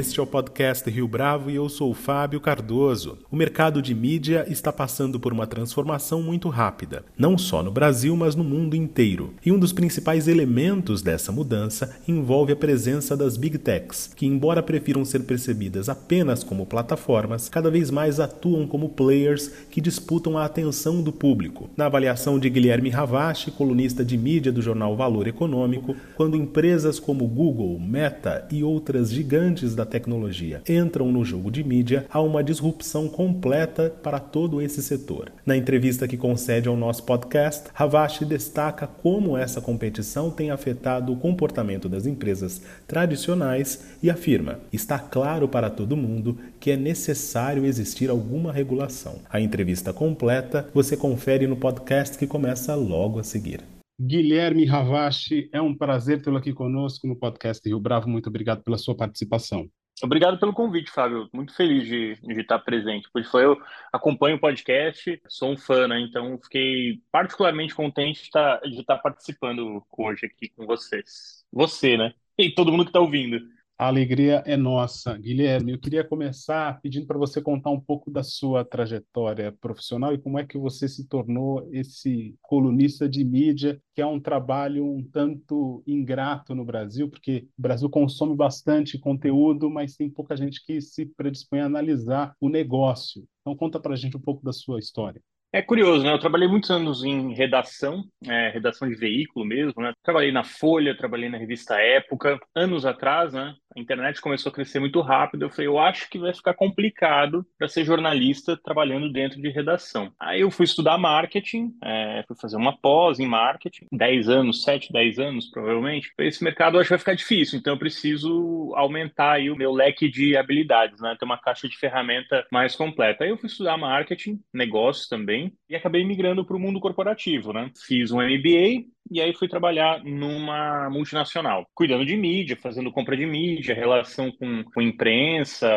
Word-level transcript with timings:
Este 0.00 0.18
é 0.18 0.22
o 0.22 0.26
podcast 0.26 0.88
Rio 0.88 1.06
Bravo 1.06 1.50
e 1.50 1.56
eu 1.56 1.68
sou 1.68 1.90
o 1.90 1.94
Fábio 1.94 2.40
Cardoso. 2.40 3.18
O 3.30 3.36
mercado 3.36 3.82
de 3.82 3.94
mídia 3.94 4.46
está 4.48 4.72
passando 4.72 5.20
por 5.20 5.30
uma 5.30 5.46
transformação 5.46 6.22
muito 6.22 6.48
rápida, 6.48 7.04
não 7.18 7.36
só 7.36 7.62
no 7.62 7.70
Brasil, 7.70 8.16
mas 8.16 8.34
no 8.34 8.42
mundo 8.42 8.74
inteiro. 8.74 9.34
E 9.44 9.52
um 9.52 9.58
dos 9.58 9.74
principais 9.74 10.26
elementos 10.26 11.02
dessa 11.02 11.30
mudança 11.30 11.98
envolve 12.08 12.50
a 12.50 12.56
presença 12.56 13.14
das 13.14 13.36
Big 13.36 13.58
Techs, 13.58 14.10
que, 14.16 14.24
embora 14.24 14.62
prefiram 14.62 15.04
ser 15.04 15.24
percebidas 15.24 15.90
apenas 15.90 16.42
como 16.42 16.64
plataformas, 16.64 17.50
cada 17.50 17.70
vez 17.70 17.90
mais 17.90 18.18
atuam 18.18 18.66
como 18.66 18.88
players 18.88 19.48
que 19.70 19.82
disputam 19.82 20.38
a 20.38 20.46
atenção 20.46 21.02
do 21.02 21.12
público. 21.12 21.68
Na 21.76 21.84
avaliação 21.84 22.38
de 22.38 22.48
Guilherme 22.48 22.88
Ravache, 22.88 23.50
colunista 23.50 24.02
de 24.02 24.16
mídia 24.16 24.50
do 24.50 24.62
jornal 24.62 24.96
Valor 24.96 25.28
Econômico, 25.28 25.94
quando 26.16 26.38
empresas 26.38 26.98
como 26.98 27.26
Google, 27.26 27.78
Meta 27.78 28.48
e 28.50 28.64
outras 28.64 29.12
gigantes 29.12 29.74
da 29.74 29.89
tecnologia 29.90 30.62
entram 30.68 31.12
no 31.12 31.24
jogo 31.24 31.50
de 31.50 31.62
mídia, 31.62 32.06
há 32.10 32.20
uma 32.20 32.42
disrupção 32.42 33.08
completa 33.08 33.90
para 34.02 34.18
todo 34.18 34.62
esse 34.62 34.82
setor. 34.82 35.32
Na 35.44 35.56
entrevista 35.56 36.08
que 36.08 36.16
concede 36.16 36.68
ao 36.68 36.76
nosso 36.76 37.02
podcast, 37.02 37.68
Ravache 37.74 38.24
destaca 38.24 38.86
como 38.86 39.36
essa 39.36 39.60
competição 39.60 40.30
tem 40.30 40.50
afetado 40.50 41.12
o 41.12 41.16
comportamento 41.16 41.88
das 41.88 42.06
empresas 42.06 42.62
tradicionais 42.86 43.96
e 44.02 44.08
afirma: 44.08 44.60
está 44.72 44.98
claro 44.98 45.48
para 45.48 45.68
todo 45.68 45.96
mundo 45.96 46.38
que 46.58 46.70
é 46.70 46.76
necessário 46.76 47.64
existir 47.64 48.08
alguma 48.08 48.52
regulação. 48.52 49.16
A 49.28 49.40
entrevista 49.40 49.92
completa 49.92 50.68
você 50.72 50.96
confere 50.96 51.46
no 51.46 51.56
podcast 51.56 52.16
que 52.16 52.26
começa 52.26 52.74
logo 52.74 53.18
a 53.18 53.24
seguir. 53.24 53.60
Guilherme 54.00 54.64
Ravache, 54.64 55.50
é 55.52 55.60
um 55.60 55.76
prazer 55.76 56.22
tê-lo 56.22 56.38
aqui 56.38 56.54
conosco 56.54 57.06
no 57.06 57.14
podcast 57.14 57.68
Rio 57.68 57.78
Bravo. 57.78 58.08
Muito 58.08 58.28
obrigado 58.28 58.62
pela 58.62 58.78
sua 58.78 58.96
participação. 58.96 59.68
Obrigado 60.02 60.38
pelo 60.38 60.52
convite, 60.52 60.90
Fábio. 60.90 61.28
Muito 61.32 61.54
feliz 61.54 61.86
de, 61.86 62.14
de 62.22 62.40
estar 62.40 62.58
presente. 62.58 63.08
Pois 63.12 63.28
foi, 63.28 63.44
eu 63.44 63.60
acompanho 63.92 64.36
o 64.36 64.40
podcast, 64.40 65.20
sou 65.28 65.52
um 65.52 65.56
fã, 65.56 65.86
né? 65.86 66.00
Então 66.00 66.38
fiquei 66.42 67.00
particularmente 67.12 67.74
contente 67.74 68.20
de 68.20 68.26
estar, 68.26 68.60
de 68.60 68.80
estar 68.80 68.98
participando 68.98 69.84
hoje 69.96 70.26
aqui 70.26 70.48
com 70.50 70.66
vocês. 70.66 71.44
Você, 71.52 71.96
né? 71.96 72.14
E 72.38 72.50
todo 72.50 72.70
mundo 72.70 72.84
que 72.84 72.90
está 72.90 73.00
ouvindo. 73.00 73.40
A 73.80 73.86
alegria 73.86 74.42
é 74.44 74.58
nossa. 74.58 75.16
Guilherme, 75.16 75.72
eu 75.72 75.80
queria 75.80 76.04
começar 76.04 76.78
pedindo 76.82 77.06
para 77.06 77.16
você 77.16 77.40
contar 77.40 77.70
um 77.70 77.80
pouco 77.80 78.10
da 78.10 78.22
sua 78.22 78.62
trajetória 78.62 79.52
profissional 79.58 80.12
e 80.12 80.18
como 80.18 80.38
é 80.38 80.44
que 80.44 80.58
você 80.58 80.86
se 80.86 81.08
tornou 81.08 81.66
esse 81.72 82.36
colunista 82.42 83.08
de 83.08 83.24
mídia, 83.24 83.80
que 83.94 84.02
é 84.02 84.04
um 84.04 84.20
trabalho 84.20 84.84
um 84.84 85.02
tanto 85.02 85.82
ingrato 85.86 86.54
no 86.54 86.62
Brasil, 86.62 87.08
porque 87.08 87.48
o 87.58 87.62
Brasil 87.62 87.88
consome 87.88 88.36
bastante 88.36 88.98
conteúdo, 88.98 89.70
mas 89.70 89.96
tem 89.96 90.10
pouca 90.10 90.36
gente 90.36 90.62
que 90.62 90.78
se 90.82 91.06
predispõe 91.06 91.60
a 91.60 91.64
analisar 91.64 92.34
o 92.38 92.50
negócio. 92.50 93.26
Então, 93.40 93.56
conta 93.56 93.80
para 93.80 93.94
a 93.94 93.96
gente 93.96 94.14
um 94.14 94.20
pouco 94.20 94.44
da 94.44 94.52
sua 94.52 94.78
história. 94.78 95.22
É 95.52 95.60
curioso, 95.60 96.04
né? 96.04 96.12
Eu 96.12 96.18
trabalhei 96.20 96.46
muitos 96.46 96.70
anos 96.70 97.02
em 97.02 97.34
redação, 97.34 98.04
é, 98.24 98.50
redação 98.50 98.88
de 98.88 98.94
veículo 98.94 99.44
mesmo, 99.44 99.82
né? 99.82 99.92
Trabalhei 100.00 100.30
na 100.30 100.44
Folha, 100.44 100.96
trabalhei 100.96 101.28
na 101.28 101.38
revista 101.38 101.74
Época. 101.74 102.38
Anos 102.54 102.86
atrás, 102.86 103.32
né? 103.32 103.56
A 103.76 103.80
internet 103.80 104.20
começou 104.20 104.50
a 104.50 104.52
crescer 104.52 104.78
muito 104.78 105.00
rápido. 105.00 105.44
Eu 105.44 105.50
falei, 105.50 105.66
eu 105.66 105.78
acho 105.78 106.08
que 106.08 106.18
vai 106.18 106.32
ficar 106.32 106.54
complicado 106.54 107.44
para 107.58 107.68
ser 107.68 107.84
jornalista 107.84 108.56
trabalhando 108.56 109.12
dentro 109.12 109.40
de 109.40 109.48
redação. 109.48 110.12
Aí 110.20 110.40
eu 110.40 110.50
fui 110.50 110.64
estudar 110.64 110.98
marketing, 110.98 111.72
é, 111.82 112.24
fui 112.26 112.36
fazer 112.36 112.56
uma 112.56 112.76
pós 112.76 113.18
em 113.18 113.26
marketing, 113.26 113.86
10 113.92 114.28
anos, 114.28 114.62
7, 114.62 114.92
10 114.92 115.18
anos 115.18 115.50
provavelmente. 115.50 116.12
Esse 116.18 116.44
mercado 116.44 116.76
eu 116.76 116.80
acho 116.80 116.88
que 116.88 116.94
vai 116.94 116.98
ficar 116.98 117.14
difícil, 117.14 117.58
então 117.58 117.74
eu 117.74 117.78
preciso 117.78 118.72
aumentar 118.74 119.32
aí 119.32 119.50
o 119.50 119.56
meu 119.56 119.72
leque 119.72 120.08
de 120.08 120.36
habilidades, 120.36 121.00
né? 121.00 121.16
Ter 121.18 121.24
uma 121.24 121.38
caixa 121.38 121.68
de 121.68 121.76
ferramenta 121.76 122.46
mais 122.52 122.76
completa. 122.76 123.24
Aí 123.24 123.30
eu 123.30 123.38
fui 123.38 123.48
estudar 123.48 123.76
marketing, 123.76 124.40
negócios 124.52 125.08
também 125.08 125.39
também 125.40 125.52
e 125.68 125.76
acabei 125.76 126.04
migrando 126.04 126.44
para 126.44 126.56
o 126.56 126.60
mundo 126.60 126.80
corporativo, 126.80 127.52
né? 127.52 127.70
Fiz 127.86 128.10
um 128.10 128.20
MBA 128.20 128.84
e 129.10 129.20
aí 129.20 129.32
fui 129.34 129.48
trabalhar 129.48 130.02
numa 130.04 130.90
multinacional, 130.90 131.66
cuidando 131.74 132.04
de 132.04 132.16
mídia, 132.16 132.56
fazendo 132.56 132.92
compra 132.92 133.16
de 133.16 133.24
mídia, 133.24 133.74
relação 133.74 134.30
com, 134.32 134.64
com 134.64 134.82
imprensa. 134.82 135.68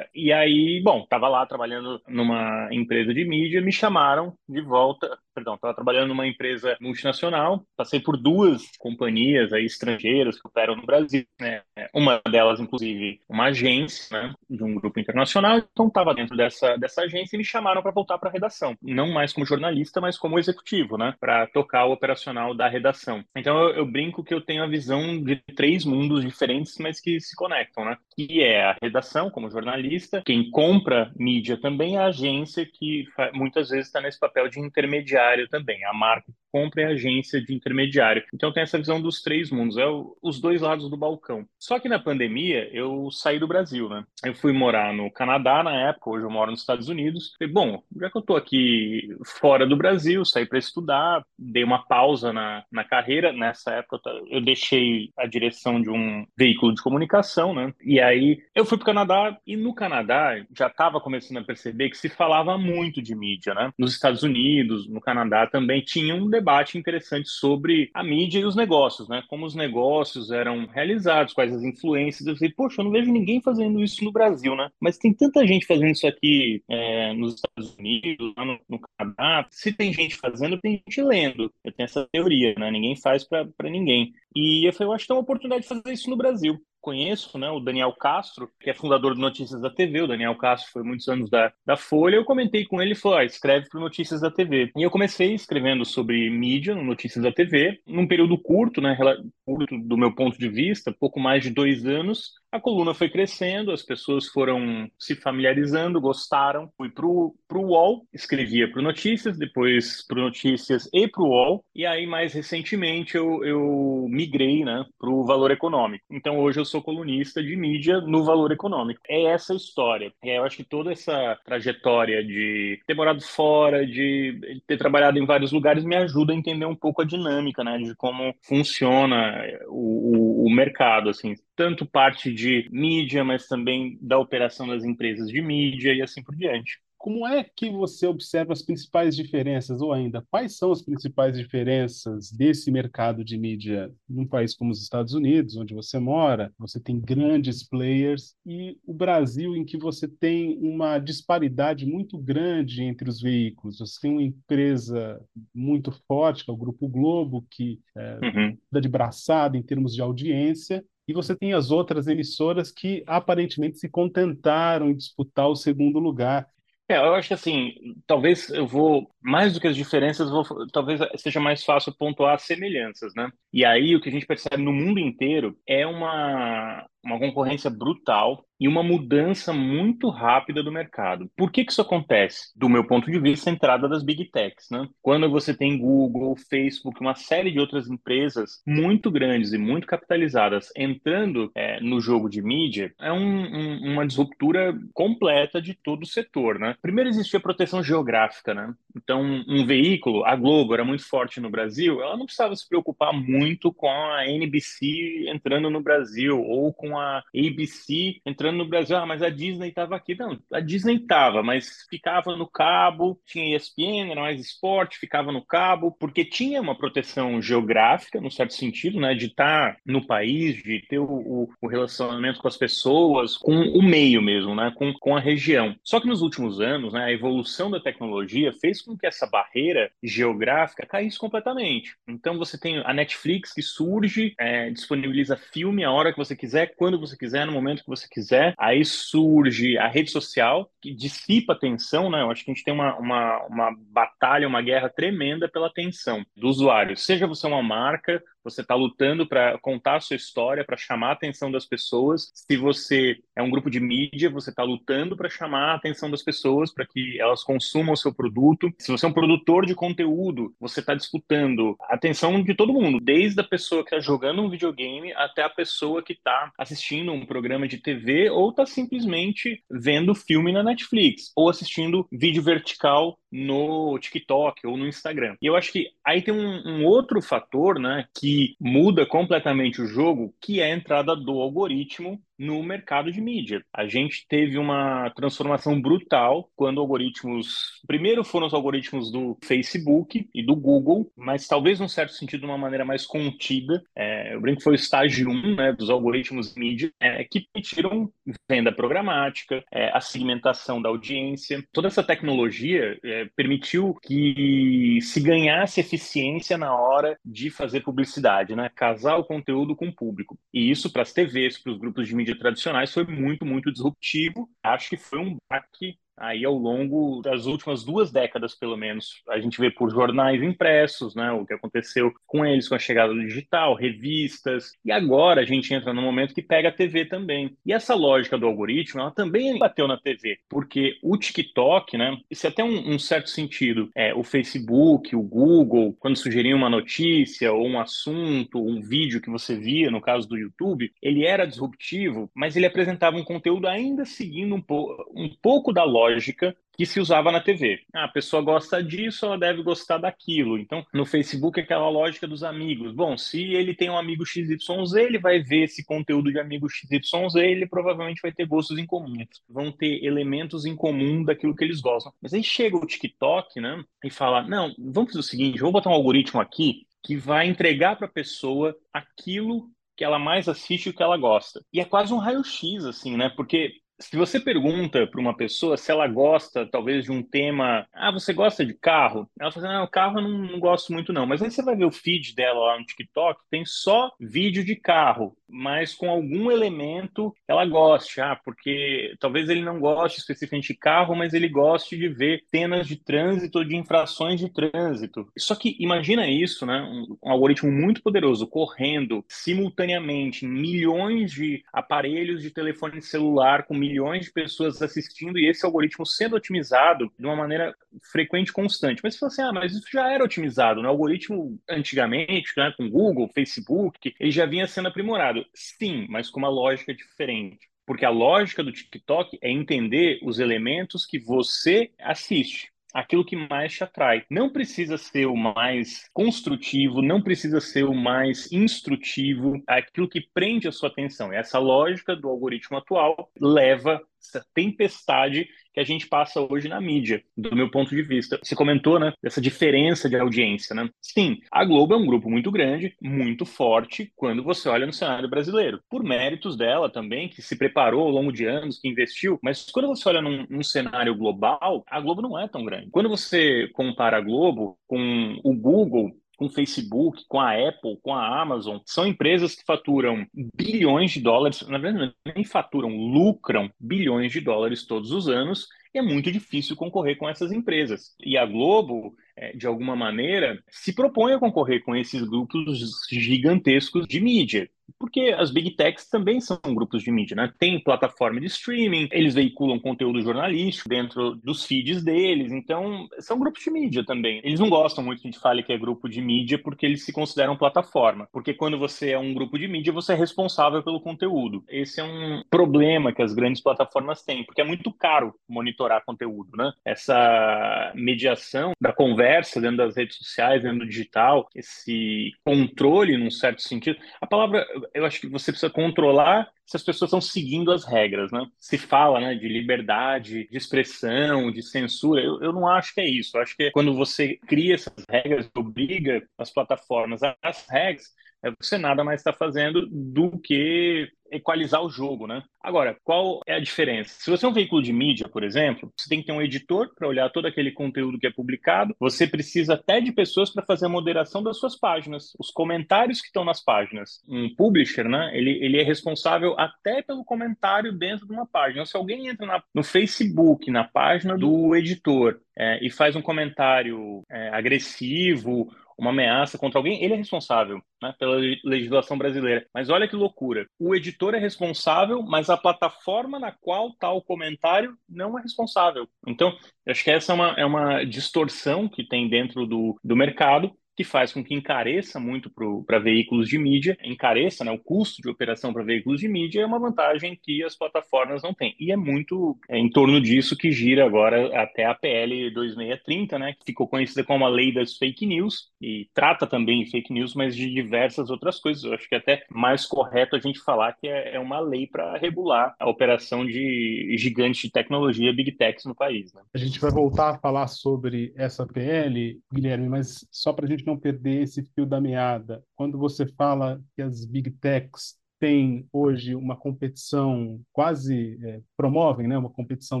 E 0.14 0.32
aí, 0.32 0.80
bom, 0.84 1.02
estava 1.02 1.28
lá 1.28 1.46
trabalhando 1.46 2.00
numa 2.08 2.68
empresa 2.72 3.14
de 3.14 3.24
mídia, 3.24 3.62
me 3.62 3.72
chamaram 3.72 4.34
de 4.48 4.60
volta. 4.60 5.18
Perdão, 5.34 5.54
estava 5.54 5.74
trabalhando 5.74 6.08
numa 6.08 6.26
empresa 6.26 6.76
multinacional, 6.80 7.64
passei 7.76 8.00
por 8.00 8.16
duas 8.16 8.70
companhias 8.78 9.52
aí 9.52 9.64
estrangeiras 9.64 10.38
que 10.38 10.46
operam 10.46 10.76
no 10.76 10.84
Brasil, 10.84 11.24
né? 11.40 11.62
Uma 11.94 12.20
delas, 12.30 12.60
inclusive, 12.60 13.20
uma 13.28 13.46
agência 13.46 14.06
né, 14.10 14.34
de 14.48 14.62
um 14.62 14.74
grupo 14.74 15.00
internacional. 15.00 15.58
Então, 15.58 15.88
estava 15.88 16.14
dentro 16.14 16.36
dessa, 16.36 16.76
dessa 16.76 17.02
agência 17.02 17.34
e 17.36 17.38
me 17.38 17.44
chamaram 17.44 17.82
para 17.82 17.90
voltar 17.90 18.18
para 18.18 18.28
a 18.28 18.32
redação. 18.32 18.76
Não 18.82 19.10
mais 19.10 19.32
como 19.32 19.46
jornalista, 19.46 20.00
mas 20.00 20.18
como 20.18 20.38
executivo, 20.38 20.98
né? 20.98 21.14
Para 21.18 21.46
tocar 21.46 21.86
o 21.86 21.92
operacional 21.92 22.54
da 22.54 22.68
redação. 22.68 23.24
Então 23.34 23.58
eu, 23.58 23.76
eu, 23.76 23.86
brinco 23.86 24.22
que 24.22 24.34
eu 24.34 24.40
tenho 24.40 24.62
a 24.62 24.66
visão 24.66 25.22
de 25.22 25.36
três 25.56 25.84
mundos 25.84 26.24
diferentes, 26.24 26.76
mas 26.78 27.00
que 27.00 27.20
se 27.20 27.34
conectam, 27.34 27.84
né? 27.84 27.96
Que 28.14 28.42
é 28.42 28.64
a 28.64 28.76
redação, 28.82 29.30
como 29.30 29.50
jornalista, 29.50 30.22
quem 30.24 30.50
compra 30.50 31.10
mídia 31.16 31.58
também, 31.60 31.96
a 31.96 32.06
agência 32.06 32.66
que 32.66 33.06
muitas 33.32 33.70
vezes 33.70 33.86
está 33.86 34.00
nesse 34.00 34.18
papel 34.18 34.48
de 34.48 34.60
intermediário 34.60 35.21
também, 35.48 35.84
a 35.84 35.92
marca 35.92 36.32
compra 36.52 36.82
é 36.82 36.86
a 36.86 36.90
agência 36.90 37.40
de 37.40 37.54
intermediário. 37.54 38.22
Então 38.32 38.52
tem 38.52 38.62
essa 38.62 38.78
visão 38.78 39.00
dos 39.00 39.22
três 39.22 39.50
mundos, 39.50 39.78
é 39.78 39.86
o, 39.86 40.16
os 40.22 40.38
dois 40.38 40.60
lados 40.60 40.90
do 40.90 40.96
balcão. 40.96 41.46
Só 41.58 41.78
que 41.78 41.88
na 41.88 41.98
pandemia 41.98 42.68
eu 42.72 43.10
saí 43.10 43.38
do 43.38 43.48
Brasil, 43.48 43.88
né? 43.88 44.04
Eu 44.24 44.34
fui 44.34 44.52
morar 44.52 44.92
no 44.92 45.10
Canadá 45.10 45.62
na 45.62 45.74
época, 45.88 46.10
hoje 46.10 46.24
eu 46.24 46.30
moro 46.30 46.50
nos 46.50 46.60
Estados 46.60 46.88
Unidos. 46.88 47.34
Falei, 47.38 47.52
bom, 47.52 47.82
já 47.98 48.10
que 48.10 48.18
eu 48.18 48.22
tô 48.22 48.36
aqui 48.36 49.08
fora 49.24 49.66
do 49.66 49.76
Brasil, 49.76 50.24
saí 50.24 50.46
para 50.46 50.58
estudar, 50.58 51.24
dei 51.38 51.64
uma 51.64 51.86
pausa 51.86 52.32
na, 52.32 52.64
na 52.70 52.84
carreira. 52.84 53.32
Nessa 53.32 53.72
época 53.72 53.98
eu 54.30 54.40
deixei 54.40 55.10
a 55.16 55.26
direção 55.26 55.80
de 55.80 55.90
um 55.90 56.26
veículo 56.36 56.74
de 56.74 56.82
comunicação, 56.82 57.54
né? 57.54 57.72
E 57.82 58.00
aí 58.00 58.38
eu 58.54 58.64
fui 58.64 58.76
para 58.76 58.82
o 58.82 58.86
Canadá 58.86 59.38
e 59.46 59.56
no 59.56 59.74
Canadá 59.74 60.34
já 60.56 60.66
estava 60.66 61.00
começando 61.00 61.38
a 61.38 61.44
perceber 61.44 61.88
que 61.90 61.96
se 61.96 62.08
falava 62.08 62.58
muito 62.58 63.00
de 63.00 63.14
mídia, 63.14 63.54
né? 63.54 63.70
Nos 63.78 63.92
Estados 63.92 64.22
Unidos, 64.22 64.88
no 64.88 65.00
Canadá 65.00 65.46
também 65.46 65.80
tinha 65.80 66.14
um 66.14 66.28
debate 66.42 66.76
interessante 66.76 67.28
sobre 67.28 67.88
a 67.94 68.02
mídia 68.02 68.40
e 68.40 68.44
os 68.44 68.56
negócios, 68.56 69.08
né? 69.08 69.22
Como 69.28 69.46
os 69.46 69.54
negócios 69.54 70.30
eram 70.32 70.66
realizados, 70.66 71.32
quais 71.32 71.54
as 71.54 71.62
influências. 71.62 72.26
Eu 72.26 72.36
falei, 72.36 72.52
poxa, 72.52 72.80
eu 72.80 72.84
não 72.84 72.90
vejo 72.90 73.12
ninguém 73.12 73.40
fazendo 73.40 73.82
isso 73.82 74.04
no 74.04 74.10
Brasil, 74.10 74.56
né? 74.56 74.68
Mas 74.80 74.98
tem 74.98 75.14
tanta 75.14 75.46
gente 75.46 75.66
fazendo 75.66 75.92
isso 75.92 76.06
aqui 76.06 76.62
é, 76.68 77.14
nos 77.14 77.36
Estados 77.36 77.76
Unidos, 77.76 78.34
lá 78.36 78.44
no, 78.44 78.58
no 78.68 78.80
Canadá. 78.98 79.46
Se 79.50 79.72
tem 79.72 79.92
gente 79.92 80.16
fazendo, 80.16 80.60
tem 80.60 80.82
gente 80.86 81.02
lendo. 81.02 81.52
Eu 81.64 81.72
tenho 81.72 81.84
essa 81.84 82.08
teoria, 82.12 82.54
né? 82.58 82.70
ninguém 82.70 82.96
faz 82.96 83.24
para 83.24 83.46
ninguém. 83.70 84.12
E 84.34 84.66
eu 84.66 84.72
falei, 84.72 84.88
eu 84.88 84.94
acho 84.94 85.04
que 85.04 85.08
tem 85.08 85.16
uma 85.16 85.22
oportunidade 85.22 85.62
de 85.62 85.68
fazer 85.68 85.92
isso 85.92 86.10
no 86.10 86.16
Brasil 86.16 86.60
conheço, 86.82 87.38
né, 87.38 87.48
o 87.48 87.60
Daniel 87.60 87.92
Castro, 87.92 88.50
que 88.60 88.68
é 88.68 88.74
fundador 88.74 89.14
do 89.14 89.20
Notícias 89.20 89.60
da 89.60 89.70
TV. 89.70 90.02
O 90.02 90.06
Daniel 90.06 90.34
Castro 90.36 90.70
foi 90.72 90.82
muitos 90.82 91.08
anos 91.08 91.30
da, 91.30 91.52
da 91.64 91.76
Folha. 91.76 92.16
Eu 92.16 92.24
comentei 92.24 92.66
com 92.66 92.82
ele 92.82 92.92
e 92.92 92.96
falou: 92.96 93.18
ah, 93.18 93.24
escreve 93.24 93.68
para 93.68 93.80
Notícias 93.80 94.20
da 94.20 94.30
TV. 94.30 94.70
E 94.76 94.82
eu 94.82 94.90
comecei 94.90 95.32
escrevendo 95.32 95.84
sobre 95.84 96.28
mídia 96.28 96.74
no 96.74 96.82
Notícias 96.82 97.22
da 97.24 97.32
TV, 97.32 97.80
num 97.86 98.06
período 98.06 98.36
curto, 98.36 98.80
né, 98.80 98.98
curto 99.46 99.78
do 99.78 99.96
meu 99.96 100.14
ponto 100.14 100.36
de 100.36 100.48
vista, 100.48 100.92
pouco 100.92 101.20
mais 101.20 101.42
de 101.42 101.50
dois 101.50 101.86
anos. 101.86 102.41
A 102.52 102.60
coluna 102.60 102.92
foi 102.92 103.08
crescendo, 103.08 103.72
as 103.72 103.82
pessoas 103.82 104.28
foram 104.28 104.86
se 104.98 105.16
familiarizando, 105.16 105.98
gostaram. 105.98 106.70
Fui 106.76 106.90
para 106.90 107.06
o 107.06 107.34
UOL, 107.50 108.06
escrevia 108.12 108.70
para 108.70 108.82
Notícias, 108.82 109.38
depois 109.38 110.06
para 110.06 110.20
Notícias 110.20 110.86
e 110.92 111.08
para 111.08 111.22
o 111.22 111.28
UOL. 111.28 111.64
E 111.74 111.86
aí, 111.86 112.06
mais 112.06 112.34
recentemente, 112.34 113.16
eu, 113.16 113.42
eu 113.42 114.06
migrei 114.06 114.66
né, 114.66 114.84
para 114.98 115.08
o 115.08 115.24
Valor 115.24 115.50
Econômico. 115.50 116.04
Então, 116.10 116.38
hoje 116.40 116.60
eu 116.60 116.66
sou 116.66 116.82
colunista 116.82 117.42
de 117.42 117.56
mídia 117.56 118.02
no 118.02 118.22
Valor 118.22 118.52
Econômico. 118.52 119.00
É 119.08 119.22
essa 119.32 119.54
história. 119.54 120.12
É, 120.22 120.36
eu 120.36 120.44
acho 120.44 120.58
que 120.58 120.64
toda 120.64 120.92
essa 120.92 121.38
trajetória 121.46 122.22
de 122.22 122.78
ter 122.86 122.92
morado 122.94 123.22
fora, 123.22 123.86
de 123.86 124.60
ter 124.66 124.76
trabalhado 124.76 125.18
em 125.18 125.24
vários 125.24 125.52
lugares, 125.52 125.84
me 125.84 125.96
ajuda 125.96 126.34
a 126.34 126.36
entender 126.36 126.66
um 126.66 126.76
pouco 126.76 127.00
a 127.00 127.06
dinâmica, 127.06 127.64
né, 127.64 127.78
de 127.78 127.94
como 127.94 128.34
funciona 128.42 129.42
o, 129.68 130.42
o, 130.42 130.46
o 130.46 130.50
mercado, 130.50 131.08
assim 131.08 131.34
tanto 131.56 131.86
parte 131.86 132.32
de 132.32 132.68
mídia, 132.70 133.24
mas 133.24 133.46
também 133.46 133.98
da 134.00 134.18
operação 134.18 134.66
das 134.66 134.84
empresas 134.84 135.28
de 135.28 135.40
mídia 135.40 135.92
e 135.92 136.02
assim 136.02 136.22
por 136.22 136.34
diante. 136.34 136.80
Como 137.02 137.26
é 137.26 137.42
que 137.42 137.68
você 137.68 138.06
observa 138.06 138.52
as 138.52 138.62
principais 138.62 139.16
diferenças, 139.16 139.82
ou 139.82 139.92
ainda, 139.92 140.24
quais 140.30 140.56
são 140.56 140.70
as 140.70 140.80
principais 140.80 141.36
diferenças 141.36 142.30
desse 142.30 142.70
mercado 142.70 143.24
de 143.24 143.36
mídia 143.36 143.92
num 144.08 144.24
país 144.24 144.54
como 144.54 144.70
os 144.70 144.80
Estados 144.80 145.12
Unidos, 145.12 145.56
onde 145.56 145.74
você 145.74 145.98
mora, 145.98 146.52
você 146.56 146.78
tem 146.78 147.00
grandes 147.00 147.68
players, 147.68 148.36
e 148.46 148.78
o 148.86 148.94
Brasil, 148.94 149.56
em 149.56 149.64
que 149.64 149.76
você 149.76 150.06
tem 150.06 150.56
uma 150.60 151.00
disparidade 151.00 151.84
muito 151.84 152.16
grande 152.16 152.84
entre 152.84 153.08
os 153.08 153.20
veículos? 153.20 153.80
Você 153.80 153.98
tem 154.00 154.12
uma 154.12 154.22
empresa 154.22 155.20
muito 155.52 155.90
forte, 156.06 156.44
que 156.44 156.52
é 156.52 156.54
o 156.54 156.56
Grupo 156.56 156.86
Globo, 156.86 157.44
que 157.50 157.80
é, 157.96 158.18
uhum. 158.22 158.58
dá 158.70 158.78
de 158.78 158.88
braçada 158.88 159.56
em 159.56 159.62
termos 159.62 159.92
de 159.92 160.00
audiência, 160.00 160.84
e 161.12 161.14
você 161.14 161.36
tem 161.36 161.52
as 161.52 161.70
outras 161.70 162.06
emissoras 162.06 162.72
que 162.72 163.04
aparentemente 163.06 163.78
se 163.78 163.88
contentaram 163.88 164.90
em 164.90 164.96
disputar 164.96 165.48
o 165.48 165.54
segundo 165.54 165.98
lugar. 165.98 166.48
É, 166.88 166.96
eu 166.96 167.14
acho 167.14 167.28
que 167.28 167.34
assim, 167.34 167.72
talvez 168.06 168.50
eu 168.50 168.66
vou, 168.66 169.08
mais 169.22 169.54
do 169.54 169.60
que 169.60 169.68
as 169.68 169.76
diferenças, 169.76 170.28
vou, 170.28 170.44
talvez 170.72 171.00
seja 171.16 171.40
mais 171.40 171.64
fácil 171.64 171.94
pontuar 171.96 172.34
as 172.34 172.42
semelhanças, 172.42 173.14
né? 173.14 173.30
E 173.52 173.64
aí 173.64 173.94
o 173.94 174.00
que 174.00 174.08
a 174.08 174.12
gente 174.12 174.26
percebe 174.26 174.62
no 174.62 174.72
mundo 174.72 174.98
inteiro 174.98 175.56
é 175.66 175.86
uma, 175.86 176.84
uma 177.04 177.18
concorrência 177.18 177.70
brutal 177.70 178.44
e 178.62 178.68
uma 178.68 178.82
mudança 178.82 179.52
muito 179.52 180.08
rápida 180.08 180.62
do 180.62 180.70
mercado. 180.70 181.28
Por 181.36 181.50
que, 181.50 181.64
que 181.64 181.72
isso 181.72 181.80
acontece? 181.80 182.52
Do 182.54 182.68
meu 182.68 182.86
ponto 182.86 183.10
de 183.10 183.18
vista, 183.18 183.50
a 183.50 183.52
entrada 183.52 183.88
das 183.88 184.04
big 184.04 184.30
techs. 184.30 184.68
Né? 184.70 184.86
Quando 185.02 185.28
você 185.28 185.52
tem 185.52 185.76
Google, 185.76 186.36
Facebook, 186.36 187.00
uma 187.00 187.16
série 187.16 187.50
de 187.50 187.58
outras 187.58 187.90
empresas 187.90 188.62
muito 188.64 189.10
grandes 189.10 189.52
e 189.52 189.58
muito 189.58 189.84
capitalizadas 189.84 190.70
entrando 190.76 191.50
é, 191.56 191.80
no 191.80 192.00
jogo 192.00 192.30
de 192.30 192.40
mídia, 192.40 192.94
é 193.00 193.12
um, 193.12 193.18
um, 193.18 193.92
uma 193.94 194.06
disruptura 194.06 194.72
completa 194.94 195.60
de 195.60 195.74
todo 195.74 196.04
o 196.04 196.06
setor. 196.06 196.60
Né? 196.60 196.76
Primeiro 196.80 197.10
existia 197.10 197.40
proteção 197.40 197.82
geográfica. 197.82 198.54
Né? 198.54 198.72
Então, 198.96 199.42
um 199.48 199.66
veículo, 199.66 200.24
a 200.24 200.36
Globo 200.36 200.72
era 200.72 200.84
muito 200.84 201.04
forte 201.04 201.40
no 201.40 201.50
Brasil, 201.50 202.00
ela 202.00 202.16
não 202.16 202.26
precisava 202.26 202.54
se 202.54 202.68
preocupar 202.68 203.12
muito 203.12 203.72
com 203.72 203.90
a 203.90 204.24
NBC 204.24 205.26
entrando 205.26 205.68
no 205.68 205.82
Brasil 205.82 206.40
ou 206.40 206.72
com 206.72 206.91
a 206.98 207.22
ABC 207.34 208.20
entrando 208.24 208.58
no 208.58 208.68
Brasil. 208.68 208.96
Ah, 208.96 209.06
mas 209.06 209.22
a 209.22 209.28
Disney 209.28 209.68
estava 209.68 209.96
aqui. 209.96 210.14
Não, 210.14 210.38
a 210.52 210.60
Disney 210.60 210.96
estava, 210.96 211.42
mas 211.42 211.86
ficava 211.88 212.36
no 212.36 212.46
cabo, 212.46 213.20
tinha 213.26 213.56
ESPN, 213.56 214.10
era 214.10 214.20
mais 214.20 214.40
esporte, 214.40 214.98
ficava 214.98 215.32
no 215.32 215.44
cabo, 215.44 215.92
porque 215.98 216.24
tinha 216.24 216.60
uma 216.60 216.76
proteção 216.76 217.40
geográfica, 217.40 218.20
no 218.20 218.30
certo 218.30 218.54
sentido, 218.54 219.00
né, 219.00 219.14
de 219.14 219.26
estar 219.26 219.76
no 219.84 220.06
país, 220.06 220.62
de 220.62 220.80
ter 220.88 220.98
o, 220.98 221.04
o, 221.04 221.48
o 221.60 221.66
relacionamento 221.66 222.40
com 222.40 222.48
as 222.48 222.56
pessoas, 222.56 223.36
com 223.36 223.54
o 223.54 223.82
meio 223.82 224.22
mesmo, 224.22 224.54
né, 224.54 224.72
com, 224.74 224.92
com 224.94 225.16
a 225.16 225.20
região. 225.20 225.74
Só 225.82 226.00
que 226.00 226.06
nos 226.06 226.22
últimos 226.22 226.60
anos, 226.60 226.92
né, 226.92 227.04
a 227.04 227.12
evolução 227.12 227.70
da 227.70 227.80
tecnologia 227.80 228.52
fez 228.60 228.82
com 228.82 228.96
que 228.96 229.06
essa 229.06 229.26
barreira 229.26 229.90
geográfica 230.02 230.86
caísse 230.86 231.18
completamente. 231.18 231.96
Então 232.06 232.38
você 232.38 232.58
tem 232.58 232.78
a 232.84 232.92
Netflix 232.92 233.52
que 233.52 233.62
surge, 233.62 234.34
é, 234.38 234.70
disponibiliza 234.70 235.36
filme 235.36 235.84
a 235.84 235.90
hora 235.90 236.12
que 236.12 236.18
você 236.18 236.36
quiser, 236.36 236.74
quando 236.82 236.98
você 236.98 237.16
quiser, 237.16 237.46
no 237.46 237.52
momento 237.52 237.84
que 237.84 237.88
você 237.88 238.08
quiser. 238.10 238.54
Aí 238.58 238.84
surge 238.84 239.78
a 239.78 239.86
rede 239.86 240.10
social, 240.10 240.68
que 240.80 240.92
dissipa 240.92 241.52
a 241.52 241.56
atenção, 241.56 242.10
né? 242.10 242.22
Eu 242.22 242.28
acho 242.28 242.44
que 242.44 242.50
a 242.50 242.54
gente 242.54 242.64
tem 242.64 242.74
uma, 242.74 242.98
uma, 242.98 243.38
uma 243.46 243.70
batalha, 243.92 244.48
uma 244.48 244.60
guerra 244.60 244.88
tremenda 244.88 245.48
pela 245.48 245.68
atenção 245.68 246.26
do 246.36 246.48
usuário. 246.48 246.96
Seja 246.96 247.24
você 247.24 247.46
uma 247.46 247.62
marca, 247.62 248.20
você 248.44 248.60
está 248.60 248.74
lutando 248.74 249.26
para 249.26 249.58
contar 249.58 249.96
a 249.96 250.00
sua 250.00 250.16
história, 250.16 250.64
para 250.64 250.76
chamar 250.76 251.10
a 251.10 251.12
atenção 251.12 251.50
das 251.50 251.66
pessoas. 251.66 252.30
Se 252.34 252.56
você 252.56 253.16
é 253.36 253.42
um 253.42 253.50
grupo 253.50 253.70
de 253.70 253.80
mídia, 253.80 254.30
você 254.30 254.50
está 254.50 254.62
lutando 254.62 255.16
para 255.16 255.28
chamar 255.28 255.72
a 255.72 255.74
atenção 255.74 256.10
das 256.10 256.22
pessoas, 256.22 256.72
para 256.72 256.86
que 256.86 257.20
elas 257.20 257.42
consumam 257.42 257.94
o 257.94 257.96
seu 257.96 258.12
produto. 258.12 258.72
Se 258.78 258.90
você 258.90 259.06
é 259.06 259.08
um 259.08 259.12
produtor 259.12 259.66
de 259.66 259.74
conteúdo, 259.74 260.54
você 260.60 260.80
está 260.80 260.94
disputando 260.94 261.76
a 261.80 261.94
atenção 261.94 262.42
de 262.42 262.54
todo 262.54 262.72
mundo, 262.72 262.98
desde 263.00 263.40
a 263.40 263.44
pessoa 263.44 263.82
que 263.82 263.94
está 263.94 264.00
jogando 264.00 264.42
um 264.42 264.50
videogame 264.50 265.12
até 265.14 265.42
a 265.42 265.50
pessoa 265.50 266.02
que 266.02 266.12
está 266.12 266.52
assistindo 266.58 267.12
um 267.12 267.26
programa 267.26 267.68
de 267.68 267.78
TV 267.78 268.30
ou 268.30 268.50
está 268.50 268.66
simplesmente 268.66 269.62
vendo 269.70 270.14
filme 270.14 270.52
na 270.52 270.62
Netflix 270.62 271.32
ou 271.36 271.48
assistindo 271.48 272.06
vídeo 272.10 272.42
vertical 272.42 273.18
no 273.32 273.98
TikTok 273.98 274.66
ou 274.66 274.76
no 274.76 274.86
Instagram. 274.86 275.36
E 275.40 275.46
eu 275.46 275.56
acho 275.56 275.72
que 275.72 275.88
aí 276.04 276.20
tem 276.20 276.34
um, 276.34 276.62
um, 276.68 276.84
outro 276.84 277.22
fator, 277.22 277.78
né, 277.78 278.06
que 278.14 278.31
muda 278.60 279.06
completamente 279.06 279.80
o 279.80 279.86
jogo, 279.86 280.34
que 280.40 280.60
é 280.60 280.64
a 280.64 280.74
entrada 280.74 281.16
do 281.16 281.40
algoritmo 281.40 282.20
no 282.42 282.60
mercado 282.60 283.12
de 283.12 283.20
mídia. 283.20 283.64
A 283.72 283.86
gente 283.86 284.26
teve 284.28 284.58
uma 284.58 285.08
transformação 285.10 285.80
brutal 285.80 286.50
quando 286.56 286.80
algoritmos. 286.80 287.80
Primeiro 287.86 288.24
foram 288.24 288.48
os 288.48 288.54
algoritmos 288.54 289.12
do 289.12 289.38
Facebook 289.44 290.28
e 290.34 290.44
do 290.44 290.56
Google, 290.56 291.10
mas 291.16 291.46
talvez, 291.46 291.78
num 291.78 291.86
certo 291.86 292.12
sentido, 292.12 292.40
de 292.40 292.46
uma 292.46 292.58
maneira 292.58 292.84
mais 292.84 293.06
contida. 293.06 293.80
É, 293.96 294.34
eu 294.34 294.40
brinco 294.40 294.58
que 294.58 294.64
foi 294.64 294.72
o 294.72 294.74
estágio 294.74 295.30
1 295.30 295.54
né, 295.54 295.72
dos 295.72 295.88
algoritmos 295.88 296.52
de 296.52 296.60
mídia, 296.60 296.92
é, 297.00 297.22
que 297.24 297.46
permitiram 297.52 298.10
venda 298.50 298.72
programática, 298.72 299.62
é, 299.72 299.96
a 299.96 300.00
segmentação 300.00 300.82
da 300.82 300.88
audiência. 300.88 301.62
Toda 301.72 301.86
essa 301.86 302.02
tecnologia 302.02 302.98
é, 303.04 303.28
permitiu 303.36 303.94
que 304.02 304.98
se 305.00 305.20
ganhasse 305.20 305.80
eficiência 305.80 306.58
na 306.58 306.74
hora 306.76 307.16
de 307.24 307.50
fazer 307.50 307.82
publicidade, 307.82 308.56
né? 308.56 308.68
casar 308.74 309.16
o 309.16 309.24
conteúdo 309.24 309.76
com 309.76 309.86
o 309.86 309.94
público. 309.94 310.36
E 310.52 310.70
isso 310.70 310.92
para 310.92 311.02
as 311.02 311.12
TVs, 311.12 311.58
para 311.58 311.72
os 311.72 311.78
grupos 311.78 312.08
de 312.08 312.16
mídia 312.16 312.31
tradicionais 312.38 312.92
foi 312.92 313.04
muito, 313.06 313.44
muito 313.44 313.72
disruptivo. 313.72 314.48
Acho 314.62 314.88
que 314.90 314.96
foi 314.96 315.18
um 315.18 315.36
baque 315.50 315.98
aí 316.22 316.44
ao 316.44 316.54
longo 316.54 317.20
das 317.20 317.46
últimas 317.46 317.84
duas 317.84 318.12
décadas, 318.12 318.54
pelo 318.54 318.76
menos. 318.76 319.20
A 319.28 319.40
gente 319.40 319.60
vê 319.60 319.70
por 319.70 319.90
jornais 319.90 320.40
impressos, 320.40 321.16
né, 321.16 321.32
o 321.32 321.44
que 321.44 321.52
aconteceu 321.52 322.12
com 322.24 322.46
eles 322.46 322.68
com 322.68 322.76
a 322.76 322.78
chegada 322.78 323.12
do 323.12 323.26
digital, 323.26 323.74
revistas, 323.74 324.72
e 324.84 324.92
agora 324.92 325.40
a 325.40 325.44
gente 325.44 325.74
entra 325.74 325.92
no 325.92 326.00
momento 326.00 326.32
que 326.32 326.40
pega 326.40 326.68
a 326.68 326.72
TV 326.72 327.06
também. 327.06 327.56
E 327.66 327.72
essa 327.72 327.94
lógica 327.94 328.38
do 328.38 328.46
algoritmo, 328.46 329.00
ela 329.00 329.10
também 329.10 329.58
bateu 329.58 329.88
na 329.88 329.98
TV, 329.98 330.38
porque 330.48 330.96
o 331.02 331.16
TikTok, 331.16 331.98
né, 331.98 332.16
isso 332.30 332.46
é 332.46 332.50
até 332.50 332.62
um, 332.62 332.94
um 332.94 332.98
certo 332.98 333.28
sentido, 333.28 333.90
é, 333.96 334.14
o 334.14 334.22
Facebook, 334.22 335.16
o 335.16 335.22
Google, 335.22 335.96
quando 335.98 336.16
sugeriam 336.16 336.56
uma 336.56 336.70
notícia 336.70 337.52
ou 337.52 337.66
um 337.66 337.80
assunto, 337.80 338.64
um 338.64 338.80
vídeo 338.80 339.20
que 339.20 339.30
você 339.30 339.56
via, 339.56 339.90
no 339.90 340.00
caso 340.00 340.28
do 340.28 340.38
YouTube, 340.38 340.92
ele 341.02 341.24
era 341.24 341.46
disruptivo, 341.46 342.30
mas 342.32 342.56
ele 342.56 342.66
apresentava 342.66 343.16
um 343.16 343.24
conteúdo 343.24 343.66
ainda 343.66 344.04
seguindo 344.04 344.54
um, 344.54 344.60
po 344.60 344.92
um 345.16 345.28
pouco 345.42 345.72
da 345.72 345.82
lógica 345.82 346.11
lógica 346.12 346.56
que 346.76 346.86
se 346.86 346.98
usava 346.98 347.30
na 347.30 347.40
TV. 347.40 347.80
Ah, 347.94 348.04
a 348.04 348.08
pessoa 348.08 348.42
gosta 348.42 348.82
disso, 348.82 349.26
ela 349.26 349.38
deve 349.38 349.62
gostar 349.62 349.98
daquilo. 349.98 350.58
Então, 350.58 350.84
no 350.92 351.04
Facebook, 351.04 351.60
aquela 351.60 351.88
lógica 351.88 352.26
dos 352.26 352.42
amigos. 352.42 352.92
Bom, 352.92 353.16
se 353.18 353.42
ele 353.42 353.74
tem 353.74 353.90
um 353.90 353.98
amigo 353.98 354.24
XYZ, 354.24 354.94
ele 354.94 355.18
vai 355.18 355.40
ver 355.40 355.64
esse 355.64 355.84
conteúdo 355.84 356.32
de 356.32 356.40
amigo 356.40 356.68
XYZ, 356.68 357.34
ele 357.36 357.66
provavelmente 357.66 358.22
vai 358.22 358.32
ter 358.32 358.46
gostos 358.46 358.78
em 358.78 358.86
comum. 358.86 359.12
Vão 359.48 359.70
ter 359.70 360.02
elementos 360.04 360.64
em 360.64 360.74
comum 360.74 361.22
daquilo 361.22 361.54
que 361.54 361.64
eles 361.64 361.80
gostam. 361.80 362.12
Mas 362.22 362.32
aí 362.32 362.42
chega 362.42 362.76
o 362.76 362.86
TikTok, 362.86 363.60
né, 363.60 363.82
e 364.02 364.10
fala: 364.10 364.42
não, 364.42 364.74
vamos 364.78 365.10
fazer 365.10 365.20
o 365.20 365.22
seguinte, 365.22 365.60
vou 365.60 365.72
botar 365.72 365.90
um 365.90 365.94
algoritmo 365.94 366.40
aqui 366.40 366.86
que 367.04 367.16
vai 367.16 367.48
entregar 367.48 367.96
para 367.96 368.06
a 368.06 368.10
pessoa 368.10 368.76
aquilo 368.92 369.68
que 369.96 370.04
ela 370.04 370.18
mais 370.18 370.48
assiste 370.48 370.86
e 370.86 370.90
o 370.90 370.94
que 370.94 371.02
ela 371.02 371.16
gosta. 371.16 371.64
E 371.72 371.80
é 371.80 371.84
quase 371.84 372.12
um 372.12 372.18
raio-x, 372.18 372.84
assim, 372.84 373.16
né? 373.16 373.28
Porque 373.28 373.74
se 374.00 374.16
você 374.16 374.40
pergunta 374.40 375.06
para 375.06 375.20
uma 375.20 375.36
pessoa 375.36 375.76
se 375.76 375.90
ela 375.90 376.06
gosta, 376.08 376.66
talvez, 376.66 377.04
de 377.04 377.12
um 377.12 377.22
tema, 377.22 377.86
ah, 377.92 378.10
você 378.10 378.32
gosta 378.32 378.64
de 378.64 378.74
carro? 378.74 379.30
Ela 379.38 379.52
fala 379.52 379.66
assim, 379.66 379.76
não, 379.76 379.86
carro 379.86 380.18
eu 380.18 380.22
não, 380.22 380.38
não 380.38 380.60
gosto 380.60 380.92
muito 380.92 381.12
não. 381.12 381.26
Mas 381.26 381.42
aí 381.42 381.50
você 381.50 381.62
vai 381.62 381.76
ver 381.76 381.84
o 381.84 381.92
feed 381.92 382.34
dela 382.34 382.58
lá 382.58 382.78
no 382.78 382.84
TikTok, 382.84 383.40
tem 383.50 383.64
só 383.64 384.10
vídeo 384.18 384.64
de 384.64 384.74
carro, 384.76 385.36
mas 385.52 385.94
com 385.94 386.10
algum 386.10 386.50
elemento 386.50 387.34
ela 387.46 387.64
goste. 387.66 388.20
Ah, 388.20 388.34
porque 388.42 389.14
talvez 389.20 389.48
ele 389.48 389.62
não 389.62 389.78
goste 389.78 390.20
especificamente 390.20 390.68
de 390.68 390.78
carro, 390.78 391.14
mas 391.14 391.34
ele 391.34 391.48
goste 391.48 391.96
de 391.96 392.08
ver 392.08 392.42
cenas 392.50 392.86
de 392.86 392.96
trânsito, 392.96 393.64
de 393.64 393.76
infrações 393.76 394.40
de 394.40 394.50
trânsito. 394.50 395.28
Só 395.38 395.54
que 395.54 395.76
imagina 395.78 396.28
isso, 396.28 396.64
né? 396.64 396.80
Um, 396.82 397.16
um 397.22 397.30
algoritmo 397.30 397.70
muito 397.70 398.02
poderoso 398.02 398.46
correndo 398.46 399.24
simultaneamente 399.28 400.46
em 400.46 400.48
milhões 400.48 401.32
de 401.32 401.62
aparelhos 401.72 402.42
de 402.42 402.50
telefone 402.50 403.02
celular 403.02 403.64
com 403.64 403.74
milhões 403.74 404.26
de 404.26 404.32
pessoas 404.32 404.80
assistindo 404.80 405.38
e 405.38 405.48
esse 405.48 405.66
algoritmo 405.66 406.06
sendo 406.06 406.36
otimizado 406.36 407.12
de 407.18 407.26
uma 407.26 407.36
maneira 407.36 407.74
frequente 408.10 408.52
constante. 408.52 409.00
Mas 409.02 409.14
você 409.14 409.20
fala 409.20 409.32
assim, 409.32 409.42
ah, 409.42 409.52
mas 409.52 409.72
isso 409.72 409.86
já 409.92 410.10
era 410.10 410.24
otimizado, 410.24 410.80
né? 410.80 410.88
O 410.88 410.92
algoritmo 410.92 411.58
antigamente, 411.68 412.52
né, 412.56 412.72
com 412.76 412.88
Google, 412.88 413.30
Facebook, 413.34 414.14
ele 414.18 414.30
já 414.30 414.46
vinha 414.46 414.66
sendo 414.66 414.88
aprimorado. 414.88 415.41
Sim, 415.54 416.06
mas 416.08 416.30
com 416.30 416.38
uma 416.38 416.48
lógica 416.48 416.94
diferente. 416.94 417.68
Porque 417.86 418.04
a 418.04 418.10
lógica 418.10 418.62
do 418.62 418.72
TikTok 418.72 419.38
é 419.42 419.50
entender 419.50 420.20
os 420.22 420.38
elementos 420.38 421.04
que 421.04 421.18
você 421.18 421.90
assiste 422.00 422.72
aquilo 422.92 423.24
que 423.24 423.36
mais 423.36 423.72
te 423.72 423.82
atrai. 423.82 424.24
Não 424.30 424.50
precisa 424.50 424.98
ser 424.98 425.26
o 425.26 425.36
mais 425.36 426.08
construtivo, 426.12 427.00
não 427.00 427.22
precisa 427.22 427.60
ser 427.60 427.84
o 427.84 427.94
mais 427.94 428.52
instrutivo, 428.52 429.62
aquilo 429.66 430.08
que 430.08 430.28
prende 430.34 430.68
a 430.68 430.72
sua 430.72 430.88
atenção. 430.88 431.32
Essa 431.32 431.58
lógica 431.58 432.14
do 432.14 432.28
algoritmo 432.28 432.76
atual 432.76 433.30
leva 433.40 434.00
essa 434.22 434.44
tempestade 434.54 435.48
que 435.72 435.80
a 435.80 435.84
gente 435.84 436.06
passa 436.06 436.40
hoje 436.40 436.68
na 436.68 436.80
mídia, 436.80 437.22
do 437.36 437.54
meu 437.56 437.70
ponto 437.70 437.90
de 437.90 438.02
vista. 438.02 438.38
Você 438.42 438.54
comentou, 438.54 438.98
né, 438.98 439.12
dessa 439.22 439.40
diferença 439.40 440.08
de 440.08 440.16
audiência, 440.16 440.74
né? 440.74 440.88
Sim, 441.00 441.38
a 441.50 441.64
Globo 441.64 441.94
é 441.94 441.96
um 441.96 442.06
grupo 442.06 442.30
muito 442.30 442.50
grande, 442.50 442.94
muito 443.00 443.46
forte, 443.46 444.12
quando 444.14 444.42
você 444.42 444.68
olha 444.68 444.86
no 444.86 444.92
cenário 444.92 445.28
brasileiro. 445.28 445.80
Por 445.88 446.04
méritos 446.04 446.56
dela 446.56 446.90
também, 446.90 447.28
que 447.28 447.40
se 447.40 447.56
preparou 447.56 448.02
ao 448.02 448.10
longo 448.10 448.32
de 448.32 448.44
anos, 448.44 448.78
que 448.78 448.88
investiu, 448.88 449.38
mas 449.42 449.70
quando 449.70 449.88
você 449.88 450.08
olha 450.08 450.20
num, 450.20 450.46
num 450.48 450.62
cenário 450.62 451.14
global, 451.14 451.82
a 451.86 452.00
Globo 452.00 452.20
não 452.20 452.38
é 452.38 452.46
tão 452.46 452.64
grande. 452.64 452.90
Quando 452.90 453.08
você 453.08 453.68
compara 453.72 454.18
a 454.18 454.20
Globo 454.20 454.78
com 454.86 455.40
o 455.42 455.54
Google, 455.54 456.10
com 456.36 456.48
Facebook, 456.48 457.24
com 457.28 457.40
a 457.40 457.52
Apple, 457.52 457.98
com 458.02 458.14
a 458.14 458.40
Amazon, 458.40 458.78
são 458.84 459.06
empresas 459.06 459.54
que 459.54 459.64
faturam 459.64 460.26
bilhões 460.54 461.10
de 461.12 461.20
dólares, 461.20 461.62
na 461.68 461.78
verdade, 461.78 462.14
nem 462.34 462.44
faturam, 462.44 462.90
lucram 462.90 463.70
bilhões 463.78 464.32
de 464.32 464.40
dólares 464.40 464.86
todos 464.86 465.12
os 465.12 465.28
anos, 465.28 465.68
é 465.98 466.02
muito 466.02 466.30
difícil 466.30 466.76
concorrer 466.76 467.16
com 467.16 467.28
essas 467.28 467.52
empresas. 467.52 468.14
E 468.24 468.36
a 468.36 468.46
Globo 468.46 469.14
é, 469.36 469.52
de 469.56 469.66
alguma 469.66 469.96
maneira, 469.96 470.62
se 470.70 470.94
propõe 470.94 471.32
a 471.32 471.38
concorrer 471.38 471.82
com 471.82 471.96
esses 471.96 472.22
grupos 472.22 473.06
gigantescos 473.10 474.06
de 474.06 474.20
mídia. 474.20 474.68
Porque 474.98 475.34
as 475.38 475.50
big 475.50 475.70
techs 475.70 476.08
também 476.08 476.40
são 476.40 476.58
grupos 476.74 477.02
de 477.02 477.10
mídia, 477.10 477.34
né? 477.34 477.52
Tem 477.58 477.82
plataforma 477.82 478.40
de 478.40 478.46
streaming, 478.46 479.08
eles 479.10 479.34
veiculam 479.34 479.78
conteúdo 479.78 480.20
jornalístico 480.20 480.88
dentro 480.88 481.34
dos 481.36 481.64
feeds 481.64 482.04
deles, 482.04 482.52
então 482.52 483.08
são 483.18 483.38
grupos 483.38 483.62
de 483.62 483.70
mídia 483.70 484.04
também. 484.04 484.40
Eles 484.44 484.60
não 484.60 484.68
gostam 484.68 485.02
muito 485.02 485.22
que 485.22 485.28
a 485.28 485.30
gente 485.30 485.40
fale 485.40 485.62
que 485.62 485.72
é 485.72 485.78
grupo 485.78 486.08
de 486.08 486.20
mídia 486.20 486.58
porque 486.58 486.84
eles 486.84 487.04
se 487.04 487.12
consideram 487.12 487.56
plataforma. 487.56 488.28
Porque 488.32 488.52
quando 488.52 488.78
você 488.78 489.10
é 489.10 489.18
um 489.18 489.32
grupo 489.32 489.58
de 489.58 489.66
mídia, 489.66 489.92
você 489.92 490.12
é 490.12 490.16
responsável 490.16 490.82
pelo 490.82 491.00
conteúdo. 491.00 491.64
Esse 491.68 492.00
é 492.00 492.04
um 492.04 492.42
problema 492.50 493.12
que 493.12 493.22
as 493.22 493.32
grandes 493.32 493.62
plataformas 493.62 494.22
têm, 494.22 494.44
porque 494.44 494.60
é 494.60 494.64
muito 494.64 494.92
caro 494.92 495.34
monitorar 495.48 495.81
conteúdo, 496.00 496.56
né? 496.56 496.72
Essa 496.84 497.92
mediação 497.94 498.72
da 498.80 498.92
conversa 498.92 499.22
conversa 499.22 499.60
dentro 499.60 499.78
das 499.78 499.96
redes 499.96 500.16
sociais, 500.16 500.62
dentro 500.62 500.80
do 500.80 500.88
digital, 500.88 501.48
esse 501.54 502.32
controle 502.44 503.16
num 503.16 503.30
certo 503.30 503.62
sentido. 503.62 503.98
A 504.20 504.26
palavra, 504.26 504.66
eu 504.94 505.04
acho 505.04 505.20
que 505.20 505.28
você 505.28 505.52
precisa 505.52 505.72
controlar 505.72 506.50
se 506.66 506.76
as 506.76 506.82
pessoas 506.82 507.08
estão 507.08 507.20
seguindo 507.20 507.70
as 507.70 507.84
regras, 507.84 508.30
né? 508.32 508.46
Se 508.58 508.78
fala, 508.78 509.20
né, 509.20 509.34
de 509.34 509.48
liberdade, 509.48 510.48
de 510.48 510.56
expressão, 510.56 511.50
de 511.50 511.62
censura. 511.62 512.20
Eu, 512.22 512.40
eu 512.42 512.52
não 512.52 512.66
acho 512.66 512.94
que 512.94 513.00
é 513.00 513.08
isso. 513.08 513.36
Eu 513.36 513.42
acho 513.42 513.56
que 513.56 513.70
quando 513.70 513.94
você 513.94 514.38
cria 514.46 514.74
essas 514.74 515.04
regras, 515.08 515.50
obriga 515.56 516.22
as 516.38 516.50
plataformas 516.50 517.20
às 517.42 517.66
regras, 517.68 518.12
é 518.44 518.50
você 518.60 518.76
nada 518.76 519.04
mais 519.04 519.20
está 519.20 519.32
fazendo 519.32 519.86
do 519.86 520.38
que 520.40 521.08
equalizar 521.32 521.82
o 521.82 521.90
jogo, 521.90 522.26
né? 522.26 522.42
Agora, 522.60 522.96
qual 523.02 523.40
é 523.46 523.54
a 523.54 523.60
diferença? 523.60 524.14
Se 524.18 524.30
você 524.30 524.46
é 524.46 524.48
um 524.48 524.52
veículo 524.52 524.82
de 524.82 524.92
mídia, 524.92 525.28
por 525.28 525.42
exemplo, 525.42 525.92
você 525.96 526.08
tem 526.08 526.20
que 526.20 526.26
ter 526.26 526.32
um 526.32 526.42
editor 526.42 526.94
para 526.94 527.08
olhar 527.08 527.30
todo 527.30 527.46
aquele 527.46 527.72
conteúdo 527.72 528.18
que 528.18 528.26
é 528.26 528.30
publicado. 528.30 528.94
Você 529.00 529.26
precisa 529.26 529.74
até 529.74 530.00
de 530.00 530.12
pessoas 530.12 530.50
para 530.50 530.64
fazer 530.64 530.86
a 530.86 530.90
moderação 530.90 531.42
das 531.42 531.58
suas 531.58 531.76
páginas, 531.76 532.32
os 532.38 532.50
comentários 532.50 533.20
que 533.20 533.26
estão 533.26 533.44
nas 533.44 533.64
páginas. 533.64 534.22
Um 534.28 534.54
publisher, 534.54 535.08
né? 535.08 535.30
Ele, 535.34 535.50
ele 535.64 535.80
é 535.80 535.82
responsável 535.82 536.54
até 536.58 537.02
pelo 537.02 537.24
comentário 537.24 537.92
dentro 537.92 538.26
de 538.26 538.32
uma 538.32 538.46
página. 538.46 538.74
Então, 538.74 538.86
se 538.86 538.96
alguém 538.96 539.28
entra 539.28 539.46
na, 539.46 539.62
no 539.74 539.82
Facebook, 539.82 540.70
na 540.70 540.84
página 540.84 541.36
do 541.36 541.74
editor, 541.74 542.38
é, 542.56 542.84
e 542.84 542.90
faz 542.90 543.16
um 543.16 543.22
comentário 543.22 544.22
é, 544.30 544.50
agressivo 544.50 545.72
uma 545.98 546.10
ameaça 546.10 546.58
contra 546.58 546.78
alguém, 546.78 547.02
ele 547.02 547.14
é 547.14 547.16
responsável 547.16 547.82
né, 548.02 548.14
pela 548.18 548.36
legislação 548.64 549.16
brasileira. 549.16 549.66
Mas 549.74 549.88
olha 549.88 550.08
que 550.08 550.16
loucura. 550.16 550.66
O 550.78 550.94
editor 550.94 551.34
é 551.34 551.38
responsável, 551.38 552.22
mas 552.22 552.50
a 552.50 552.56
plataforma 552.56 553.38
na 553.38 553.52
qual 553.52 553.88
está 553.88 554.10
o 554.10 554.22
comentário 554.22 554.96
não 555.08 555.38
é 555.38 555.42
responsável. 555.42 556.08
Então, 556.26 556.56
acho 556.86 557.04
que 557.04 557.10
essa 557.10 557.32
é 557.32 557.34
uma, 557.34 557.54
é 557.58 557.64
uma 557.64 558.04
distorção 558.04 558.88
que 558.88 559.06
tem 559.06 559.28
dentro 559.28 559.66
do, 559.66 559.98
do 560.02 560.16
mercado 560.16 560.72
que 561.02 561.04
faz 561.04 561.32
com 561.32 561.42
que 561.42 561.54
encareça 561.54 562.20
muito 562.20 562.50
para 562.86 562.98
veículos 563.00 563.48
de 563.48 563.58
mídia, 563.58 563.98
encareça 564.04 564.64
né, 564.64 564.70
o 564.70 564.78
custo 564.78 565.20
de 565.20 565.28
operação 565.28 565.72
para 565.72 565.82
veículos 565.82 566.20
de 566.20 566.28
mídia, 566.28 566.60
é 566.60 566.66
uma 566.66 566.78
vantagem 566.78 567.36
que 567.42 567.62
as 567.64 567.76
plataformas 567.76 568.42
não 568.42 568.54
têm. 568.54 568.76
E 568.78 568.92
é 568.92 568.96
muito 568.96 569.58
é, 569.68 569.78
em 569.78 569.90
torno 569.90 570.20
disso 570.20 570.56
que 570.56 570.70
gira 570.70 571.04
agora 571.04 571.60
até 571.60 571.84
a 571.84 571.94
PL 571.94 572.50
2630, 572.52 573.38
né, 573.38 573.52
que 573.54 573.64
ficou 573.66 573.88
conhecida 573.88 574.22
como 574.22 574.44
a 574.44 574.48
lei 574.48 574.72
das 574.72 574.96
fake 574.96 575.26
news, 575.26 575.70
e 575.80 576.08
trata 576.14 576.46
também 576.46 576.84
de 576.84 576.90
fake 576.90 577.12
news, 577.12 577.34
mas 577.34 577.56
de 577.56 577.68
diversas 577.68 578.30
outras 578.30 578.60
coisas. 578.60 578.84
Eu 578.84 578.94
acho 578.94 579.08
que 579.08 579.16
é 579.16 579.18
até 579.18 579.44
mais 579.50 579.84
correto 579.84 580.36
a 580.36 580.38
gente 580.38 580.60
falar 580.60 580.92
que 580.92 581.08
é, 581.08 581.34
é 581.34 581.40
uma 581.40 581.58
lei 581.58 581.88
para 581.88 582.16
regular 582.18 582.76
a 582.78 582.88
operação 582.88 583.44
de 583.44 584.14
gigantes 584.16 584.62
de 584.62 584.70
tecnologia, 584.70 585.32
big 585.32 585.50
techs 585.52 585.84
no 585.84 585.96
país. 585.96 586.32
Né? 586.32 586.42
A 586.54 586.58
gente 586.58 586.78
vai 586.78 586.92
voltar 586.92 587.30
a 587.30 587.38
falar 587.38 587.66
sobre 587.66 588.32
essa 588.36 588.64
PL, 588.66 589.40
Guilherme, 589.52 589.88
mas 589.88 590.26
só 590.30 590.52
para 590.52 590.66
a 590.66 590.68
gente 590.68 590.82
gente 590.82 590.84
não 590.92 590.98
perder 590.98 591.42
esse 591.42 591.62
fio 591.74 591.86
da 591.86 592.00
meada. 592.00 592.62
Quando 592.76 592.98
você 592.98 593.26
fala 593.26 593.82
que 593.96 594.02
as 594.02 594.24
big 594.24 594.50
techs 594.50 595.16
têm 595.42 595.88
hoje 595.92 596.36
uma 596.36 596.54
competição 596.54 597.60
quase 597.72 598.38
é, 598.44 598.60
promovem, 598.76 599.26
né, 599.26 599.36
uma 599.36 599.50
competição 599.50 600.00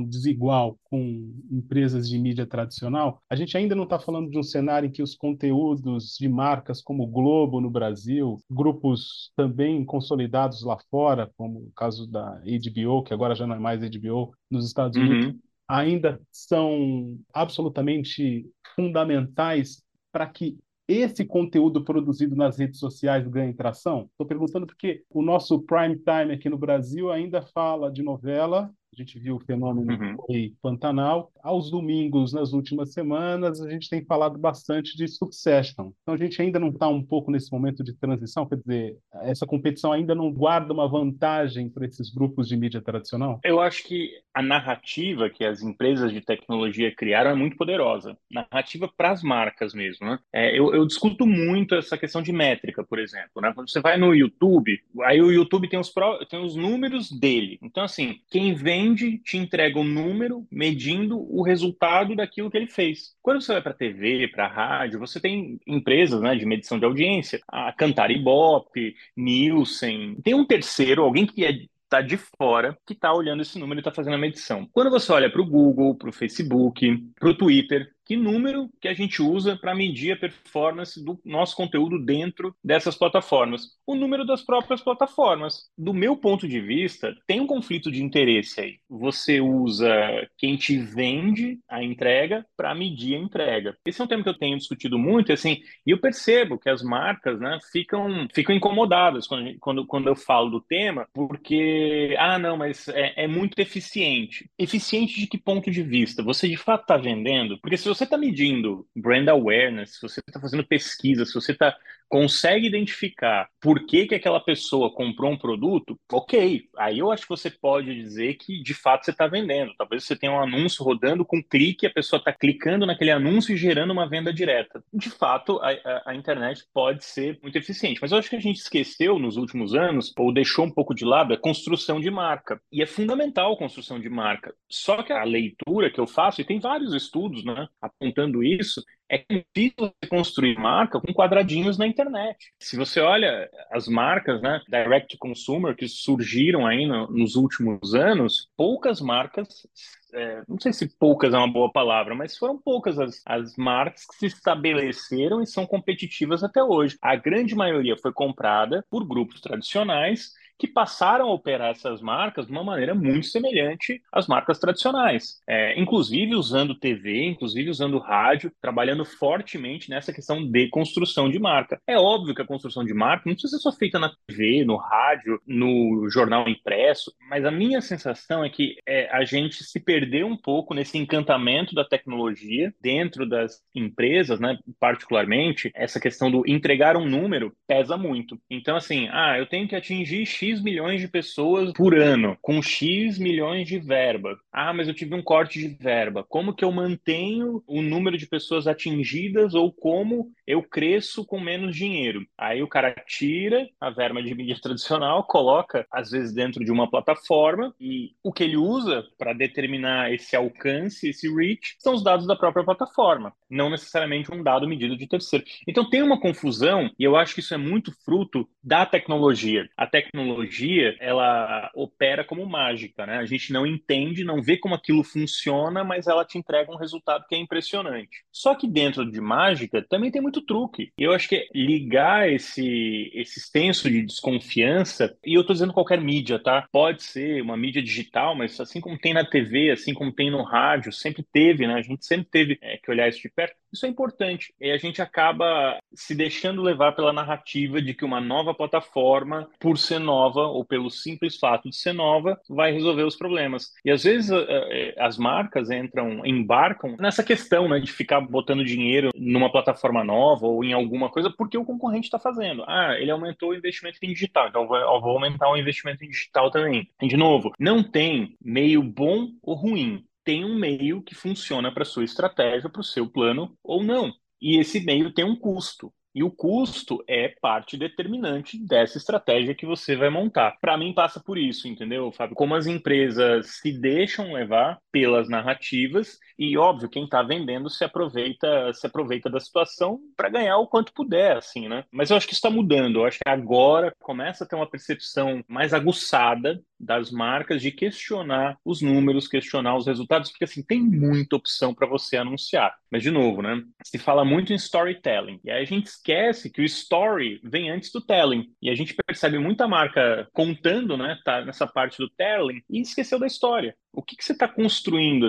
desigual 0.00 0.78
com 0.84 1.34
empresas 1.50 2.08
de 2.08 2.16
mídia 2.16 2.46
tradicional. 2.46 3.20
A 3.28 3.34
gente 3.34 3.56
ainda 3.56 3.74
não 3.74 3.82
está 3.82 3.98
falando 3.98 4.30
de 4.30 4.38
um 4.38 4.42
cenário 4.44 4.86
em 4.86 4.92
que 4.92 5.02
os 5.02 5.16
conteúdos 5.16 6.16
de 6.16 6.28
marcas 6.28 6.80
como 6.80 7.08
Globo 7.08 7.60
no 7.60 7.68
Brasil, 7.68 8.38
grupos 8.48 9.32
também 9.34 9.84
consolidados 9.84 10.62
lá 10.62 10.78
fora, 10.88 11.28
como 11.36 11.58
o 11.58 11.72
caso 11.74 12.06
da 12.06 12.40
HBO, 12.44 13.02
que 13.02 13.12
agora 13.12 13.34
já 13.34 13.44
não 13.44 13.56
é 13.56 13.58
mais 13.58 13.80
HBO 13.80 14.32
nos 14.48 14.64
Estados 14.64 14.96
Unidos, 14.96 15.26
uhum. 15.26 15.40
ainda 15.66 16.20
são 16.30 17.18
absolutamente 17.34 18.48
fundamentais 18.76 19.82
para 20.12 20.28
que 20.28 20.56
esse 20.92 21.24
conteúdo 21.24 21.84
produzido 21.84 22.36
nas 22.36 22.58
redes 22.58 22.78
sociais 22.78 23.26
ganha 23.28 23.54
tração? 23.54 24.08
Estou 24.10 24.26
perguntando 24.26 24.66
porque 24.66 25.04
o 25.10 25.22
nosso 25.22 25.60
prime 25.62 25.96
time 25.96 26.34
aqui 26.34 26.48
no 26.48 26.58
Brasil 26.58 27.10
ainda 27.10 27.42
fala 27.42 27.90
de 27.90 28.02
novela, 28.02 28.72
a 28.92 28.96
gente 28.96 29.18
viu 29.18 29.36
o 29.36 29.40
fenômeno 29.40 29.90
uhum. 29.92 30.16
foi 30.26 30.52
Pantanal. 30.60 31.32
Aos 31.42 31.70
domingos, 31.70 32.32
nas 32.32 32.52
últimas 32.52 32.92
semanas, 32.92 33.60
a 33.60 33.70
gente 33.70 33.88
tem 33.88 34.04
falado 34.04 34.38
bastante 34.38 34.96
de 34.96 35.08
Succession. 35.08 35.92
Então, 36.02 36.14
a 36.14 36.16
gente 36.16 36.40
ainda 36.40 36.58
não 36.58 36.68
está 36.68 36.88
um 36.88 37.02
pouco 37.02 37.30
nesse 37.30 37.50
momento 37.50 37.82
de 37.82 37.94
transição, 37.94 38.46
quer 38.46 38.58
dizer, 38.58 38.98
essa 39.22 39.46
competição 39.46 39.92
ainda 39.92 40.14
não 40.14 40.30
guarda 40.30 40.72
uma 40.72 40.88
vantagem 40.88 41.70
para 41.70 41.86
esses 41.86 42.10
grupos 42.10 42.48
de 42.48 42.56
mídia 42.56 42.82
tradicional? 42.82 43.40
Eu 43.42 43.60
acho 43.60 43.82
que 43.84 44.10
a 44.34 44.42
narrativa 44.42 45.30
que 45.30 45.44
as 45.44 45.62
empresas 45.62 46.12
de 46.12 46.20
tecnologia 46.20 46.94
criaram 46.94 47.30
é 47.30 47.34
muito 47.34 47.56
poderosa. 47.56 48.16
Narrativa 48.30 48.90
para 48.94 49.10
as 49.10 49.22
marcas 49.22 49.74
mesmo, 49.74 50.06
né? 50.06 50.18
É, 50.32 50.58
eu, 50.58 50.74
eu, 50.74 50.86
discuto 50.86 51.26
muito 51.26 51.74
essa 51.74 51.96
questão 51.96 52.22
de 52.22 52.32
métrica, 52.32 52.84
por 52.84 52.98
exemplo, 52.98 53.40
né? 53.40 53.52
Quando 53.54 53.70
você 53.70 53.80
vai 53.80 53.96
no 53.96 54.14
YouTube, 54.14 54.78
aí 55.02 55.20
o 55.20 55.30
YouTube 55.30 55.68
tem 55.68 55.78
os, 55.78 55.90
pró, 55.90 56.18
tem 56.26 56.44
os 56.44 56.56
números 56.56 57.10
dele. 57.10 57.58
Então, 57.62 57.84
assim, 57.84 58.20
quem 58.30 58.54
vem 58.54 58.81
vende, 58.82 59.18
te 59.18 59.36
entrega 59.36 59.78
um 59.78 59.84
número 59.84 60.46
medindo 60.50 61.18
o 61.18 61.42
resultado 61.42 62.16
daquilo 62.16 62.50
que 62.50 62.56
ele 62.56 62.66
fez. 62.66 63.14
Quando 63.22 63.40
você 63.40 63.52
vai 63.52 63.62
para 63.62 63.74
TV, 63.74 64.28
para 64.28 64.46
rádio, 64.46 64.98
você 64.98 65.20
tem 65.20 65.58
empresas 65.66 66.20
né, 66.20 66.34
de 66.34 66.44
medição 66.44 66.78
de 66.78 66.84
audiência, 66.84 67.40
a 67.48 67.72
Cantar 67.72 68.10
Ibope, 68.10 68.94
Nielsen. 69.16 70.16
Tem 70.22 70.34
um 70.34 70.44
terceiro, 70.44 71.02
alguém 71.02 71.26
que 71.26 71.44
é 71.44 71.52
está 71.92 72.00
de 72.00 72.16
fora 72.16 72.78
que 72.86 72.94
está 72.94 73.12
olhando 73.12 73.42
esse 73.42 73.58
número 73.58 73.78
e 73.78 73.82
está 73.82 73.92
fazendo 73.92 74.14
a 74.14 74.18
medição. 74.18 74.66
Quando 74.72 74.90
você 74.90 75.12
olha 75.12 75.30
para 75.30 75.42
o 75.42 75.46
Google, 75.46 75.94
para 75.94 76.08
o 76.08 76.12
Facebook, 76.12 76.96
para 77.20 77.28
o 77.28 77.34
Twitter, 77.36 77.91
que 78.04 78.16
número 78.16 78.68
que 78.80 78.88
a 78.88 78.94
gente 78.94 79.22
usa 79.22 79.56
para 79.56 79.74
medir 79.74 80.12
a 80.12 80.16
performance 80.16 81.02
do 81.02 81.20
nosso 81.24 81.56
conteúdo 81.56 81.98
dentro 82.04 82.54
dessas 82.62 82.96
plataformas? 82.96 83.76
O 83.86 83.94
número 83.94 84.24
das 84.24 84.42
próprias 84.42 84.80
plataformas. 84.80 85.70
Do 85.76 85.94
meu 85.94 86.16
ponto 86.16 86.48
de 86.48 86.60
vista, 86.60 87.14
tem 87.26 87.40
um 87.40 87.46
conflito 87.46 87.90
de 87.90 88.02
interesse 88.02 88.60
aí. 88.60 88.78
Você 88.88 89.40
usa 89.40 89.92
quem 90.36 90.56
te 90.56 90.76
vende 90.78 91.58
a 91.68 91.82
entrega 91.82 92.44
para 92.56 92.74
medir 92.74 93.14
a 93.16 93.18
entrega. 93.18 93.76
Esse 93.84 94.00
é 94.00 94.04
um 94.04 94.08
tema 94.08 94.22
que 94.22 94.28
eu 94.28 94.38
tenho 94.38 94.58
discutido 94.58 94.98
muito, 94.98 95.32
assim, 95.32 95.60
e 95.86 95.90
eu 95.90 95.98
percebo 95.98 96.58
que 96.58 96.68
as 96.68 96.82
marcas, 96.82 97.38
né, 97.40 97.58
ficam, 97.70 98.26
ficam 98.34 98.54
incomodadas 98.54 99.26
quando, 99.26 99.58
quando, 99.58 99.86
quando 99.86 100.08
eu 100.08 100.16
falo 100.16 100.50
do 100.50 100.60
tema, 100.60 101.06
porque, 101.12 102.14
ah, 102.18 102.38
não, 102.38 102.56
mas 102.56 102.88
é, 102.88 103.24
é 103.24 103.26
muito 103.26 103.58
eficiente. 103.58 104.50
Eficiente 104.58 105.18
de 105.20 105.26
que 105.26 105.38
ponto 105.38 105.70
de 105.70 105.82
vista? 105.82 106.22
Você 106.22 106.48
de 106.48 106.56
fato 106.56 106.82
está 106.82 106.96
vendendo? 106.96 107.58
Porque 107.60 107.76
se 107.76 107.88
você 107.94 108.04
está 108.04 108.16
medindo 108.16 108.86
brand 108.94 109.28
awareness, 109.28 109.94
se 109.94 110.02
você 110.02 110.20
está 110.26 110.40
fazendo 110.40 110.66
pesquisa, 110.66 111.24
se 111.24 111.34
você 111.34 111.52
está 111.52 111.76
consegue 112.12 112.66
identificar 112.66 113.48
por 113.58 113.86
que, 113.86 114.04
que 114.04 114.14
aquela 114.14 114.38
pessoa 114.38 114.92
comprou 114.92 115.32
um 115.32 115.38
produto, 115.38 115.98
ok. 116.12 116.68
Aí 116.76 116.98
eu 116.98 117.10
acho 117.10 117.22
que 117.22 117.30
você 117.30 117.48
pode 117.50 117.94
dizer 117.94 118.34
que 118.34 118.62
de 118.62 118.74
fato 118.74 119.06
você 119.06 119.12
está 119.12 119.26
vendendo. 119.26 119.72
Talvez 119.78 120.04
você 120.04 120.14
tenha 120.14 120.30
um 120.30 120.38
anúncio 120.38 120.84
rodando 120.84 121.24
com 121.24 121.42
clique, 121.42 121.86
a 121.86 121.90
pessoa 121.90 122.18
está 122.18 122.30
clicando 122.30 122.84
naquele 122.84 123.10
anúncio 123.10 123.54
e 123.54 123.56
gerando 123.56 123.92
uma 123.92 124.06
venda 124.06 124.30
direta. 124.30 124.84
De 124.92 125.08
fato, 125.08 125.58
a, 125.62 125.70
a, 125.70 126.10
a, 126.10 126.14
internet 126.14 126.66
pode 126.74 127.02
ser 127.02 127.38
muito 127.42 127.56
eficiente. 127.56 127.98
Mas 128.02 128.12
eu 128.12 128.18
acho 128.18 128.28
que 128.28 128.36
a 128.36 128.40
gente 128.40 128.58
esqueceu 128.58 129.18
nos 129.18 129.38
últimos 129.38 129.74
anos, 129.74 130.12
ou 130.18 130.34
deixou 130.34 130.66
um 130.66 130.70
pouco 130.70 130.94
de 130.94 131.06
lado, 131.06 131.32
a 131.32 131.38
construção 131.38 131.98
de 131.98 132.10
marca. 132.10 132.60
E 132.70 132.82
é 132.82 132.86
fundamental 132.86 133.54
a 133.54 133.58
construção 133.58 133.98
de 133.98 134.10
marca. 134.10 134.54
Só 134.68 135.02
que 135.02 135.14
a 135.14 135.24
leitura 135.24 135.90
que 135.90 135.98
eu 135.98 136.06
faço, 136.06 136.42
e 136.42 136.44
tem 136.44 136.60
vários 136.60 136.92
estudos 136.92 137.42
né, 137.42 137.68
apontando 137.82 138.42
isso, 138.42 138.82
é 139.10 139.18
difícil 139.28 139.92
construir 140.08 140.58
marca 140.58 141.00
com 141.00 141.12
quadradinhos 141.12 141.76
na 141.76 141.86
internet. 141.86 142.52
Se 142.58 142.76
você 142.76 143.00
olha 143.00 143.50
as 143.70 143.88
marcas, 143.88 144.40
né, 144.40 144.60
direct 144.68 145.18
consumer 145.18 145.76
que 145.76 145.88
surgiram 145.88 146.66
aí 146.66 146.86
no, 146.86 147.08
nos 147.08 147.34
últimos 147.34 147.94
anos, 147.94 148.48
poucas 148.56 149.00
marcas 149.00 149.66
é, 150.14 150.42
não 150.46 150.60
sei 150.60 150.72
se 150.72 150.86
poucas 150.98 151.32
é 151.32 151.38
uma 151.38 151.50
boa 151.50 151.72
palavra, 151.72 152.14
mas 152.14 152.36
foram 152.36 152.58
poucas 152.58 152.98
as, 152.98 153.22
as 153.24 153.56
marcas 153.56 154.04
que 154.06 154.16
se 154.16 154.26
estabeleceram 154.26 155.42
e 155.42 155.46
são 155.46 155.66
competitivas 155.66 156.44
até 156.44 156.62
hoje. 156.62 156.98
A 157.00 157.16
grande 157.16 157.54
maioria 157.54 157.96
foi 157.96 158.12
comprada 158.12 158.84
por 158.90 159.06
grupos 159.06 159.40
tradicionais 159.40 160.32
que 160.62 160.68
passaram 160.68 161.28
a 161.28 161.32
operar 161.32 161.72
essas 161.72 162.00
marcas 162.00 162.46
de 162.46 162.52
uma 162.52 162.62
maneira 162.62 162.94
muito 162.94 163.26
semelhante 163.26 164.00
às 164.12 164.28
marcas 164.28 164.60
tradicionais, 164.60 165.40
é, 165.44 165.76
inclusive 165.76 166.36
usando 166.36 166.78
TV, 166.78 167.24
inclusive 167.24 167.68
usando 167.68 167.98
rádio, 167.98 168.52
trabalhando 168.60 169.04
fortemente 169.04 169.90
nessa 169.90 170.12
questão 170.12 170.48
de 170.48 170.68
construção 170.68 171.28
de 171.28 171.40
marca. 171.40 171.80
É 171.84 171.98
óbvio 171.98 172.32
que 172.32 172.42
a 172.42 172.46
construção 172.46 172.84
de 172.84 172.94
marca 172.94 173.24
não 173.26 173.34
precisa 173.34 173.56
ser 173.56 173.62
só 173.64 173.72
feita 173.72 173.98
na 173.98 174.12
TV, 174.28 174.64
no 174.64 174.76
rádio, 174.76 175.40
no 175.44 176.08
jornal 176.08 176.48
impresso, 176.48 177.12
mas 177.28 177.44
a 177.44 177.50
minha 177.50 177.80
sensação 177.80 178.44
é 178.44 178.48
que 178.48 178.76
é, 178.86 179.10
a 179.10 179.24
gente 179.24 179.64
se 179.64 179.80
perdeu 179.80 180.28
um 180.28 180.36
pouco 180.36 180.74
nesse 180.74 180.96
encantamento 180.96 181.74
da 181.74 181.84
tecnologia 181.84 182.72
dentro 182.80 183.28
das 183.28 183.60
empresas, 183.74 184.38
né? 184.38 184.56
Particularmente, 184.78 185.72
essa 185.74 185.98
questão 185.98 186.30
do 186.30 186.44
entregar 186.46 186.96
um 186.96 187.04
número 187.04 187.52
pesa 187.66 187.96
muito. 187.96 188.40
Então, 188.48 188.76
assim, 188.76 189.08
ah, 189.10 189.36
eu 189.36 189.46
tenho 189.46 189.66
que 189.66 189.74
atingir 189.74 190.24
X 190.24 190.51
milhões 190.60 191.00
de 191.00 191.08
pessoas 191.08 191.72
por 191.72 191.96
ano, 191.96 192.36
com 192.42 192.60
X 192.60 193.18
milhões 193.18 193.66
de 193.66 193.78
verba. 193.78 194.36
Ah, 194.52 194.72
mas 194.72 194.88
eu 194.88 194.94
tive 194.94 195.14
um 195.14 195.22
corte 195.22 195.60
de 195.60 195.68
verba. 195.68 196.24
Como 196.28 196.54
que 196.54 196.64
eu 196.64 196.72
mantenho 196.72 197.62
o 197.66 197.80
número 197.80 198.18
de 198.18 198.26
pessoas 198.26 198.66
atingidas 198.66 199.54
ou 199.54 199.72
como 199.72 200.32
eu 200.46 200.62
cresço 200.62 201.24
com 201.24 201.40
menos 201.40 201.76
dinheiro? 201.76 202.26
Aí 202.36 202.62
o 202.62 202.68
cara 202.68 202.94
tira 203.06 203.68
a 203.80 203.90
verba 203.90 204.22
de 204.22 204.34
mídia 204.34 204.56
tradicional, 204.60 205.24
coloca, 205.24 205.86
às 205.90 206.10
vezes, 206.10 206.34
dentro 206.34 206.64
de 206.64 206.72
uma 206.72 206.90
plataforma 206.90 207.74
e 207.80 208.10
o 208.22 208.32
que 208.32 208.44
ele 208.44 208.56
usa 208.56 209.04
para 209.16 209.32
determinar 209.32 210.12
esse 210.12 210.34
alcance, 210.34 211.08
esse 211.08 211.32
reach, 211.32 211.76
são 211.78 211.94
os 211.94 212.02
dados 212.02 212.26
da 212.26 212.36
própria 212.36 212.64
plataforma, 212.64 213.32
não 213.48 213.70
necessariamente 213.70 214.32
um 214.32 214.42
dado 214.42 214.68
medido 214.68 214.96
de 214.96 215.06
terceiro. 215.06 215.44
Então 215.66 215.88
tem 215.88 216.02
uma 216.02 216.20
confusão 216.20 216.90
e 216.98 217.04
eu 217.04 217.16
acho 217.16 217.34
que 217.34 217.40
isso 217.40 217.54
é 217.54 217.58
muito 217.58 217.92
fruto 218.04 218.48
da 218.62 218.84
tecnologia. 218.84 219.68
A 219.76 219.86
tecnologia 219.86 220.41
tecnologia, 220.42 220.96
ela 221.00 221.70
opera 221.74 222.24
como 222.24 222.46
mágica, 222.46 223.06
né? 223.06 223.18
A 223.18 223.24
gente 223.24 223.52
não 223.52 223.66
entende, 223.66 224.24
não 224.24 224.42
vê 224.42 224.56
como 224.56 224.74
aquilo 224.74 225.04
funciona, 225.04 225.84
mas 225.84 226.06
ela 226.06 226.24
te 226.24 226.38
entrega 226.38 226.70
um 226.72 226.76
resultado 226.76 227.24
que 227.28 227.34
é 227.34 227.38
impressionante. 227.38 228.24
Só 228.30 228.54
que 228.54 228.68
dentro 228.68 229.10
de 229.10 229.20
mágica 229.20 229.84
também 229.88 230.10
tem 230.10 230.20
muito 230.20 230.42
truque. 230.42 230.92
Eu 230.96 231.12
acho 231.12 231.28
que 231.28 231.48
ligar 231.54 232.30
esse, 232.30 233.10
esse 233.14 233.40
senso 233.40 233.90
de 233.90 234.02
desconfiança, 234.02 235.16
e 235.24 235.34
eu 235.34 235.44
tô 235.44 235.52
dizendo 235.52 235.72
qualquer 235.72 236.00
mídia, 236.00 236.38
tá? 236.38 236.66
Pode 236.72 237.02
ser 237.02 237.42
uma 237.42 237.56
mídia 237.56 237.82
digital, 237.82 238.34
mas 238.34 238.58
assim 238.60 238.80
como 238.80 238.98
tem 238.98 239.14
na 239.14 239.24
TV, 239.24 239.70
assim 239.70 239.94
como 239.94 240.12
tem 240.12 240.30
no 240.30 240.42
rádio, 240.42 240.92
sempre 240.92 241.24
teve, 241.32 241.66
né? 241.66 241.74
A 241.74 241.82
gente 241.82 242.04
sempre 242.04 242.26
teve 242.30 242.58
é, 242.60 242.76
que 242.78 242.90
olhar 242.90 243.08
isso 243.08 243.20
de 243.22 243.28
perto. 243.30 243.61
Isso 243.72 243.86
é 243.86 243.88
importante. 243.88 244.54
E 244.60 244.70
a 244.70 244.76
gente 244.76 245.00
acaba 245.00 245.78
se 245.94 246.14
deixando 246.14 246.62
levar 246.62 246.92
pela 246.92 247.12
narrativa 247.12 247.80
de 247.80 247.94
que 247.94 248.04
uma 248.04 248.20
nova 248.20 248.54
plataforma, 248.54 249.48
por 249.58 249.78
ser 249.78 249.98
nova 249.98 250.42
ou 250.42 250.64
pelo 250.64 250.90
simples 250.90 251.38
fato 251.38 251.70
de 251.70 251.76
ser 251.76 251.92
nova, 251.92 252.38
vai 252.48 252.72
resolver 252.72 253.04
os 253.04 253.16
problemas. 253.16 253.72
E 253.84 253.90
às 253.90 254.04
vezes 254.04 254.30
eh, 254.30 254.46
eh, 254.48 254.94
as 254.98 255.16
marcas 255.16 255.70
entram, 255.70 256.24
embarcam 256.24 256.96
nessa 256.98 257.22
questão 257.22 257.68
né, 257.68 257.80
de 257.80 257.90
ficar 257.90 258.20
botando 258.20 258.64
dinheiro 258.64 259.10
numa 259.14 259.50
plataforma 259.50 260.04
nova 260.04 260.46
ou 260.46 260.62
em 260.62 260.72
alguma 260.72 261.08
coisa 261.08 261.30
porque 261.30 261.56
o 261.56 261.64
concorrente 261.64 262.06
está 262.06 262.18
fazendo. 262.18 262.64
Ah, 262.66 262.96
ele 262.98 263.10
aumentou 263.10 263.50
o 263.50 263.54
investimento 263.54 263.98
em 264.02 264.08
digital, 264.08 264.48
então 264.48 264.66
vou 264.66 264.76
aumentar 264.76 265.50
o 265.50 265.56
investimento 265.56 266.04
em 266.04 266.08
digital 266.08 266.50
também. 266.50 266.88
E, 267.00 267.08
de 267.08 267.16
novo, 267.16 267.52
não 267.58 267.82
tem 267.82 268.36
meio 268.42 268.82
bom 268.82 269.28
ou 269.42 269.54
ruim 269.54 270.04
tem 270.24 270.44
um 270.44 270.58
meio 270.58 271.02
que 271.02 271.14
funciona 271.14 271.72
para 271.72 271.84
sua 271.84 272.04
estratégia, 272.04 272.70
para 272.70 272.80
o 272.80 272.84
seu 272.84 273.08
plano 273.10 273.56
ou 273.62 273.82
não. 273.82 274.12
E 274.40 274.58
esse 274.58 274.80
meio 274.84 275.12
tem 275.12 275.24
um 275.24 275.36
custo. 275.36 275.92
E 276.14 276.22
o 276.22 276.30
custo 276.30 277.02
é 277.08 277.34
parte 277.40 277.76
determinante 277.76 278.58
dessa 278.58 278.98
estratégia 278.98 279.54
que 279.54 279.64
você 279.64 279.96
vai 279.96 280.10
montar. 280.10 280.58
Para 280.60 280.76
mim, 280.76 280.92
passa 280.92 281.18
por 281.18 281.38
isso, 281.38 281.66
entendeu, 281.66 282.12
Fábio? 282.12 282.36
Como 282.36 282.54
as 282.54 282.66
empresas 282.66 283.60
se 283.60 283.72
deixam 283.72 284.32
levar 284.32 284.78
pelas 284.90 285.28
narrativas 285.28 286.18
e, 286.38 286.56
óbvio, 286.58 286.90
quem 286.90 287.04
está 287.04 287.22
vendendo 287.22 287.70
se 287.70 287.82
aproveita 287.82 288.72
se 288.74 288.86
aproveita 288.86 289.30
da 289.30 289.40
situação 289.40 290.00
para 290.14 290.28
ganhar 290.28 290.58
o 290.58 290.66
quanto 290.66 290.92
puder, 290.92 291.38
assim, 291.38 291.66
né? 291.66 291.84
Mas 291.90 292.10
eu 292.10 292.16
acho 292.16 292.28
que 292.28 292.34
está 292.34 292.50
mudando. 292.50 292.96
Eu 292.96 293.06
acho 293.06 293.18
que 293.18 293.30
agora 293.30 293.94
começa 293.98 294.44
a 294.44 294.46
ter 294.46 294.56
uma 294.56 294.68
percepção 294.68 295.42
mais 295.48 295.72
aguçada 295.72 296.60
das 296.82 297.10
marcas 297.10 297.62
de 297.62 297.70
questionar 297.70 298.58
os 298.64 298.82
números, 298.82 299.28
questionar 299.28 299.76
os 299.76 299.86
resultados, 299.86 300.30
porque 300.30 300.44
assim 300.44 300.62
tem 300.62 300.82
muita 300.82 301.36
opção 301.36 301.72
para 301.72 301.86
você 301.86 302.16
anunciar. 302.16 302.74
Mas 302.90 303.02
de 303.02 303.10
novo, 303.10 303.40
né? 303.40 303.62
Se 303.84 303.98
fala 303.98 304.24
muito 304.24 304.52
em 304.52 304.56
storytelling 304.56 305.40
e 305.44 305.50
aí 305.50 305.62
a 305.62 305.66
gente 305.66 305.86
esquece 305.86 306.50
que 306.50 306.60
o 306.60 306.64
story 306.64 307.40
vem 307.44 307.70
antes 307.70 307.92
do 307.92 308.00
telling 308.00 308.50
e 308.60 308.68
a 308.68 308.74
gente 308.74 308.94
percebe 309.06 309.38
muita 309.38 309.68
marca 309.68 310.28
contando, 310.32 310.96
né? 310.96 311.18
Tá 311.24 311.44
nessa 311.44 311.66
parte 311.66 311.98
do 311.98 312.10
telling 312.10 312.62
e 312.68 312.80
esqueceu 312.80 313.18
da 313.18 313.26
história. 313.26 313.76
O 313.92 314.02
que, 314.02 314.16
que 314.16 314.24
você 314.24 314.32
está 314.32 314.48
construindo? 314.48 315.28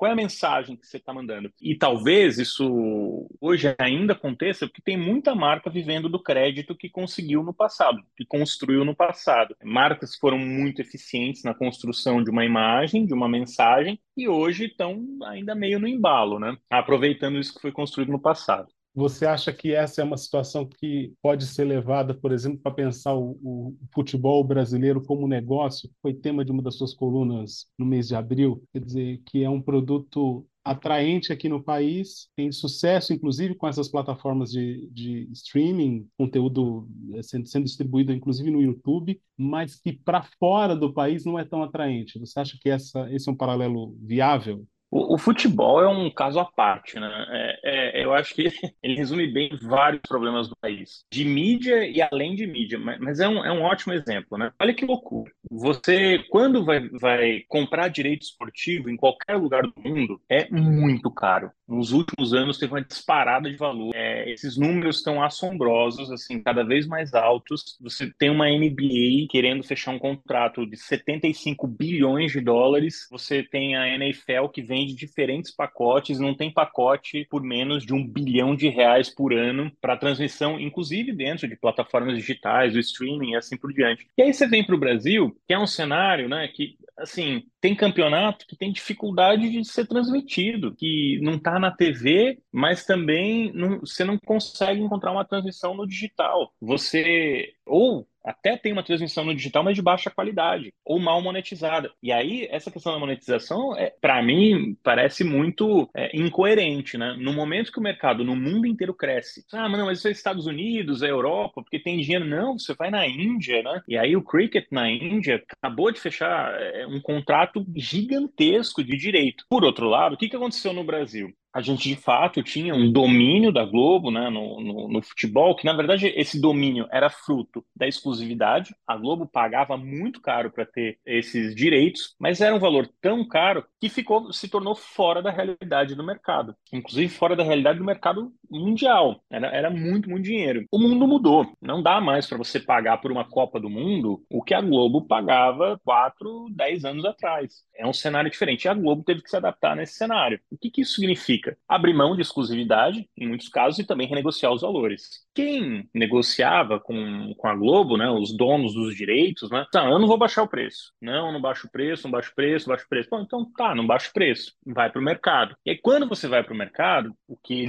Qual 0.00 0.08
é 0.08 0.12
a 0.14 0.16
mensagem 0.16 0.76
que 0.76 0.86
você 0.86 0.96
está 0.96 1.12
mandando? 1.12 1.52
E 1.60 1.74
talvez 1.74 2.38
isso 2.38 3.28
hoje 3.38 3.76
ainda 3.78 4.14
aconteça 4.14 4.66
porque 4.66 4.80
tem 4.80 4.96
muita 4.96 5.34
marca 5.34 5.68
vivendo 5.68 6.08
do 6.08 6.22
crédito 6.22 6.74
que 6.74 6.88
conseguiu 6.88 7.42
no 7.42 7.52
passado, 7.52 8.02
que 8.16 8.24
construiu 8.24 8.82
no 8.82 8.96
passado. 8.96 9.54
Marcas 9.62 10.16
foram 10.16 10.38
muito 10.38 10.80
eficientes 10.80 11.44
na 11.44 11.52
construção 11.52 12.24
de 12.24 12.30
uma 12.30 12.46
imagem, 12.46 13.04
de 13.04 13.12
uma 13.12 13.28
mensagem, 13.28 14.00
e 14.16 14.26
hoje 14.26 14.68
estão 14.68 15.04
ainda 15.24 15.54
meio 15.54 15.78
no 15.78 15.86
embalo, 15.86 16.38
né? 16.38 16.56
Aproveitando 16.70 17.38
isso 17.38 17.52
que 17.52 17.60
foi 17.60 17.70
construído 17.70 18.10
no 18.10 18.18
passado. 18.18 18.72
Você 18.94 19.24
acha 19.24 19.52
que 19.52 19.72
essa 19.72 20.00
é 20.00 20.04
uma 20.04 20.16
situação 20.16 20.66
que 20.66 21.12
pode 21.22 21.46
ser 21.46 21.64
levada, 21.64 22.12
por 22.12 22.32
exemplo, 22.32 22.58
para 22.58 22.74
pensar 22.74 23.14
o, 23.14 23.38
o, 23.42 23.76
futebol 23.94 24.42
brasileiro 24.42 25.00
como 25.02 25.28
negócio? 25.28 25.88
Foi 26.02 26.12
tema 26.12 26.44
de 26.44 26.50
uma 26.50 26.62
das 26.62 26.76
suas 26.76 26.92
colunas 26.92 27.66
no 27.78 27.86
mês 27.86 28.08
de 28.08 28.16
abril. 28.16 28.62
Quer 28.72 28.80
dizer, 28.84 29.22
que 29.26 29.44
é 29.44 29.48
um 29.48 29.62
produto 29.62 30.44
atraente 30.64 31.32
aqui 31.32 31.48
no 31.48 31.62
país, 31.62 32.28
tem 32.36 32.52
sucesso, 32.52 33.12
inclusive, 33.12 33.54
com 33.54 33.66
essas 33.66 33.88
plataformas 33.88 34.50
de, 34.50 34.88
de 34.92 35.28
streaming, 35.32 36.06
conteúdo 36.18 36.88
eh, 37.14 37.22
sendo, 37.22 37.46
sendo 37.46 37.64
distribuído, 37.64 38.12
inclusive, 38.12 38.50
no 38.50 38.60
YouTube, 38.60 39.20
mas 39.36 39.76
que 39.76 39.92
para 39.92 40.22
fora 40.38 40.76
do 40.76 40.92
país 40.92 41.24
não 41.24 41.38
é 41.38 41.44
tão 41.44 41.62
atraente. 41.62 42.18
Você 42.18 42.38
acha 42.38 42.58
que 42.60 42.68
essa, 42.68 43.10
esse 43.12 43.28
é 43.28 43.32
um 43.32 43.36
paralelo 43.36 43.96
viável? 44.00 44.66
O, 44.90 45.14
o, 45.14 45.18
futebol 45.18 45.80
é 45.80 45.88
um 45.88 46.10
caso 46.10 46.40
à 46.40 46.44
parte, 46.44 46.98
né? 46.98 47.08
É, 47.30 48.00
é, 48.00 48.04
eu 48.04 48.12
acho 48.12 48.34
que 48.34 48.42
ele 48.82 48.96
resume 48.96 49.26
bem 49.28 49.50
vários 49.62 50.02
problemas 50.08 50.48
do 50.48 50.56
país, 50.56 51.04
de 51.12 51.24
mídia 51.24 51.86
e 51.86 52.02
além 52.02 52.34
de 52.34 52.46
mídia, 52.46 52.78
mas, 52.78 52.98
mas 52.98 53.20
é, 53.20 53.28
um, 53.28 53.44
é 53.44 53.52
um 53.52 53.62
ótimo 53.62 53.92
exemplo, 53.92 54.36
né? 54.36 54.50
Olha 54.60 54.74
que 54.74 54.84
loucura. 54.84 55.30
Você, 55.50 56.18
quando 56.30 56.64
vai, 56.64 56.88
vai 56.88 57.40
comprar 57.48 57.88
direito 57.88 58.22
esportivo 58.22 58.90
em 58.90 58.96
qualquer 58.96 59.36
lugar 59.36 59.62
do 59.62 59.72
mundo, 59.76 60.20
é 60.28 60.50
muito 60.50 61.10
caro. 61.10 61.52
Nos 61.68 61.92
últimos 61.92 62.34
anos 62.34 62.58
teve 62.58 62.72
uma 62.72 62.82
disparada 62.82 63.48
de 63.48 63.56
valor. 63.56 63.92
É, 63.94 64.28
esses 64.28 64.56
números 64.56 64.96
estão 64.96 65.22
assombrosos, 65.22 66.10
assim, 66.10 66.42
cada 66.42 66.64
vez 66.64 66.84
mais 66.84 67.14
altos. 67.14 67.78
Você 67.80 68.12
tem 68.18 68.28
uma 68.28 68.48
NBA 68.48 69.28
querendo 69.30 69.62
fechar 69.62 69.92
um 69.92 69.98
contrato 69.98 70.66
de 70.66 70.76
75 70.76 71.68
bilhões 71.68 72.32
de 72.32 72.40
dólares. 72.40 73.06
Você 73.08 73.44
tem 73.44 73.76
a 73.76 73.88
NFL 73.94 74.48
que 74.52 74.62
vem 74.62 74.79
vende 74.80 74.94
diferentes 74.94 75.50
pacotes, 75.50 76.18
não 76.18 76.34
tem 76.34 76.50
pacote 76.50 77.26
por 77.30 77.42
menos 77.42 77.84
de 77.84 77.92
um 77.92 78.06
bilhão 78.06 78.54
de 78.54 78.68
reais 78.68 79.10
por 79.10 79.32
ano 79.32 79.70
para 79.80 79.96
transmissão, 79.96 80.58
inclusive 80.58 81.12
dentro 81.12 81.46
de 81.46 81.56
plataformas 81.56 82.16
digitais, 82.16 82.74
o 82.74 82.78
streaming 82.78 83.32
e 83.32 83.36
assim 83.36 83.56
por 83.56 83.72
diante. 83.72 84.06
E 84.16 84.22
aí 84.22 84.32
você 84.32 84.46
vem 84.46 84.64
para 84.64 84.74
o 84.74 84.78
Brasil, 84.78 85.36
que 85.46 85.54
é 85.54 85.58
um 85.58 85.66
cenário 85.66 86.28
né, 86.28 86.48
que 86.48 86.76
assim, 86.96 87.44
tem 87.60 87.74
campeonato 87.74 88.46
que 88.46 88.56
tem 88.56 88.72
dificuldade 88.72 89.50
de 89.50 89.64
ser 89.64 89.86
transmitido, 89.86 90.74
que 90.74 91.18
não 91.22 91.34
está 91.34 91.58
na 91.58 91.70
TV, 91.70 92.38
mas 92.52 92.84
também 92.84 93.50
não, 93.54 93.80
você 93.80 94.04
não 94.04 94.18
consegue 94.18 94.80
encontrar 94.80 95.12
uma 95.12 95.24
transmissão 95.24 95.74
no 95.74 95.86
digital. 95.86 96.52
Você 96.60 97.54
ou 97.64 98.06
até 98.24 98.56
tem 98.56 98.72
uma 98.72 98.82
transmissão 98.82 99.24
no 99.24 99.34
digital, 99.34 99.62
mas 99.62 99.74
de 99.74 99.82
baixa 99.82 100.10
qualidade 100.10 100.72
ou 100.84 100.98
mal 100.98 101.20
monetizada. 101.22 101.90
E 102.02 102.12
aí, 102.12 102.46
essa 102.50 102.70
questão 102.70 102.92
da 102.92 102.98
monetização, 102.98 103.76
é, 103.76 103.92
para 104.00 104.22
mim, 104.22 104.76
parece 104.82 105.24
muito 105.24 105.88
é, 105.94 106.16
incoerente, 106.16 106.96
né? 106.98 107.16
No 107.18 107.32
momento 107.32 107.72
que 107.72 107.78
o 107.78 107.82
mercado 107.82 108.24
no 108.24 108.36
mundo 108.36 108.66
inteiro 108.66 108.94
cresce, 108.94 109.44
ah, 109.52 109.68
mas 109.68 109.78
não, 109.78 109.86
mas 109.86 109.98
isso 109.98 110.08
é 110.08 110.10
Estados 110.10 110.46
Unidos, 110.46 111.02
é 111.02 111.10
Europa, 111.10 111.62
porque 111.62 111.78
tem 111.78 112.00
dinheiro. 112.00 112.24
Não, 112.24 112.58
você 112.58 112.74
vai 112.74 112.90
na 112.90 113.06
Índia, 113.06 113.62
né? 113.62 113.82
E 113.88 113.96
aí 113.96 114.16
o 114.16 114.22
Cricket 114.22 114.66
na 114.70 114.90
Índia 114.90 115.42
acabou 115.58 115.90
de 115.90 116.00
fechar 116.00 116.52
é, 116.60 116.86
um 116.86 117.00
contrato 117.00 117.64
gigantesco 117.76 118.82
de 118.82 118.96
direito. 118.96 119.44
Por 119.48 119.64
outro 119.64 119.88
lado, 119.88 120.14
o 120.14 120.18
que, 120.18 120.28
que 120.28 120.36
aconteceu 120.36 120.72
no 120.72 120.84
Brasil? 120.84 121.32
A 121.52 121.60
gente 121.60 121.88
de 121.88 121.96
fato 121.96 122.42
tinha 122.42 122.74
um 122.74 122.90
domínio 122.90 123.52
da 123.52 123.64
Globo 123.64 124.10
né, 124.10 124.30
no, 124.30 124.60
no, 124.60 124.88
no, 124.88 125.02
futebol, 125.02 125.56
que 125.56 125.64
na 125.64 125.72
verdade 125.72 126.12
esse 126.16 126.40
domínio 126.40 126.86
era 126.90 127.10
fruto 127.10 127.64
da 127.74 127.86
exclusividade. 127.86 128.74
A 128.86 128.96
Globo 128.96 129.26
pagava 129.26 129.76
muito 129.76 130.20
caro 130.20 130.50
para 130.50 130.64
ter 130.64 130.98
esses 131.04 131.54
direitos, 131.54 132.14
mas 132.18 132.40
era 132.40 132.54
um 132.54 132.60
valor 132.60 132.88
tão 133.00 133.26
caro 133.26 133.64
que 133.80 133.88
ficou, 133.88 134.32
se 134.32 134.48
tornou 134.48 134.74
fora 134.74 135.22
da 135.22 135.30
realidade 135.30 135.94
do 135.94 136.04
mercado, 136.04 136.54
inclusive 136.72 137.08
fora 137.08 137.34
da 137.34 137.42
realidade 137.42 137.78
do 137.78 137.84
mercado 137.84 138.32
mundial. 138.50 139.22
Era, 139.30 139.48
era 139.48 139.70
muito, 139.70 140.08
muito 140.08 140.24
dinheiro. 140.24 140.64
O 140.70 140.78
mundo 140.78 141.06
mudou. 141.06 141.46
Não 141.60 141.82
dá 141.82 142.00
mais 142.00 142.26
para 142.26 142.38
você 142.38 142.60
pagar 142.60 142.98
por 142.98 143.10
uma 143.10 143.24
Copa 143.24 143.60
do 143.60 143.70
Mundo 143.70 144.24
o 144.30 144.42
que 144.42 144.54
a 144.54 144.60
Globo 144.60 145.06
pagava 145.06 145.80
4, 145.84 146.46
10 146.50 146.84
anos 146.84 147.04
atrás. 147.04 147.64
É 147.76 147.86
um 147.86 147.92
cenário 147.92 148.30
diferente. 148.30 148.64
E 148.64 148.68
a 148.68 148.74
Globo 148.74 149.02
teve 149.04 149.22
que 149.22 149.30
se 149.30 149.36
adaptar 149.36 149.74
nesse 149.74 149.94
cenário. 149.94 150.40
O 150.50 150.58
que, 150.58 150.70
que 150.70 150.82
isso 150.82 150.94
significa? 150.94 151.39
Abrir 151.68 151.94
mão 151.94 152.14
de 152.14 152.22
exclusividade, 152.22 153.08
em 153.16 153.28
muitos 153.28 153.48
casos, 153.48 153.78
e 153.78 153.86
também 153.86 154.06
renegociar 154.06 154.52
os 154.52 154.62
valores. 154.62 155.26
Quem 155.34 155.88
negociava 155.94 156.80
com, 156.80 157.34
com 157.36 157.48
a 157.48 157.54
Globo, 157.54 157.96
né, 157.96 158.10
os 158.10 158.36
donos 158.36 158.74
dos 158.74 158.94
direitos, 158.94 159.50
né, 159.50 159.66
tá, 159.70 159.88
eu 159.88 159.98
não 159.98 160.08
vou 160.08 160.18
baixar 160.18 160.42
o 160.42 160.48
preço. 160.48 160.92
Não, 161.00 161.32
não 161.32 161.40
baixo 161.40 161.66
o 161.66 161.70
preço, 161.70 162.04
não 162.04 162.10
baixo 162.10 162.30
o 162.30 162.34
preço, 162.34 162.68
baixo 162.68 162.84
o 162.84 162.88
preço. 162.88 163.08
Bom, 163.10 163.20
então 163.20 163.50
tá, 163.56 163.74
não 163.74 163.86
baixo 163.86 164.10
o 164.10 164.12
preço. 164.12 164.52
Vai 164.66 164.90
para 164.90 165.00
o 165.00 165.04
mercado. 165.04 165.56
E 165.64 165.70
aí, 165.70 165.78
quando 165.78 166.08
você 166.08 166.28
vai 166.28 166.42
para 166.42 166.54
o 166.54 166.56
mercado, 166.56 167.14
o 167.28 167.36
que 167.36 167.68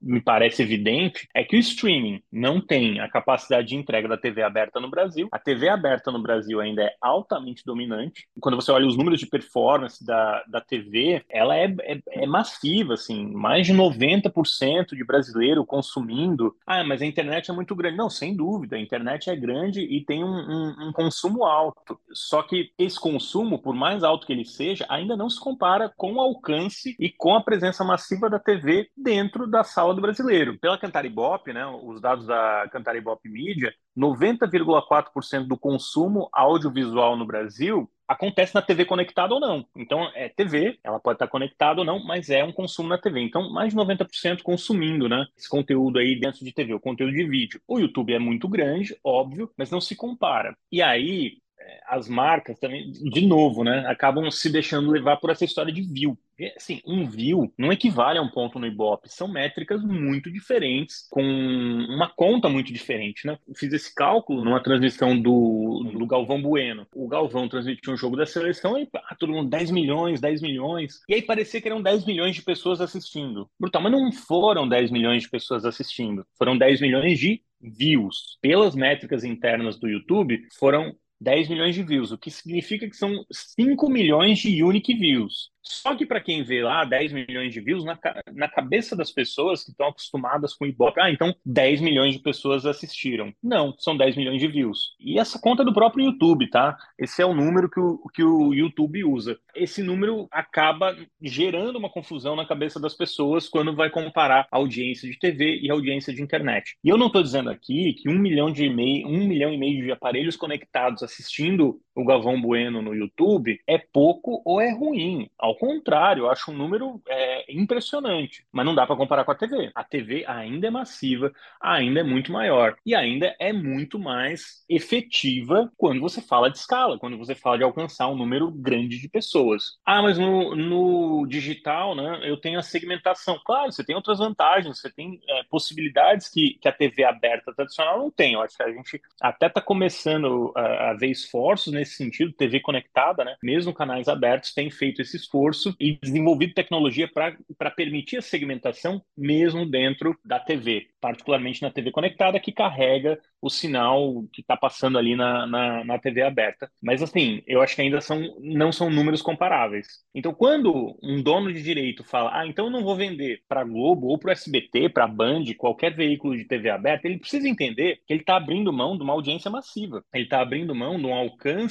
me 0.00 0.20
parece 0.20 0.62
evidente 0.62 1.28
é 1.34 1.44
que 1.44 1.56
o 1.56 1.58
streaming 1.58 2.22
não 2.30 2.60
tem 2.60 3.00
a 3.00 3.08
capacidade 3.08 3.68
de 3.68 3.76
entrega 3.76 4.08
da 4.08 4.16
TV 4.16 4.42
aberta 4.42 4.80
no 4.80 4.90
Brasil. 4.90 5.28
A 5.32 5.38
TV 5.38 5.68
aberta 5.68 6.10
no 6.10 6.22
Brasil 6.22 6.60
ainda 6.60 6.82
é 6.82 6.94
altamente 7.00 7.64
dominante. 7.64 8.26
Quando 8.40 8.56
você 8.56 8.70
olha 8.70 8.86
os 8.86 8.96
números 8.96 9.20
de 9.20 9.26
performance 9.26 10.04
da, 10.04 10.44
da 10.48 10.60
TV, 10.60 11.24
ela 11.28 11.56
é, 11.56 11.74
é, 11.82 12.00
é 12.08 12.26
massiva, 12.26 12.96
assim, 13.00 13.26
mais 13.32 13.66
de 13.66 13.74
90% 13.74 14.94
de 14.94 15.04
brasileiro 15.04 15.64
consumindo. 15.64 16.54
Ah, 16.66 16.84
mas 16.84 17.02
a 17.02 17.06
internet 17.06 17.50
é 17.50 17.54
muito 17.54 17.74
grande. 17.74 17.96
Não, 17.96 18.10
sem 18.10 18.36
dúvida, 18.36 18.76
a 18.76 18.80
internet 18.80 19.30
é 19.30 19.36
grande 19.36 19.80
e 19.80 20.04
tem 20.04 20.22
um, 20.22 20.28
um, 20.28 20.88
um 20.88 20.92
consumo 20.92 21.44
alto. 21.44 21.98
Só 22.12 22.42
que 22.42 22.72
esse 22.78 22.98
consumo, 22.98 23.58
por 23.58 23.74
mais 23.74 24.02
alto 24.02 24.26
que 24.26 24.32
ele 24.32 24.44
seja, 24.44 24.86
ainda 24.88 25.16
não 25.16 25.28
se 25.28 25.40
compara 25.40 25.92
com 25.96 26.14
o 26.14 26.20
alcance 26.20 26.94
e 26.98 27.10
com 27.10 27.34
a 27.34 27.42
presença 27.42 27.82
massiva 27.82 28.28
da 28.28 28.38
TV 28.38 28.88
dentro 28.96 29.46
da 29.46 29.64
sala 29.64 29.94
do 29.94 30.00
brasileiro. 30.00 30.58
Pela 30.58 30.78
Cantaribop, 30.78 31.52
né, 31.52 31.66
os 31.66 32.00
dados 32.00 32.26
da 32.26 32.68
Cantaribop 32.70 33.26
Media, 33.28 33.72
90,4% 33.96 35.46
do 35.46 35.58
consumo 35.58 36.28
audiovisual 36.32 37.16
no 37.16 37.26
Brasil 37.26 37.90
acontece 38.10 38.52
na 38.56 38.60
TV 38.60 38.84
conectada 38.84 39.32
ou 39.32 39.38
não. 39.38 39.64
Então, 39.76 40.10
é 40.16 40.28
TV, 40.28 40.80
ela 40.82 40.98
pode 40.98 41.14
estar 41.14 41.28
conectada 41.28 41.80
ou 41.80 41.86
não, 41.86 42.04
mas 42.04 42.28
é 42.28 42.42
um 42.42 42.52
consumo 42.52 42.88
na 42.88 42.98
TV. 42.98 43.20
Então, 43.20 43.52
mais 43.52 43.70
de 43.70 43.76
90% 43.76 44.42
consumindo, 44.42 45.08
né? 45.08 45.26
Esse 45.38 45.48
conteúdo 45.48 46.00
aí 46.00 46.18
dentro 46.18 46.44
de 46.44 46.52
TV, 46.52 46.74
o 46.74 46.80
conteúdo 46.80 47.12
de 47.12 47.24
vídeo. 47.24 47.60
O 47.68 47.78
YouTube 47.78 48.12
é 48.12 48.18
muito 48.18 48.48
grande, 48.48 48.96
óbvio, 49.04 49.48
mas 49.56 49.70
não 49.70 49.80
se 49.80 49.94
compara. 49.94 50.56
E 50.72 50.82
aí, 50.82 51.38
é, 51.60 51.80
as 51.86 52.08
marcas 52.08 52.58
também, 52.58 52.90
de 52.90 53.26
novo, 53.26 53.62
né, 53.62 53.86
acabam 53.86 54.28
se 54.28 54.50
deixando 54.50 54.90
levar 54.90 55.18
por 55.18 55.30
essa 55.30 55.44
história 55.44 55.72
de 55.72 55.82
view. 55.82 56.18
Assim, 56.56 56.80
um 56.86 57.08
view 57.08 57.52
não 57.58 57.72
equivale 57.72 58.18
a 58.18 58.22
um 58.22 58.30
ponto 58.30 58.58
no 58.58 58.66
Ibope, 58.66 59.08
são 59.08 59.28
métricas 59.28 59.82
muito 59.82 60.30
diferentes, 60.30 61.06
com 61.10 61.22
uma 61.22 62.08
conta 62.08 62.48
muito 62.48 62.72
diferente, 62.72 63.26
né? 63.26 63.38
Fiz 63.56 63.72
esse 63.72 63.94
cálculo 63.94 64.44
numa 64.44 64.62
transmissão 64.62 65.18
do, 65.18 65.90
do 65.92 66.06
Galvão 66.06 66.40
Bueno. 66.40 66.86
O 66.94 67.08
Galvão 67.08 67.48
transmitiu 67.48 67.92
um 67.92 67.96
jogo 67.96 68.16
da 68.16 68.26
seleção 68.26 68.78
e 68.78 68.86
pá, 68.86 69.00
todo 69.18 69.32
mundo 69.32 69.50
10 69.50 69.70
milhões, 69.70 70.20
10 70.20 70.42
milhões. 70.42 71.00
E 71.08 71.14
aí 71.14 71.22
parecia 71.22 71.60
que 71.60 71.68
eram 71.68 71.82
10 71.82 72.04
milhões 72.06 72.34
de 72.34 72.42
pessoas 72.42 72.80
assistindo. 72.80 73.48
Brutal, 73.58 73.82
mas 73.82 73.92
não 73.92 74.12
foram 74.12 74.68
10 74.68 74.90
milhões 74.90 75.22
de 75.22 75.30
pessoas 75.30 75.64
assistindo, 75.64 76.24
foram 76.38 76.56
10 76.56 76.80
milhões 76.80 77.18
de 77.18 77.42
views. 77.60 78.38
Pelas 78.40 78.74
métricas 78.74 79.24
internas 79.24 79.78
do 79.78 79.88
YouTube, 79.88 80.40
foram 80.58 80.94
10 81.20 81.48
milhões 81.50 81.74
de 81.74 81.82
views, 81.82 82.10
o 82.12 82.18
que 82.18 82.30
significa 82.30 82.88
que 82.88 82.96
são 82.96 83.24
5 83.30 83.90
milhões 83.90 84.38
de 84.38 84.62
unique 84.64 84.94
views. 84.94 85.50
Só 85.62 85.94
que 85.94 86.06
para 86.06 86.20
quem 86.20 86.42
vê 86.42 86.62
lá 86.62 86.84
10 86.84 87.12
milhões 87.12 87.52
de 87.52 87.60
views, 87.60 87.84
na, 87.84 87.98
na 88.32 88.48
cabeça 88.48 88.96
das 88.96 89.10
pessoas 89.10 89.62
que 89.62 89.70
estão 89.70 89.88
acostumadas 89.88 90.54
com 90.54 90.64
o 90.64 90.68
Ibope, 90.68 91.00
ah, 91.00 91.10
então 91.10 91.34
10 91.44 91.80
milhões 91.80 92.14
de 92.14 92.20
pessoas 92.20 92.66
assistiram. 92.66 93.32
Não, 93.42 93.74
são 93.78 93.96
10 93.96 94.16
milhões 94.16 94.40
de 94.40 94.48
views. 94.48 94.94
E 94.98 95.18
essa 95.18 95.38
conta 95.40 95.62
é 95.62 95.64
do 95.64 95.74
próprio 95.74 96.06
YouTube, 96.06 96.48
tá? 96.48 96.76
Esse 96.98 97.22
é 97.22 97.26
o 97.26 97.34
número 97.34 97.68
que 97.68 97.80
o, 97.80 97.98
que 98.12 98.22
o 98.22 98.54
YouTube 98.54 99.04
usa. 99.04 99.38
Esse 99.54 99.82
número 99.82 100.26
acaba 100.30 100.96
gerando 101.20 101.76
uma 101.76 101.90
confusão 101.90 102.34
na 102.34 102.46
cabeça 102.46 102.80
das 102.80 102.94
pessoas 102.94 103.48
quando 103.48 103.74
vai 103.74 103.90
comparar 103.90 104.46
audiência 104.50 105.10
de 105.10 105.18
TV 105.18 105.60
e 105.62 105.70
audiência 105.70 106.12
de 106.12 106.22
internet. 106.22 106.76
E 106.82 106.88
eu 106.88 106.96
não 106.96 107.08
estou 107.08 107.22
dizendo 107.22 107.50
aqui 107.50 107.94
que 107.94 108.08
um 108.08 108.18
milhão 108.18 108.50
de 108.52 108.64
e-mail, 108.64 109.06
um 109.06 109.26
milhão 109.26 109.52
e 109.52 109.58
meio 109.58 109.84
de 109.84 109.92
aparelhos 109.92 110.36
conectados 110.36 111.02
assistindo 111.02 111.80
o 112.00 112.04
Galvão 112.04 112.40
Bueno 112.40 112.80
no 112.80 112.94
YouTube 112.94 113.60
é 113.66 113.78
pouco 113.78 114.40
ou 114.44 114.60
é 114.60 114.72
ruim. 114.72 115.28
Ao 115.38 115.56
contrário, 115.56 116.24
eu 116.24 116.30
acho 116.30 116.50
um 116.50 116.56
número 116.56 117.00
é, 117.08 117.52
impressionante, 117.52 118.44
mas 118.52 118.64
não 118.64 118.74
dá 118.74 118.86
para 118.86 118.96
comparar 118.96 119.24
com 119.24 119.32
a 119.32 119.34
TV. 119.34 119.70
A 119.74 119.84
TV 119.84 120.24
ainda 120.26 120.66
é 120.66 120.70
massiva, 120.70 121.32
ainda 121.60 122.00
é 122.00 122.02
muito 122.02 122.32
maior 122.32 122.76
e 122.84 122.94
ainda 122.94 123.34
é 123.38 123.52
muito 123.52 123.98
mais 123.98 124.64
efetiva 124.68 125.70
quando 125.76 126.00
você 126.00 126.20
fala 126.20 126.50
de 126.50 126.58
escala, 126.58 126.98
quando 126.98 127.18
você 127.18 127.34
fala 127.34 127.58
de 127.58 127.64
alcançar 127.64 128.08
um 128.08 128.16
número 128.16 128.50
grande 128.50 128.98
de 128.98 129.08
pessoas. 129.08 129.78
Ah, 129.84 130.02
mas 130.02 130.18
no, 130.18 130.54
no 130.54 131.26
digital, 131.26 131.94
né, 131.94 132.20
eu 132.24 132.36
tenho 132.36 132.58
a 132.58 132.62
segmentação. 132.62 133.38
Claro, 133.44 133.72
você 133.72 133.84
tem 133.84 133.96
outras 133.96 134.18
vantagens, 134.18 134.80
você 134.80 134.90
tem 134.90 135.20
é, 135.28 135.42
possibilidades 135.50 136.28
que, 136.28 136.58
que 136.60 136.68
a 136.68 136.72
TV 136.72 137.04
aberta 137.04 137.52
tradicional 137.54 137.98
não 137.98 138.10
tem. 138.10 138.34
Eu 138.34 138.42
acho 138.42 138.56
que 138.56 138.62
a 138.62 138.72
gente 138.72 139.00
até 139.20 139.46
está 139.46 139.60
começando 139.60 140.52
a, 140.56 140.90
a 140.90 140.94
ver 140.94 141.10
esforços 141.10 141.72
nesse 141.72 141.89
sentido, 141.96 142.32
TV 142.32 142.60
conectada, 142.60 143.24
né? 143.24 143.36
Mesmo 143.42 143.72
canais 143.72 144.08
abertos 144.08 144.52
têm 144.52 144.70
feito 144.70 145.02
esse 145.02 145.16
esforço 145.16 145.74
e 145.78 145.98
desenvolvido 146.00 146.54
tecnologia 146.54 147.08
para 147.08 147.70
permitir 147.70 148.18
a 148.18 148.22
segmentação 148.22 149.02
mesmo 149.16 149.66
dentro 149.66 150.18
da 150.24 150.38
TV, 150.38 150.88
particularmente 151.00 151.62
na 151.62 151.70
TV 151.70 151.90
conectada, 151.90 152.40
que 152.40 152.52
carrega 152.52 153.18
o 153.40 153.48
sinal 153.48 154.24
que 154.32 154.42
está 154.42 154.56
passando 154.56 154.98
ali 154.98 155.16
na, 155.16 155.46
na, 155.46 155.84
na, 155.84 155.98
TV 155.98 156.22
aberta. 156.22 156.70
Mas 156.82 157.02
assim, 157.02 157.42
eu 157.46 157.62
acho 157.62 157.74
que 157.74 157.82
ainda 157.82 158.00
são, 158.00 158.20
não 158.40 158.70
são 158.70 158.90
números 158.90 159.22
comparáveis. 159.22 159.86
Então, 160.14 160.34
quando 160.34 160.98
um 161.02 161.22
dono 161.22 161.52
de 161.52 161.62
direito 161.62 162.04
fala, 162.04 162.38
ah, 162.38 162.46
então 162.46 162.66
eu 162.66 162.70
não 162.70 162.84
vou 162.84 162.96
vender 162.96 163.42
para 163.48 163.64
Globo 163.64 164.08
ou 164.08 164.18
para 164.18 164.32
SBT, 164.32 164.90
para 164.90 165.06
Band, 165.06 165.44
qualquer 165.56 165.94
veículo 165.94 166.36
de 166.36 166.44
TV 166.44 166.68
aberta, 166.68 167.06
ele 167.06 167.18
precisa 167.18 167.48
entender 167.48 168.00
que 168.06 168.12
ele 168.12 168.20
está 168.20 168.36
abrindo 168.36 168.72
mão 168.72 168.96
de 168.96 169.02
uma 169.02 169.14
audiência 169.14 169.50
massiva. 169.50 170.04
Ele 170.12 170.24
está 170.24 170.40
abrindo 170.40 170.74
mão 170.74 170.98
de 170.98 171.06
um 171.06 171.14
alcance 171.14 171.69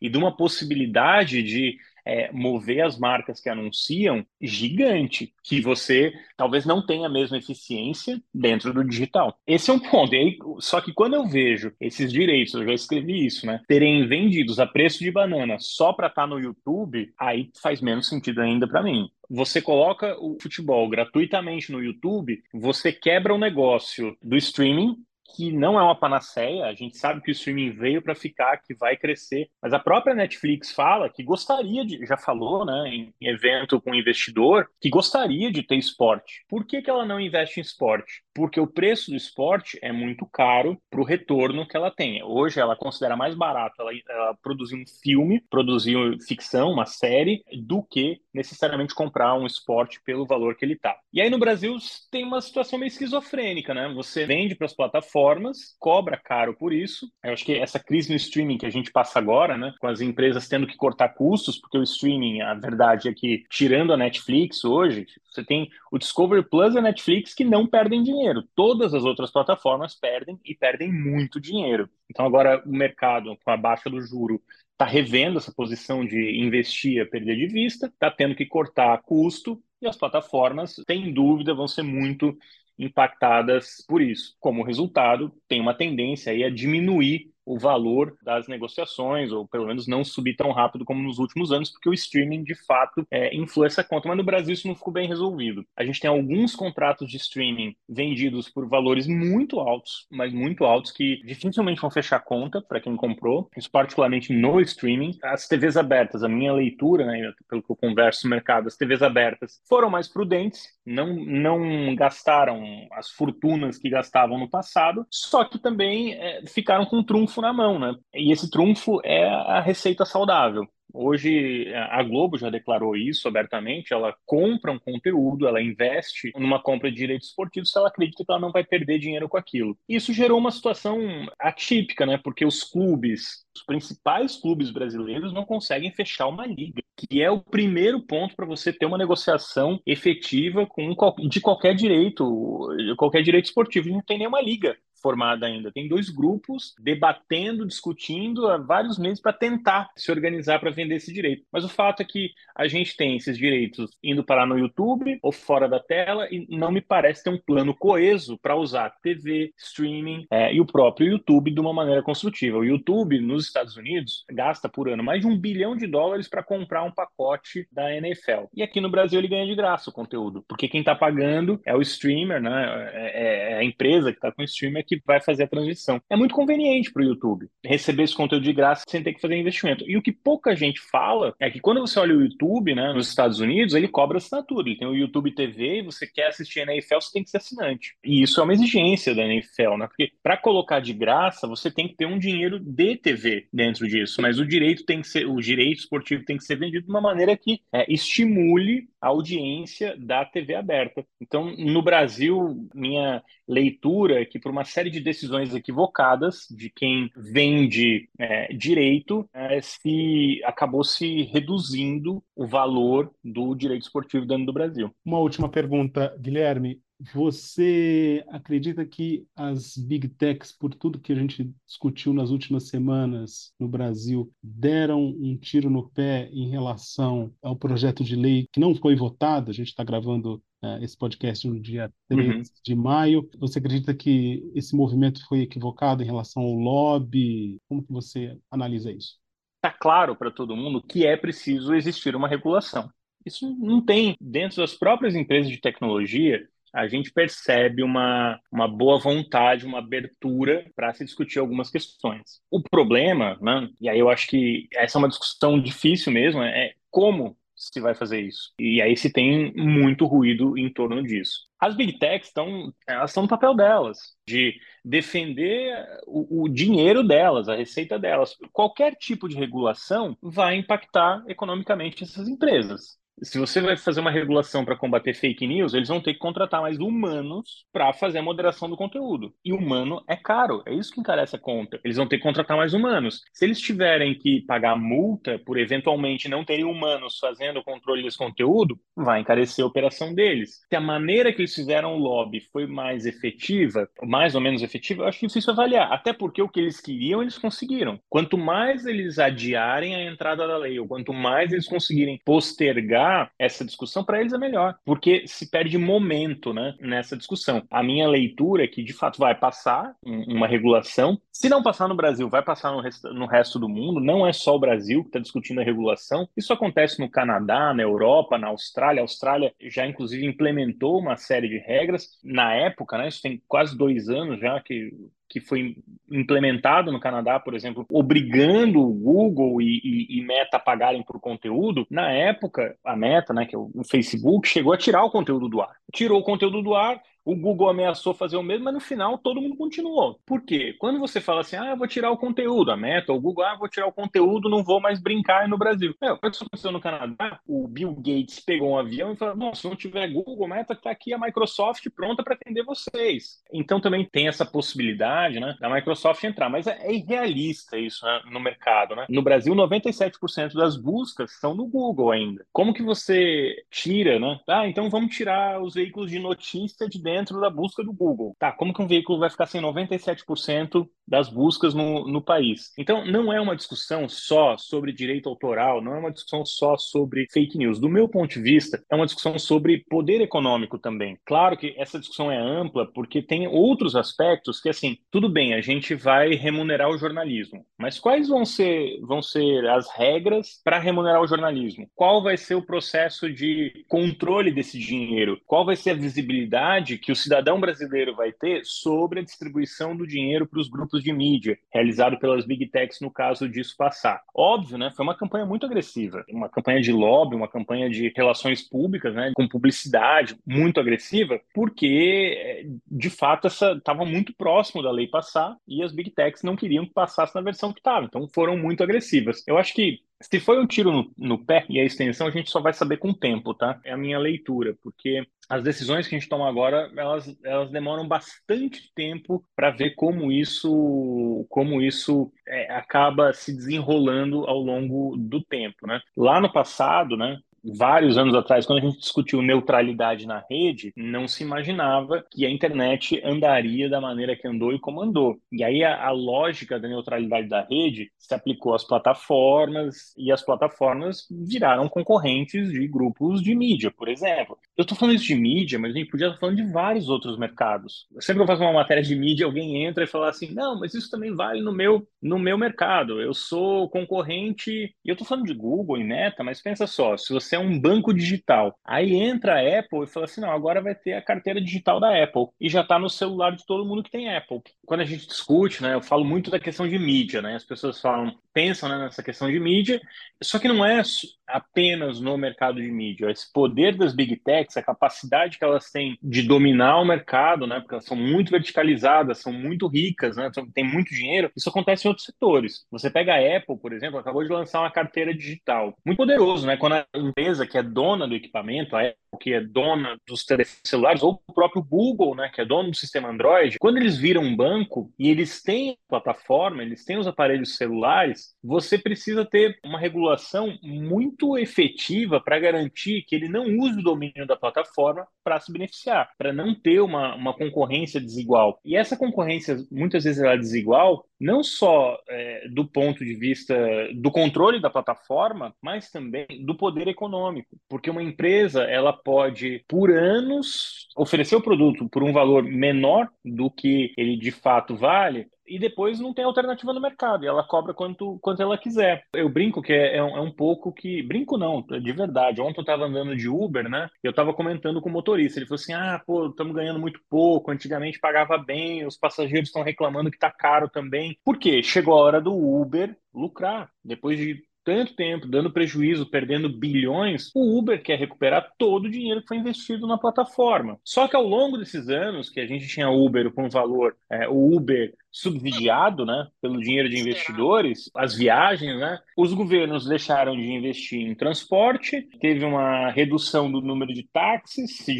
e 0.00 0.08
de 0.08 0.18
uma 0.18 0.36
possibilidade 0.36 1.42
de 1.42 1.76
é, 2.06 2.30
mover 2.32 2.82
as 2.82 2.96
marcas 2.96 3.40
que 3.40 3.48
anunciam 3.48 4.24
gigante, 4.40 5.34
que 5.42 5.60
você 5.60 6.12
talvez 6.36 6.64
não 6.64 6.86
tenha 6.86 7.06
a 7.06 7.12
mesma 7.12 7.36
eficiência 7.36 8.22
dentro 8.32 8.72
do 8.72 8.84
digital. 8.84 9.36
Esse 9.44 9.70
é 9.70 9.74
um 9.74 9.80
ponto. 9.80 10.14
Aí, 10.14 10.38
só 10.60 10.80
que 10.80 10.92
quando 10.92 11.14
eu 11.14 11.26
vejo 11.26 11.72
esses 11.80 12.12
direitos, 12.12 12.54
eu 12.54 12.64
já 12.64 12.72
escrevi 12.72 13.26
isso, 13.26 13.44
né, 13.44 13.60
terem 13.66 14.06
vendidos 14.06 14.60
a 14.60 14.66
preço 14.66 15.00
de 15.00 15.10
banana 15.10 15.56
só 15.58 15.92
para 15.92 16.06
estar 16.06 16.22
tá 16.22 16.28
no 16.28 16.38
YouTube, 16.38 17.12
aí 17.18 17.50
faz 17.60 17.80
menos 17.80 18.08
sentido 18.08 18.40
ainda 18.40 18.68
para 18.68 18.82
mim 18.82 19.08
você 19.28 19.60
coloca 19.60 20.16
o 20.20 20.36
futebol 20.40 20.88
gratuitamente 20.88 21.72
no 21.72 21.82
YouTube, 21.82 22.40
você 22.54 22.92
quebra 22.92 23.34
o 23.34 23.38
negócio 23.38 24.16
do 24.22 24.36
streaming, 24.36 24.96
que 25.34 25.52
não 25.52 25.78
é 25.78 25.82
uma 25.82 25.98
panaceia, 25.98 26.66
a 26.66 26.74
gente 26.74 26.96
sabe 26.96 27.20
que 27.20 27.30
o 27.30 27.32
streaming 27.32 27.70
veio 27.70 28.02
para 28.02 28.14
ficar, 28.14 28.58
que 28.58 28.74
vai 28.74 28.96
crescer, 28.96 29.48
mas 29.60 29.72
a 29.72 29.78
própria 29.78 30.14
Netflix 30.14 30.70
fala 30.70 31.08
que 31.08 31.22
gostaria 31.22 31.84
de, 31.84 32.04
já 32.06 32.16
falou, 32.16 32.64
né, 32.64 32.88
em 32.88 33.14
evento 33.20 33.80
com 33.80 33.94
investidor, 33.94 34.68
que 34.80 34.88
gostaria 34.88 35.50
de 35.50 35.62
ter 35.62 35.76
esporte. 35.76 36.44
Por 36.48 36.64
que, 36.64 36.82
que 36.82 36.90
ela 36.90 37.04
não 37.04 37.20
investe 37.20 37.60
em 37.60 37.62
esporte? 37.62 38.22
Porque 38.34 38.60
o 38.60 38.66
preço 38.66 39.10
do 39.10 39.16
esporte 39.16 39.78
é 39.82 39.92
muito 39.92 40.26
caro 40.26 40.80
para 40.90 41.00
o 41.00 41.04
retorno 41.04 41.66
que 41.66 41.76
ela 41.76 41.90
tem. 41.90 42.22
Hoje 42.22 42.60
ela 42.60 42.76
considera 42.76 43.16
mais 43.16 43.34
barato 43.34 43.80
ela, 43.80 43.90
ela 44.08 44.34
produzir 44.42 44.76
um 44.76 44.84
filme, 45.02 45.42
produzir 45.50 45.96
ficção, 46.26 46.70
uma 46.70 46.86
série, 46.86 47.42
do 47.64 47.82
que 47.82 48.20
necessariamente 48.32 48.94
comprar 48.94 49.34
um 49.34 49.46
esporte 49.46 50.00
pelo 50.04 50.26
valor 50.26 50.54
que 50.54 50.64
ele 50.64 50.74
está. 50.74 50.96
E 51.12 51.20
aí 51.20 51.30
no 51.30 51.38
Brasil 51.38 51.76
tem 52.10 52.24
uma 52.24 52.40
situação 52.40 52.78
meio 52.78 52.88
esquizofrênica, 52.88 53.72
né? 53.72 53.92
Você 53.94 54.26
vende 54.26 54.54
para 54.54 54.66
as 54.66 54.74
plataformas 54.74 55.15
plataformas, 55.16 55.74
cobra 55.78 56.16
caro 56.16 56.54
por 56.54 56.72
isso. 56.72 57.10
Eu 57.24 57.32
acho 57.32 57.44
que 57.44 57.54
essa 57.54 57.78
crise 57.78 58.10
no 58.10 58.16
streaming 58.16 58.58
que 58.58 58.66
a 58.66 58.70
gente 58.70 58.92
passa 58.92 59.18
agora, 59.18 59.56
né, 59.56 59.72
com 59.80 59.86
as 59.86 60.02
empresas 60.02 60.46
tendo 60.46 60.66
que 60.66 60.76
cortar 60.76 61.08
custos, 61.10 61.58
porque 61.58 61.78
o 61.78 61.82
streaming, 61.82 62.42
a 62.42 62.52
verdade 62.52 63.08
é 63.08 63.14
que, 63.14 63.44
tirando 63.50 63.94
a 63.94 63.96
Netflix 63.96 64.62
hoje, 64.64 65.06
você 65.24 65.42
tem 65.42 65.70
o 65.90 65.98
Discovery 65.98 66.46
Plus 66.46 66.74
e 66.74 66.78
a 66.78 66.82
Netflix 66.82 67.32
que 67.32 67.44
não 67.44 67.66
perdem 67.66 68.02
dinheiro. 68.02 68.42
Todas 68.54 68.92
as 68.92 69.04
outras 69.04 69.30
plataformas 69.30 69.94
perdem 69.94 70.38
e 70.44 70.54
perdem 70.54 70.92
muito 70.92 71.40
dinheiro. 71.40 71.88
Então, 72.10 72.26
agora 72.26 72.62
o 72.66 72.70
mercado, 72.70 73.36
com 73.42 73.50
a 73.50 73.56
baixa 73.56 73.88
do 73.88 74.00
juro, 74.00 74.42
está 74.72 74.84
revendo 74.84 75.38
essa 75.38 75.52
posição 75.52 76.04
de 76.04 76.38
investir 76.38 77.02
a 77.02 77.06
perder 77.06 77.36
de 77.36 77.46
vista, 77.46 77.86
está 77.86 78.10
tendo 78.10 78.34
que 78.34 78.44
cortar 78.44 79.00
custo 79.02 79.58
e 79.80 79.86
as 79.86 79.96
plataformas, 79.96 80.76
sem 80.86 81.12
dúvida, 81.12 81.54
vão 81.54 81.66
ser 81.66 81.82
muito 81.82 82.36
impactadas 82.78 83.84
por 83.88 84.02
isso. 84.02 84.36
Como 84.40 84.62
resultado, 84.62 85.32
tem 85.48 85.60
uma 85.60 85.74
tendência 85.74 86.32
aí 86.32 86.44
a 86.44 86.50
diminuir 86.50 87.30
o 87.46 87.58
valor 87.58 88.16
das 88.22 88.48
negociações, 88.48 89.30
ou 89.30 89.46
pelo 89.46 89.66
menos 89.66 89.86
não 89.86 90.04
subir 90.04 90.34
tão 90.34 90.50
rápido 90.50 90.84
como 90.84 91.00
nos 91.00 91.18
últimos 91.18 91.52
anos, 91.52 91.70
porque 91.70 91.88
o 91.88 91.94
streaming 91.94 92.42
de 92.42 92.56
fato 92.66 93.06
é, 93.10 93.34
influi 93.34 93.66
essa 93.66 93.84
conta. 93.84 94.08
Mas 94.08 94.16
no 94.16 94.24
Brasil 94.24 94.52
isso 94.52 94.66
não 94.66 94.74
ficou 94.74 94.92
bem 94.92 95.06
resolvido. 95.06 95.64
A 95.76 95.84
gente 95.84 96.00
tem 96.00 96.10
alguns 96.10 96.56
contratos 96.56 97.08
de 97.08 97.16
streaming 97.16 97.76
vendidos 97.88 98.48
por 98.48 98.68
valores 98.68 99.06
muito 99.06 99.60
altos, 99.60 100.06
mas 100.10 100.32
muito 100.32 100.64
altos, 100.64 100.90
que 100.90 101.22
dificilmente 101.24 101.80
vão 101.80 101.90
fechar 101.90 102.18
conta 102.20 102.60
para 102.60 102.80
quem 102.80 102.96
comprou, 102.96 103.48
isso 103.56 103.70
particularmente 103.70 104.32
no 104.32 104.60
streaming. 104.60 105.16
As 105.22 105.46
TVs 105.46 105.76
abertas, 105.76 106.24
a 106.24 106.28
minha 106.28 106.52
leitura, 106.52 107.06
né, 107.06 107.32
pelo 107.48 107.62
que 107.62 107.70
eu 107.70 107.76
converso 107.76 108.26
no 108.26 108.30
mercado, 108.30 108.66
as 108.66 108.76
TVs 108.76 109.02
abertas 109.02 109.60
foram 109.68 109.88
mais 109.88 110.08
prudentes, 110.08 110.64
não, 110.84 111.14
não 111.14 111.94
gastaram 111.94 112.60
as 112.92 113.10
fortunas 113.10 113.78
que 113.78 113.88
gastavam 113.88 114.38
no 114.38 114.50
passado, 114.50 115.06
só 115.10 115.44
que 115.44 115.58
também 115.58 116.14
é, 116.14 116.42
ficaram 116.46 116.84
com 116.86 117.04
trunfo 117.04 117.35
trunfo 117.36 117.40
na 117.40 117.52
mão, 117.52 117.78
né? 117.78 117.94
E 118.14 118.32
esse 118.32 118.50
trunfo 118.50 119.00
é 119.04 119.28
a 119.28 119.60
receita 119.60 120.04
saudável. 120.04 120.66
Hoje 120.94 121.66
a 121.90 122.02
Globo 122.02 122.38
já 122.38 122.48
declarou 122.48 122.96
isso 122.96 123.28
abertamente. 123.28 123.92
Ela 123.92 124.16
compra 124.24 124.72
um 124.72 124.78
conteúdo, 124.78 125.46
ela 125.46 125.60
investe 125.60 126.32
numa 126.36 126.62
compra 126.62 126.90
de 126.90 126.96
direitos 126.96 127.28
esportivos 127.28 127.70
se 127.70 127.78
ela 127.78 127.88
acredita 127.88 128.24
que 128.24 128.32
ela 128.32 128.40
não 128.40 128.50
vai 128.50 128.64
perder 128.64 128.98
dinheiro 128.98 129.28
com 129.28 129.36
aquilo. 129.36 129.76
Isso 129.86 130.12
gerou 130.12 130.38
uma 130.38 130.50
situação 130.50 130.98
atípica, 131.38 132.06
né? 132.06 132.18
Porque 132.22 132.46
os 132.46 132.64
clubes, 132.64 133.44
os 133.54 133.62
principais 133.64 134.36
clubes 134.36 134.70
brasileiros 134.70 135.34
não 135.34 135.44
conseguem 135.44 135.92
fechar 135.92 136.28
uma 136.28 136.46
liga, 136.46 136.82
que 136.96 137.20
é 137.22 137.30
o 137.30 137.42
primeiro 137.42 138.00
ponto 138.00 138.34
para 138.34 138.46
você 138.46 138.72
ter 138.72 138.86
uma 138.86 138.96
negociação 138.96 139.78
efetiva 139.84 140.66
com 140.66 140.94
de 141.28 141.40
qualquer 141.40 141.74
direito, 141.74 142.68
qualquer 142.96 143.22
direito 143.22 143.46
esportivo. 143.46 143.90
Não 143.90 144.00
tem 144.00 144.18
nenhuma 144.18 144.40
liga 144.40 144.76
formada 145.06 145.46
ainda. 145.46 145.70
Tem 145.70 145.86
dois 145.86 146.10
grupos 146.10 146.74
debatendo, 146.80 147.64
discutindo 147.64 148.48
há 148.48 148.56
vários 148.56 148.98
meses 148.98 149.20
para 149.20 149.32
tentar 149.32 149.88
se 149.94 150.10
organizar 150.10 150.58
para 150.58 150.72
vender 150.72 150.96
esse 150.96 151.12
direito. 151.12 151.44
Mas 151.52 151.64
o 151.64 151.68
fato 151.68 152.00
é 152.00 152.04
que 152.04 152.32
a 152.56 152.66
gente 152.66 152.96
tem 152.96 153.16
esses 153.16 153.38
direitos 153.38 153.88
indo 154.02 154.24
parar 154.24 154.46
no 154.46 154.58
YouTube 154.58 155.16
ou 155.22 155.30
fora 155.30 155.68
da 155.68 155.78
tela 155.78 156.26
e 156.28 156.44
não 156.56 156.72
me 156.72 156.80
parece 156.80 157.22
ter 157.22 157.30
um 157.30 157.38
plano 157.38 157.72
coeso 157.72 158.36
para 158.38 158.56
usar 158.56 158.96
TV, 159.00 159.52
streaming 159.56 160.26
é, 160.28 160.52
e 160.52 160.60
o 160.60 160.66
próprio 160.66 161.08
YouTube 161.08 161.52
de 161.52 161.60
uma 161.60 161.72
maneira 161.72 162.02
construtiva. 162.02 162.58
O 162.58 162.64
YouTube 162.64 163.20
nos 163.20 163.46
Estados 163.46 163.76
Unidos 163.76 164.24
gasta 164.28 164.68
por 164.68 164.88
ano 164.88 165.04
mais 165.04 165.20
de 165.20 165.28
um 165.28 165.38
bilhão 165.38 165.76
de 165.76 165.86
dólares 165.86 166.26
para 166.26 166.42
comprar 166.42 166.82
um 166.82 166.90
pacote 166.90 167.68
da 167.70 167.94
NFL. 167.94 168.46
E 168.52 168.60
aqui 168.60 168.80
no 168.80 168.90
Brasil 168.90 169.20
ele 169.20 169.28
ganha 169.28 169.46
de 169.46 169.54
graça 169.54 169.88
o 169.88 169.92
conteúdo, 169.92 170.44
porque 170.48 170.66
quem 170.66 170.80
está 170.80 170.96
pagando 170.96 171.60
é 171.64 171.76
o 171.76 171.80
streamer, 171.80 172.42
né? 172.42 172.90
É, 172.92 173.06
é, 173.06 173.52
é 173.52 173.58
a 173.58 173.64
empresa 173.64 174.10
que 174.10 174.18
está 174.18 174.32
com 174.32 174.42
o 174.42 174.44
streamer 174.44 174.84
que 174.84 174.95
vai 175.04 175.20
fazer 175.20 175.44
a 175.44 175.48
transição. 175.48 176.00
É 176.08 176.16
muito 176.16 176.34
conveniente 176.34 176.92
para 176.92 177.02
o 177.02 177.06
YouTube 177.06 177.48
receber 177.64 178.04
esse 178.04 178.14
conteúdo 178.14 178.44
de 178.44 178.52
graça 178.52 178.84
sem 178.88 179.02
ter 179.02 179.12
que 179.12 179.20
fazer 179.20 179.36
investimento. 179.36 179.84
E 179.86 179.96
o 179.96 180.02
que 180.02 180.12
pouca 180.12 180.54
gente 180.54 180.80
fala 180.80 181.34
é 181.40 181.50
que 181.50 181.60
quando 181.60 181.80
você 181.80 181.98
olha 181.98 182.16
o 182.16 182.22
YouTube, 182.22 182.74
né, 182.74 182.92
nos 182.92 183.08
Estados 183.08 183.40
Unidos, 183.40 183.74
ele 183.74 183.88
cobra 183.88 184.18
assinatura. 184.18 184.68
Ele 184.68 184.78
tem 184.78 184.88
o 184.88 184.94
YouTube 184.94 185.34
TV 185.34 185.78
e 185.78 185.82
você 185.82 186.06
quer 186.06 186.28
assistir 186.28 186.60
a 186.60 186.72
NFL, 186.72 187.00
você 187.00 187.12
tem 187.12 187.24
que 187.24 187.30
ser 187.30 187.38
assinante. 187.38 187.94
E 188.04 188.22
isso 188.22 188.40
é 188.40 188.44
uma 188.44 188.52
exigência 188.52 189.14
da 189.14 189.24
NFL, 189.24 189.76
né? 189.78 189.86
Porque 189.86 190.12
para 190.22 190.36
colocar 190.36 190.80
de 190.80 190.92
graça, 190.92 191.46
você 191.46 191.70
tem 191.70 191.88
que 191.88 191.96
ter 191.96 192.06
um 192.06 192.18
dinheiro 192.18 192.58
de 192.60 192.96
TV 192.96 193.46
dentro 193.52 193.86
disso. 193.86 194.20
Mas 194.20 194.38
o 194.38 194.46
direito 194.46 194.84
tem 194.84 195.00
que 195.00 195.08
ser, 195.08 195.26
o 195.26 195.40
direito 195.40 195.80
esportivo 195.80 196.24
tem 196.24 196.36
que 196.36 196.44
ser 196.44 196.56
vendido 196.56 196.86
de 196.86 196.90
uma 196.90 197.00
maneira 197.00 197.36
que 197.36 197.60
é, 197.72 197.90
estimule 197.92 198.88
a 199.00 199.08
audiência 199.08 199.96
da 199.98 200.24
TV 200.24 200.54
aberta. 200.54 201.04
Então, 201.20 201.54
no 201.56 201.82
Brasil, 201.82 202.68
minha 202.74 203.22
leitura 203.46 204.20
é 204.20 204.24
que 204.24 204.38
por 204.38 204.50
uma 204.50 204.64
série 204.64 204.85
de 204.90 205.00
decisões 205.00 205.54
equivocadas 205.54 206.46
de 206.50 206.70
quem 206.70 207.10
vende 207.16 208.08
é, 208.18 208.52
direito, 208.52 209.28
é, 209.32 209.60
se 209.60 210.40
acabou 210.44 210.84
se 210.84 211.22
reduzindo 211.22 212.22
o 212.34 212.46
valor 212.46 213.10
do 213.22 213.54
direito 213.54 213.82
esportivo 213.82 214.26
dentro 214.26 214.46
do 214.46 214.52
Brasil. 214.52 214.94
Uma 215.04 215.18
última 215.18 215.48
pergunta, 215.48 216.16
Guilherme. 216.20 216.80
Você 217.12 218.24
acredita 218.28 218.84
que 218.86 219.26
as 219.36 219.76
big 219.76 220.08
techs, 220.08 220.50
por 220.50 220.74
tudo 220.74 220.98
que 220.98 221.12
a 221.12 221.16
gente 221.16 221.52
discutiu 221.66 222.14
nas 222.14 222.30
últimas 222.30 222.68
semanas 222.68 223.52
no 223.60 223.68
Brasil, 223.68 224.32
deram 224.42 225.06
um 225.06 225.36
tiro 225.36 225.68
no 225.68 225.90
pé 225.90 226.30
em 226.32 226.48
relação 226.48 227.34
ao 227.42 227.54
projeto 227.54 228.02
de 228.02 228.16
lei 228.16 228.48
que 228.50 228.60
não 228.60 228.74
foi 228.74 228.96
votado? 228.96 229.50
A 229.50 229.54
gente 229.54 229.68
está 229.68 229.84
gravando 229.84 230.42
uh, 230.64 230.82
esse 230.82 230.96
podcast 230.96 231.46
no 231.46 231.60
dia 231.60 231.92
3 232.08 232.34
uhum. 232.34 232.42
de 232.64 232.74
maio. 232.74 233.28
Você 233.38 233.58
acredita 233.58 233.94
que 233.94 234.50
esse 234.54 234.74
movimento 234.74 235.26
foi 235.28 235.40
equivocado 235.40 236.02
em 236.02 236.06
relação 236.06 236.42
ao 236.42 236.54
lobby? 236.54 237.60
Como 237.68 237.84
que 237.84 237.92
você 237.92 238.38
analisa 238.50 238.90
isso? 238.90 239.18
Está 239.56 239.70
claro 239.70 240.16
para 240.16 240.30
todo 240.30 240.56
mundo 240.56 240.82
que 240.82 241.06
é 241.06 241.14
preciso 241.14 241.74
existir 241.74 242.16
uma 242.16 242.28
regulação. 242.28 242.88
Isso 243.24 243.54
não 243.58 243.84
tem 243.84 244.16
dentro 244.20 244.58
das 244.58 244.72
próprias 244.72 245.14
empresas 245.14 245.50
de 245.50 245.60
tecnologia 245.60 246.48
a 246.76 246.86
gente 246.86 247.10
percebe 247.10 247.82
uma, 247.82 248.38
uma 248.52 248.68
boa 248.68 248.98
vontade, 248.98 249.64
uma 249.64 249.78
abertura 249.78 250.70
para 250.76 250.92
se 250.92 251.06
discutir 251.06 251.38
algumas 251.38 251.70
questões. 251.70 252.42
O 252.50 252.62
problema, 252.62 253.38
né, 253.40 253.70
e 253.80 253.88
aí 253.88 253.98
eu 253.98 254.10
acho 254.10 254.28
que 254.28 254.68
essa 254.74 254.98
é 254.98 255.00
uma 255.00 255.08
discussão 255.08 255.58
difícil 255.58 256.12
mesmo, 256.12 256.42
é 256.42 256.74
como 256.90 257.34
se 257.56 257.80
vai 257.80 257.94
fazer 257.94 258.20
isso. 258.20 258.52
E 258.60 258.82
aí 258.82 258.94
se 258.94 259.10
tem 259.10 259.54
muito 259.54 260.04
ruído 260.04 260.58
em 260.58 260.70
torno 260.70 261.02
disso. 261.02 261.46
As 261.58 261.74
big 261.74 261.98
techs 261.98 262.28
estão, 262.28 262.70
elas 262.86 263.10
estão 263.10 263.22
no 263.22 263.28
papel 263.30 263.54
delas, 263.54 264.14
de 264.28 264.60
defender 264.84 265.74
o, 266.06 266.42
o, 266.42 266.48
dinheiro 266.50 267.02
delas, 267.02 267.48
a 267.48 267.56
receita 267.56 267.98
delas. 267.98 268.36
Qualquer 268.52 268.94
tipo 268.96 269.26
de 269.26 269.36
regulação 269.36 270.14
vai 270.20 270.56
impactar 270.56 271.24
economicamente 271.26 272.04
essas 272.04 272.28
empresas 272.28 272.98
se 273.22 273.38
você 273.38 273.60
vai 273.60 273.76
fazer 273.76 274.00
uma 274.00 274.10
regulação 274.10 274.64
para 274.64 274.76
combater 274.76 275.14
fake 275.14 275.46
news, 275.46 275.74
eles 275.74 275.88
vão 275.88 276.00
ter 276.00 276.12
que 276.12 276.18
contratar 276.18 276.60
mais 276.60 276.78
humanos 276.78 277.64
para 277.72 277.92
fazer 277.92 278.18
a 278.18 278.22
moderação 278.22 278.68
do 278.68 278.76
conteúdo. 278.76 279.32
E 279.44 279.52
humano 279.52 280.02
é 280.08 280.16
caro, 280.16 280.62
é 280.66 280.74
isso 280.74 280.92
que 280.92 281.00
encarece 281.00 281.34
a 281.34 281.38
conta. 281.38 281.80
Eles 281.84 281.96
vão 281.96 282.06
ter 282.06 282.18
que 282.18 282.22
contratar 282.22 282.56
mais 282.56 282.74
humanos. 282.74 283.22
Se 283.32 283.44
eles 283.44 283.60
tiverem 283.60 284.14
que 284.14 284.42
pagar 284.42 284.76
multa 284.76 285.38
por 285.38 285.58
eventualmente 285.58 286.28
não 286.28 286.44
terem 286.44 286.64
humanos 286.64 287.18
fazendo 287.18 287.60
o 287.60 287.64
controle 287.64 288.02
desse 288.02 288.18
conteúdo, 288.18 288.78
vai 288.94 289.20
encarecer 289.20 289.64
a 289.64 289.68
operação 289.68 290.14
deles. 290.14 290.60
Se 290.68 290.76
a 290.76 290.80
maneira 290.80 291.32
que 291.32 291.40
eles 291.40 291.54
fizeram 291.54 291.94
o 291.94 291.98
lobby 291.98 292.40
foi 292.52 292.66
mais 292.66 293.06
efetiva, 293.06 293.88
mais 294.02 294.34
ou 294.34 294.40
menos 294.40 294.62
efetiva, 294.62 295.02
eu 295.02 295.08
acho 295.08 295.26
difícil 295.26 295.52
avaliar. 295.52 295.92
Até 295.92 296.12
porque 296.12 296.42
o 296.42 296.48
que 296.48 296.60
eles 296.60 296.80
queriam, 296.80 297.22
eles 297.22 297.38
conseguiram. 297.38 297.98
Quanto 298.08 298.36
mais 298.36 298.84
eles 298.84 299.18
adiarem 299.18 299.94
a 299.94 300.04
entrada 300.04 300.46
da 300.46 300.56
lei, 300.58 300.78
ou 300.78 300.86
quanto 300.86 301.12
mais 301.12 301.52
eles 301.52 301.66
conseguirem 301.66 302.20
postergar 302.24 303.05
essa 303.38 303.64
discussão, 303.64 304.04
para 304.04 304.20
eles 304.20 304.32
é 304.32 304.38
melhor, 304.38 304.76
porque 304.84 305.26
se 305.26 305.50
perde 305.50 305.78
momento 305.78 306.52
né, 306.52 306.74
nessa 306.80 307.16
discussão. 307.16 307.62
A 307.70 307.82
minha 307.82 308.08
leitura 308.08 308.64
é 308.64 308.68
que, 308.68 308.82
de 308.82 308.92
fato, 308.92 309.18
vai 309.18 309.34
passar 309.34 309.94
uma 310.04 310.46
regulação. 310.46 311.20
Se 311.32 311.48
não 311.48 311.62
passar 311.62 311.88
no 311.88 311.94
Brasil, 311.94 312.28
vai 312.28 312.42
passar 312.42 312.72
no 312.72 312.80
resto, 312.80 313.12
no 313.12 313.26
resto 313.26 313.58
do 313.58 313.68
mundo. 313.68 314.00
Não 314.00 314.26
é 314.26 314.32
só 314.32 314.56
o 314.56 314.58
Brasil 314.58 315.02
que 315.02 315.08
está 315.08 315.18
discutindo 315.18 315.60
a 315.60 315.64
regulação. 315.64 316.28
Isso 316.36 316.52
acontece 316.52 317.00
no 317.00 317.10
Canadá, 317.10 317.72
na 317.74 317.82
Europa, 317.82 318.38
na 318.38 318.48
Austrália. 318.48 319.00
A 319.00 319.04
Austrália 319.04 319.54
já, 319.60 319.86
inclusive, 319.86 320.24
implementou 320.26 320.98
uma 320.98 321.16
série 321.16 321.48
de 321.48 321.58
regras. 321.58 322.18
Na 322.24 322.54
época, 322.54 322.98
né, 322.98 323.08
isso 323.08 323.22
tem 323.22 323.42
quase 323.46 323.76
dois 323.76 324.08
anos 324.08 324.40
já 324.40 324.60
que 324.60 324.90
que 325.28 325.40
foi 325.40 325.76
implementado 326.10 326.92
no 326.92 327.00
Canadá, 327.00 327.40
por 327.40 327.54
exemplo, 327.54 327.84
obrigando 327.90 328.80
o 328.80 328.92
Google 328.92 329.60
e, 329.60 329.80
e, 329.82 330.18
e, 330.18 330.22
Meta 330.22 330.56
a 330.56 330.60
pagarem 330.60 331.02
por 331.02 331.20
conteúdo, 331.20 331.86
na 331.90 332.10
época, 332.10 332.76
a 332.84 332.96
Meta, 332.96 333.34
né, 333.34 333.44
que 333.44 333.54
é 333.54 333.58
o 333.58 333.70
Facebook, 333.88 334.46
chegou 334.46 334.72
a 334.72 334.78
tirar 334.78 335.04
o 335.04 335.10
conteúdo 335.10 335.48
do 335.48 335.60
ar. 335.60 335.74
Tirou 335.92 336.20
o 336.20 336.24
conteúdo 336.24 336.62
do 336.62 336.74
ar, 336.74 337.00
o 337.26 337.34
Google 337.34 337.68
ameaçou 337.68 338.14
fazer 338.14 338.36
o 338.36 338.42
mesmo, 338.42 338.64
mas 338.64 338.74
no 338.74 338.80
final 338.80 339.18
todo 339.18 339.40
mundo 339.40 339.56
continuou. 339.56 340.20
Por 340.24 340.42
quê? 340.42 340.76
Quando 340.78 341.00
você 341.00 341.20
fala 341.20 341.40
assim, 341.40 341.56
ah, 341.56 341.70
eu 341.70 341.76
vou 341.76 341.88
tirar 341.88 342.12
o 342.12 342.16
conteúdo, 342.16 342.70
a 342.70 342.76
Meta, 342.76 343.12
o 343.12 343.20
Google, 343.20 343.44
ah, 343.44 343.54
eu 343.54 343.58
vou 343.58 343.68
tirar 343.68 343.88
o 343.88 343.92
conteúdo, 343.92 344.48
não 344.48 344.62
vou 344.62 344.80
mais 344.80 345.00
brincar 345.00 345.48
no 345.48 345.58
Brasil. 345.58 345.92
Meu, 346.00 346.16
isso 346.30 346.44
aconteceu 346.44 346.70
no 346.70 346.80
Canadá, 346.80 347.40
o 347.44 347.66
Bill 347.66 347.92
Gates 347.96 348.38
pegou 348.38 348.70
um 348.70 348.78
avião 348.78 349.12
e 349.12 349.16
falou, 349.16 349.36
bom, 349.36 349.54
se 349.54 349.68
não 349.68 349.74
tiver 349.74 350.06
Google, 350.12 350.46
Meta, 350.46 350.72
está 350.72 350.90
aqui 350.90 351.12
a 351.12 351.18
Microsoft 351.18 351.84
pronta 351.96 352.22
para 352.22 352.34
atender 352.34 352.64
vocês. 352.64 353.42
Então 353.52 353.80
também 353.80 354.04
tem 354.04 354.28
essa 354.28 354.46
possibilidade, 354.46 355.40
né, 355.40 355.56
da 355.60 355.68
Microsoft 355.68 356.22
entrar, 356.22 356.48
mas 356.48 356.68
é, 356.68 356.78
é 356.82 356.94
irrealista 356.94 357.76
isso 357.76 358.06
né, 358.06 358.22
no 358.30 358.38
mercado, 358.38 358.94
né? 358.94 359.04
No 359.08 359.22
Brasil, 359.22 359.52
97% 359.52 360.54
das 360.54 360.76
buscas 360.76 361.32
são 361.40 361.54
no 361.54 361.66
Google 361.66 362.12
ainda. 362.12 362.46
Como 362.52 362.72
que 362.72 362.82
você 362.82 363.56
tira, 363.68 364.20
né? 364.20 364.38
Ah, 364.48 364.68
então 364.68 364.88
vamos 364.88 365.14
tirar 365.16 365.60
os 365.60 365.74
veículos 365.74 366.10
de 366.10 366.20
notícia 366.20 366.88
de 366.88 367.02
dentro 367.02 367.15
dentro 367.16 367.40
da 367.40 367.48
busca 367.48 367.82
do 367.82 367.92
Google. 367.92 368.36
Tá, 368.38 368.52
como 368.52 368.74
que 368.74 368.82
um 368.82 368.86
veículo 368.86 369.18
vai 369.18 369.30
ficar 369.30 369.46
sem 369.46 369.60
97% 369.60 370.86
das 371.08 371.28
buscas 371.28 371.72
no, 371.72 372.06
no 372.06 372.20
país. 372.20 372.72
Então, 372.76 373.04
não 373.06 373.32
é 373.32 373.40
uma 373.40 373.56
discussão 373.56 374.08
só 374.08 374.56
sobre 374.58 374.92
direito 374.92 375.28
autoral, 375.28 375.80
não 375.80 375.94
é 375.94 375.98
uma 375.98 376.12
discussão 376.12 376.44
só 376.44 376.76
sobre 376.76 377.26
fake 377.32 377.56
news. 377.56 377.78
Do 377.78 377.88
meu 377.88 378.08
ponto 378.08 378.32
de 378.34 378.40
vista, 378.40 378.82
é 378.90 378.94
uma 378.94 379.06
discussão 379.06 379.38
sobre 379.38 379.84
poder 379.88 380.20
econômico 380.20 380.78
também. 380.78 381.16
Claro 381.24 381.56
que 381.56 381.74
essa 381.78 381.98
discussão 381.98 382.30
é 382.30 382.36
ampla, 382.36 382.90
porque 382.92 383.22
tem 383.22 383.46
outros 383.46 383.94
aspectos 383.94 384.60
que, 384.60 384.68
assim, 384.68 384.98
tudo 385.10 385.28
bem, 385.28 385.54
a 385.54 385.60
gente 385.60 385.94
vai 385.94 386.34
remunerar 386.34 386.90
o 386.90 386.98
jornalismo, 386.98 387.64
mas 387.78 387.98
quais 387.98 388.28
vão 388.28 388.44
ser, 388.44 388.98
vão 389.02 389.22
ser 389.22 389.66
as 389.68 389.88
regras 389.96 390.60
para 390.64 390.78
remunerar 390.78 391.22
o 391.22 391.26
jornalismo? 391.26 391.88
Qual 391.94 392.22
vai 392.22 392.36
ser 392.36 392.56
o 392.56 392.66
processo 392.66 393.32
de 393.32 393.84
controle 393.88 394.50
desse 394.50 394.78
dinheiro? 394.78 395.40
Qual 395.46 395.64
vai 395.64 395.76
ser 395.76 395.90
a 395.90 395.94
visibilidade 395.94 396.98
que 397.06 397.12
o 397.12 397.16
cidadão 397.16 397.60
brasileiro 397.60 398.16
vai 398.16 398.32
ter 398.32 398.64
sobre 398.64 399.20
a 399.20 399.22
distribuição 399.22 399.96
do 399.96 400.04
dinheiro 400.04 400.44
para 400.44 400.58
os 400.58 400.68
grupos 400.68 401.04
de 401.04 401.12
mídia, 401.12 401.56
realizado 401.72 402.18
pelas 402.18 402.44
big 402.44 402.66
techs 402.66 403.00
no 403.00 403.12
caso 403.12 403.48
disso 403.48 403.76
passar? 403.78 404.22
Óbvio, 404.34 404.76
né? 404.76 404.90
Foi 404.96 405.04
uma 405.04 405.14
campanha 405.14 405.46
muito 405.46 405.64
agressiva, 405.64 406.24
uma 406.28 406.48
campanha 406.48 406.80
de 406.80 406.90
lobby, 406.90 407.36
uma 407.36 407.46
campanha 407.46 407.88
de 407.88 408.12
relações 408.16 408.60
públicas, 408.60 409.14
né? 409.14 409.30
Com 409.36 409.46
publicidade 409.46 410.36
muito 410.44 410.80
agressiva, 410.80 411.40
porque 411.54 412.66
de 412.90 413.08
fato 413.08 413.46
essa 413.46 413.74
estava 413.74 414.04
muito 414.04 414.34
próximo 414.34 414.82
da 414.82 414.90
lei 414.90 415.06
passar 415.06 415.56
e 415.68 415.84
as 415.84 415.92
big 415.92 416.10
techs 416.10 416.42
não 416.42 416.56
queriam 416.56 416.84
que 416.84 416.92
passasse 416.92 417.36
na 417.36 417.40
versão 417.40 417.72
que 417.72 417.78
estava, 417.78 418.06
então 418.06 418.26
foram 418.34 418.56
muito 418.56 418.82
agressivas. 418.82 419.44
Eu 419.46 419.56
acho 419.58 419.72
que 419.74 420.00
se 420.20 420.40
foi 420.40 420.58
um 420.58 420.66
tiro 420.66 420.90
no, 420.90 421.12
no, 421.16 421.44
pé 421.44 421.66
e 421.68 421.78
a 421.78 421.84
extensão, 421.84 422.26
a 422.26 422.30
gente 422.30 422.50
só 422.50 422.60
vai 422.60 422.72
saber 422.72 422.96
com 422.96 423.10
o 423.10 423.16
tempo, 423.16 423.54
tá? 423.54 423.78
É 423.84 423.92
a 423.92 423.96
minha 423.96 424.18
leitura, 424.18 424.76
porque 424.82 425.26
as 425.48 425.62
decisões 425.62 426.08
que 426.08 426.14
a 426.14 426.18
gente 426.18 426.28
toma 426.28 426.48
agora, 426.48 426.90
elas, 426.96 427.36
elas 427.44 427.70
demoram 427.70 428.06
bastante 428.06 428.90
tempo 428.94 429.44
para 429.54 429.70
ver 429.70 429.94
como 429.94 430.32
isso, 430.32 431.46
como 431.48 431.80
isso 431.80 432.32
é, 432.48 432.72
acaba 432.72 433.32
se 433.32 433.54
desenrolando 433.54 434.44
ao 434.46 434.58
longo 434.58 435.16
do 435.16 435.42
tempo, 435.44 435.86
né? 435.86 436.00
Lá 436.16 436.40
no 436.40 436.52
passado, 436.52 437.16
né? 437.16 437.38
Vários 437.74 438.18
anos 438.18 438.34
atrás, 438.34 438.66
quando 438.66 438.78
a 438.78 438.82
gente 438.82 438.98
discutiu 438.98 439.42
neutralidade 439.42 440.26
na 440.26 440.44
rede, 440.48 440.92
não 440.96 441.26
se 441.26 441.42
imaginava 441.42 442.24
que 442.30 442.46
a 442.46 442.50
internet 442.50 443.20
andaria 443.24 443.88
da 443.88 444.00
maneira 444.00 444.36
que 444.36 444.46
andou 444.46 444.72
e 444.72 444.78
como 444.78 445.02
andou. 445.02 445.36
E 445.50 445.64
aí 445.64 445.82
a, 445.82 446.06
a 446.06 446.10
lógica 446.10 446.78
da 446.78 446.88
neutralidade 446.88 447.48
da 447.48 447.62
rede 447.62 448.10
se 448.18 448.34
aplicou 448.34 448.74
às 448.74 448.84
plataformas 448.84 450.14
e 450.16 450.30
as 450.30 450.42
plataformas 450.42 451.26
viraram 451.30 451.88
concorrentes 451.88 452.70
de 452.70 452.86
grupos 452.86 453.42
de 453.42 453.54
mídia, 453.54 453.90
por 453.90 454.08
exemplo. 454.08 454.58
Eu 454.76 454.82
estou 454.82 454.96
falando 454.96 455.16
isso 455.16 455.26
de 455.26 455.34
mídia, 455.34 455.78
mas 455.78 455.94
a 455.94 455.98
gente 455.98 456.10
podia 456.10 456.28
estar 456.28 456.38
falando 456.38 456.56
de 456.56 456.70
vários 456.70 457.08
outros 457.08 457.38
mercados. 457.38 458.06
Sempre 458.20 458.36
que 458.36 458.42
eu 458.42 458.46
faço 458.46 458.62
uma 458.62 458.72
matéria 458.72 459.02
de 459.02 459.14
mídia, 459.14 459.46
alguém 459.46 459.84
entra 459.84 460.04
e 460.04 460.06
fala 460.06 460.28
assim: 460.28 460.52
não, 460.52 460.78
mas 460.78 460.94
isso 460.94 461.10
também 461.10 461.34
vale 461.34 461.60
no 461.60 461.72
meu, 461.72 462.06
no 462.22 462.38
meu 462.38 462.58
mercado. 462.58 463.20
Eu 463.20 463.32
sou 463.32 463.88
concorrente, 463.88 464.70
e 465.04 465.08
eu 465.08 465.14
estou 465.14 465.26
falando 465.26 465.46
de 465.46 465.54
Google 465.54 465.98
e 465.98 466.04
Meta, 466.04 466.44
mas 466.44 466.60
pensa 466.60 466.86
só, 466.86 467.16
se 467.16 467.32
você 467.32 467.55
é 467.56 467.58
um 467.58 467.78
banco 467.78 468.12
digital, 468.12 468.78
aí 468.84 469.14
entra 469.14 469.54
a 469.54 469.78
Apple 469.78 470.04
e 470.04 470.06
fala 470.06 470.26
assim: 470.26 470.40
não, 470.40 470.50
agora 470.50 470.80
vai 470.80 470.94
ter 470.94 471.14
a 471.14 471.22
carteira 471.22 471.60
digital 471.60 471.98
da 471.98 472.22
Apple 472.22 472.48
e 472.60 472.68
já 472.68 472.82
está 472.82 472.98
no 472.98 473.10
celular 473.10 473.56
de 473.56 473.66
todo 473.66 473.84
mundo 473.84 474.02
que 474.02 474.10
tem 474.10 474.34
Apple. 474.34 474.62
Quando 474.84 475.00
a 475.00 475.04
gente 475.04 475.26
discute, 475.26 475.82
né, 475.82 475.94
eu 475.94 476.02
falo 476.02 476.24
muito 476.24 476.50
da 476.50 476.60
questão 476.60 476.88
de 476.88 476.98
mídia, 476.98 477.42
né? 477.42 477.56
As 477.56 477.64
pessoas 477.64 478.00
falam, 478.00 478.32
pensam 478.52 478.88
né, 478.88 478.98
nessa 478.98 479.22
questão 479.22 479.50
de 479.50 479.58
mídia, 479.58 480.00
só 480.42 480.58
que 480.58 480.68
não 480.68 480.84
é 480.84 481.02
apenas 481.46 482.20
no 482.20 482.36
mercado 482.36 482.80
de 482.80 482.90
mídia. 482.90 483.30
Esse 483.30 483.52
poder 483.52 483.96
das 483.96 484.14
big 484.14 484.36
techs, 484.36 484.76
a 484.76 484.82
capacidade 484.82 485.58
que 485.58 485.64
elas 485.64 485.90
têm 485.90 486.18
de 486.22 486.42
dominar 486.42 487.00
o 487.00 487.04
mercado, 487.04 487.66
né, 487.66 487.80
porque 487.80 487.94
elas 487.94 488.04
são 488.04 488.16
muito 488.16 488.50
verticalizadas, 488.50 489.38
são 489.38 489.52
muito 489.52 489.86
ricas, 489.86 490.36
né, 490.36 490.50
tem 490.74 490.84
muito 490.84 491.14
dinheiro, 491.14 491.50
isso 491.56 491.68
acontece 491.68 492.06
em 492.06 492.08
outros 492.08 492.26
setores. 492.26 492.86
Você 492.90 493.10
pega 493.10 493.34
a 493.34 493.56
Apple, 493.56 493.78
por 493.78 493.92
exemplo, 493.92 494.18
acabou 494.18 494.42
de 494.42 494.50
lançar 494.50 494.80
uma 494.80 494.90
carteira 494.90 495.34
digital. 495.34 495.94
Muito 496.04 496.18
poderoso, 496.18 496.66
né? 496.66 496.76
Quando 496.76 496.94
a 496.94 497.06
empresa 497.14 497.66
que 497.66 497.78
é 497.78 497.82
dona 497.82 498.26
do 498.26 498.34
equipamento, 498.34 498.96
a 498.96 499.00
Apple 499.00 499.16
que 499.40 499.52
é 499.52 499.60
dona 499.60 500.16
dos 500.26 500.44
telefones 500.44 500.80
celulares, 500.84 501.22
ou 501.22 501.42
o 501.46 501.52
próprio 501.52 501.82
Google, 501.82 502.34
né, 502.34 502.50
que 502.52 502.60
é 502.60 502.64
dono 502.64 502.90
do 502.90 502.96
sistema 502.96 503.28
Android, 503.28 503.76
quando 503.78 503.98
eles 503.98 504.16
viram 504.16 504.42
um 504.42 504.56
banco 504.56 505.12
e 505.18 505.28
eles 505.28 505.62
têm 505.62 505.96
plataforma, 506.08 506.82
eles 506.82 507.04
têm 507.04 507.18
os 507.18 507.26
aparelhos 507.26 507.76
celulares, 507.76 508.54
você 508.62 508.96
precisa 508.96 509.44
ter 509.44 509.78
uma 509.84 509.98
regulação 509.98 510.78
muito 510.82 511.35
efetiva 511.58 512.40
para 512.40 512.58
garantir 512.58 513.22
que 513.22 513.34
ele 513.34 513.48
não 513.48 513.64
use 513.78 513.98
o 513.98 514.02
domínio 514.02 514.46
da 514.46 514.56
plataforma 514.56 515.26
para 515.42 515.60
se 515.60 515.72
beneficiar, 515.72 516.30
para 516.38 516.52
não 516.52 516.74
ter 516.74 517.00
uma, 517.00 517.34
uma 517.34 517.54
concorrência 517.54 518.20
desigual. 518.20 518.80
E 518.84 518.96
essa 518.96 519.16
concorrência, 519.16 519.76
muitas 519.90 520.24
vezes, 520.24 520.42
ela 520.42 520.54
é 520.54 520.58
desigual, 520.58 521.24
não 521.40 521.62
só 521.62 522.18
é, 522.28 522.68
do 522.68 522.86
ponto 522.86 523.24
de 523.24 523.34
vista 523.34 523.76
do 524.14 524.30
controle 524.30 524.80
da 524.80 524.90
plataforma, 524.90 525.74
mas 525.82 526.10
também 526.10 526.46
do 526.64 526.76
poder 526.76 527.08
econômico, 527.08 527.76
porque 527.88 528.10
uma 528.10 528.22
empresa 528.22 528.84
ela 528.84 529.12
pode 529.12 529.84
por 529.88 530.10
anos 530.10 531.08
oferecer 531.16 531.56
o 531.56 531.62
produto 531.62 532.08
por 532.08 532.22
um 532.22 532.32
valor 532.32 532.62
menor 532.62 533.28
do 533.44 533.70
que 533.70 534.12
ele 534.16 534.36
de 534.36 534.50
fato 534.50 534.96
vale 534.96 535.46
e 535.66 535.78
depois 535.78 536.20
não 536.20 536.32
tem 536.32 536.44
alternativa 536.44 536.92
no 536.92 537.00
mercado, 537.00 537.44
e 537.44 537.48
ela 537.48 537.66
cobra 537.66 537.92
quanto, 537.94 538.38
quanto 538.40 538.62
ela 538.62 538.78
quiser. 538.78 539.24
Eu 539.34 539.48
brinco 539.48 539.82
que 539.82 539.92
é, 539.92 540.16
é, 540.16 540.22
um, 540.22 540.36
é 540.36 540.40
um 540.40 540.50
pouco 540.50 540.92
que. 540.92 541.22
Brinco 541.22 541.58
não, 541.58 541.82
de 541.82 542.12
verdade. 542.12 542.60
Ontem 542.60 542.78
eu 542.78 542.82
estava 542.82 543.04
andando 543.04 543.36
de 543.36 543.48
Uber, 543.48 543.88
né? 543.88 544.08
E 544.22 544.26
eu 544.26 544.30
estava 544.30 544.54
comentando 544.54 545.00
com 545.00 545.08
o 545.08 545.12
motorista. 545.12 545.58
Ele 545.58 545.66
falou 545.66 545.80
assim: 545.80 545.92
ah, 545.92 546.20
pô, 546.26 546.46
estamos 546.46 546.74
ganhando 546.74 547.00
muito 547.00 547.20
pouco, 547.28 547.70
antigamente 547.70 548.18
pagava 548.18 548.58
bem, 548.58 549.06
os 549.06 549.16
passageiros 549.16 549.68
estão 549.68 549.82
reclamando 549.82 550.30
que 550.30 550.36
está 550.36 550.50
caro 550.50 550.88
também. 550.88 551.38
Por 551.44 551.58
quê? 551.58 551.82
Chegou 551.82 552.14
a 552.14 552.22
hora 552.22 552.40
do 552.40 552.54
Uber 552.54 553.16
lucrar. 553.34 553.90
Depois 554.04 554.38
de 554.38 554.62
tanto 554.86 555.16
tempo, 555.16 555.48
dando 555.48 555.72
prejuízo, 555.72 556.30
perdendo 556.30 556.68
bilhões, 556.68 557.50
o 557.56 557.76
Uber 557.76 558.00
quer 558.00 558.16
recuperar 558.16 558.72
todo 558.78 559.06
o 559.06 559.10
dinheiro 559.10 559.42
que 559.42 559.48
foi 559.48 559.56
investido 559.56 560.06
na 560.06 560.16
plataforma. 560.16 560.96
Só 561.02 561.26
que 561.26 561.34
ao 561.34 561.42
longo 561.42 561.76
desses 561.76 562.08
anos 562.08 562.48
que 562.48 562.60
a 562.60 562.66
gente 562.66 562.86
tinha 562.86 563.10
Uber 563.10 563.50
com 563.50 563.68
valor, 563.68 564.16
é, 564.30 564.48
o 564.48 564.76
Uber 564.76 565.12
subsidiado, 565.32 566.24
né, 566.24 566.46
pelo 566.62 566.80
dinheiro 566.80 567.08
de 567.08 567.18
investidores, 567.18 568.08
as 568.14 568.36
viagens, 568.36 568.96
né, 568.96 569.18
os 569.36 569.52
governos 569.52 570.06
deixaram 570.06 570.54
de 570.56 570.62
investir 570.62 571.20
em 571.20 571.34
transporte, 571.34 572.22
teve 572.40 572.64
uma 572.64 573.10
redução 573.10 573.70
do 573.70 573.80
número 573.80 574.14
de 574.14 574.22
táxis, 574.32 574.98
se 574.98 575.12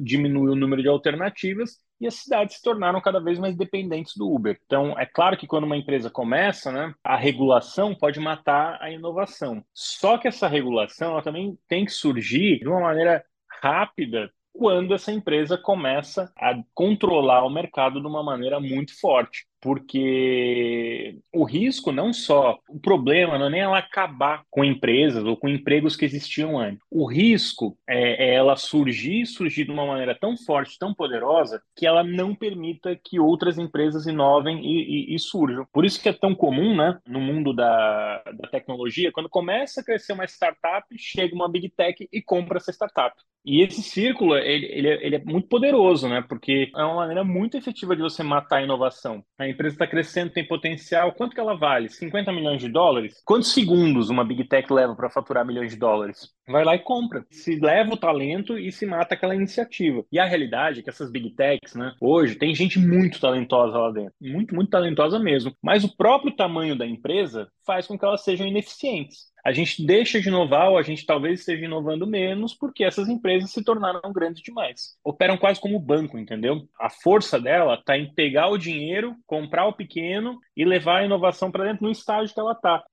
diminuiu 0.00 0.52
o 0.52 0.56
número 0.56 0.80
de 0.80 0.88
alternativas 0.88 1.78
e 2.00 2.06
as 2.06 2.14
cidades 2.14 2.56
se 2.56 2.62
tornaram 2.62 3.00
cada 3.00 3.20
vez 3.20 3.38
mais 3.38 3.56
dependentes 3.56 4.16
do 4.16 4.32
Uber. 4.32 4.58
Então, 4.64 4.98
é 4.98 5.04
claro 5.04 5.36
que 5.36 5.46
quando 5.46 5.64
uma 5.64 5.76
empresa 5.76 6.10
começa, 6.10 6.72
né, 6.72 6.94
a 7.04 7.16
regulação 7.16 7.94
pode 7.94 8.18
matar 8.18 8.78
a 8.80 8.90
inovação. 8.90 9.62
Só 9.74 10.16
que 10.16 10.26
essa 10.26 10.48
regulação 10.48 11.12
ela 11.12 11.22
também 11.22 11.58
tem 11.68 11.84
que 11.84 11.92
surgir 11.92 12.60
de 12.60 12.68
uma 12.68 12.80
maneira 12.80 13.22
rápida 13.62 14.30
quando 14.52 14.94
essa 14.94 15.12
empresa 15.12 15.56
começa 15.56 16.32
a 16.36 16.54
controlar 16.74 17.44
o 17.44 17.50
mercado 17.50 18.00
de 18.00 18.06
uma 18.06 18.22
maneira 18.22 18.58
muito 18.58 18.98
forte 18.98 19.46
porque 19.60 21.18
o 21.32 21.44
risco 21.44 21.92
não 21.92 22.12
só, 22.12 22.58
o 22.68 22.80
problema 22.80 23.38
não 23.38 23.46
é 23.46 23.50
nem 23.50 23.60
ela 23.60 23.78
acabar 23.78 24.42
com 24.50 24.64
empresas 24.64 25.24
ou 25.24 25.36
com 25.36 25.48
empregos 25.48 25.96
que 25.96 26.04
existiam 26.04 26.58
antes. 26.58 26.80
O 26.90 27.06
risco 27.06 27.76
é, 27.88 28.30
é 28.30 28.34
ela 28.34 28.56
surgir, 28.56 29.26
surgir 29.26 29.64
de 29.64 29.70
uma 29.70 29.86
maneira 29.86 30.16
tão 30.18 30.36
forte, 30.36 30.78
tão 30.78 30.94
poderosa, 30.94 31.62
que 31.76 31.86
ela 31.86 32.02
não 32.02 32.34
permita 32.34 32.98
que 33.04 33.20
outras 33.20 33.58
empresas 33.58 34.06
inovem 34.06 34.64
e, 34.64 35.12
e, 35.12 35.14
e 35.14 35.18
surjam. 35.18 35.66
Por 35.72 35.84
isso 35.84 36.00
que 36.02 36.08
é 36.08 36.12
tão 36.12 36.34
comum, 36.34 36.74
né, 36.74 36.98
no 37.06 37.20
mundo 37.20 37.52
da, 37.52 38.22
da 38.38 38.48
tecnologia, 38.48 39.12
quando 39.12 39.28
começa 39.28 39.80
a 39.80 39.84
crescer 39.84 40.12
uma 40.12 40.24
startup, 40.24 40.86
chega 40.96 41.34
uma 41.34 41.50
big 41.50 41.68
tech 41.70 42.08
e 42.10 42.22
compra 42.22 42.58
essa 42.58 42.72
startup. 42.72 43.14
E 43.44 43.62
esse 43.62 43.82
círculo, 43.82 44.36
ele, 44.36 44.66
ele, 44.66 44.88
é, 44.88 45.06
ele 45.06 45.16
é 45.16 45.24
muito 45.24 45.48
poderoso, 45.48 46.08
né, 46.08 46.22
porque 46.28 46.70
é 46.74 46.84
uma 46.84 46.96
maneira 46.96 47.24
muito 47.24 47.56
efetiva 47.56 47.96
de 47.96 48.02
você 48.02 48.22
matar 48.22 48.58
a 48.58 48.62
inovação. 48.62 49.24
Empresa 49.50 49.74
está 49.74 49.86
crescendo, 49.86 50.32
tem 50.32 50.46
potencial. 50.46 51.12
Quanto 51.12 51.34
que 51.34 51.40
ela 51.40 51.56
vale? 51.56 51.88
50 51.88 52.32
milhões 52.32 52.60
de 52.60 52.68
dólares? 52.68 53.20
Quantos 53.24 53.52
segundos 53.52 54.08
uma 54.08 54.24
Big 54.24 54.44
Tech 54.44 54.72
leva 54.72 54.94
para 54.94 55.10
faturar 55.10 55.44
milhões 55.44 55.72
de 55.72 55.78
dólares? 55.78 56.32
Vai 56.50 56.64
lá 56.64 56.74
e 56.74 56.80
compra. 56.80 57.24
Se 57.30 57.56
leva 57.56 57.94
o 57.94 57.96
talento 57.96 58.58
e 58.58 58.70
se 58.72 58.86
mata 58.86 59.14
aquela 59.14 59.34
iniciativa. 59.34 60.04
E 60.10 60.18
a 60.18 60.24
realidade 60.24 60.80
é 60.80 60.82
que 60.82 60.90
essas 60.90 61.10
Big 61.10 61.30
Techs, 61.30 61.74
né, 61.74 61.94
hoje, 62.00 62.34
tem 62.34 62.54
gente 62.54 62.78
muito 62.78 63.20
talentosa 63.20 63.78
lá 63.78 63.90
dentro. 63.90 64.14
Muito, 64.20 64.54
muito 64.54 64.70
talentosa 64.70 65.18
mesmo. 65.18 65.54
Mas 65.62 65.84
o 65.84 65.96
próprio 65.96 66.34
tamanho 66.34 66.76
da 66.76 66.86
empresa 66.86 67.48
faz 67.66 67.86
com 67.86 67.98
que 67.98 68.04
elas 68.04 68.22
sejam 68.22 68.46
ineficientes 68.46 69.30
a 69.44 69.52
gente 69.52 69.84
deixa 69.84 70.20
de 70.20 70.28
inovar 70.28 70.70
ou 70.70 70.78
a 70.78 70.82
gente 70.82 71.06
talvez 71.06 71.40
esteja 71.40 71.64
inovando 71.64 72.06
menos 72.06 72.54
porque 72.54 72.84
essas 72.84 73.08
empresas 73.08 73.50
se 73.50 73.64
tornaram 73.64 74.12
grandes 74.12 74.42
demais. 74.42 74.96
Operam 75.04 75.36
quase 75.36 75.60
como 75.60 75.78
banco, 75.78 76.18
entendeu? 76.18 76.68
A 76.78 76.90
força 76.90 77.40
dela 77.40 77.74
está 77.74 77.96
em 77.96 78.12
pegar 78.12 78.48
o 78.48 78.58
dinheiro, 78.58 79.16
comprar 79.26 79.66
o 79.66 79.72
pequeno 79.72 80.38
e 80.60 80.64
levar 80.64 80.98
a 80.98 81.04
inovação 81.06 81.50
para 81.50 81.64
dentro 81.64 81.82
no 81.86 81.90
estágio 81.90 82.34
que 82.34 82.38
ela 82.38 82.52
está. 82.52 82.84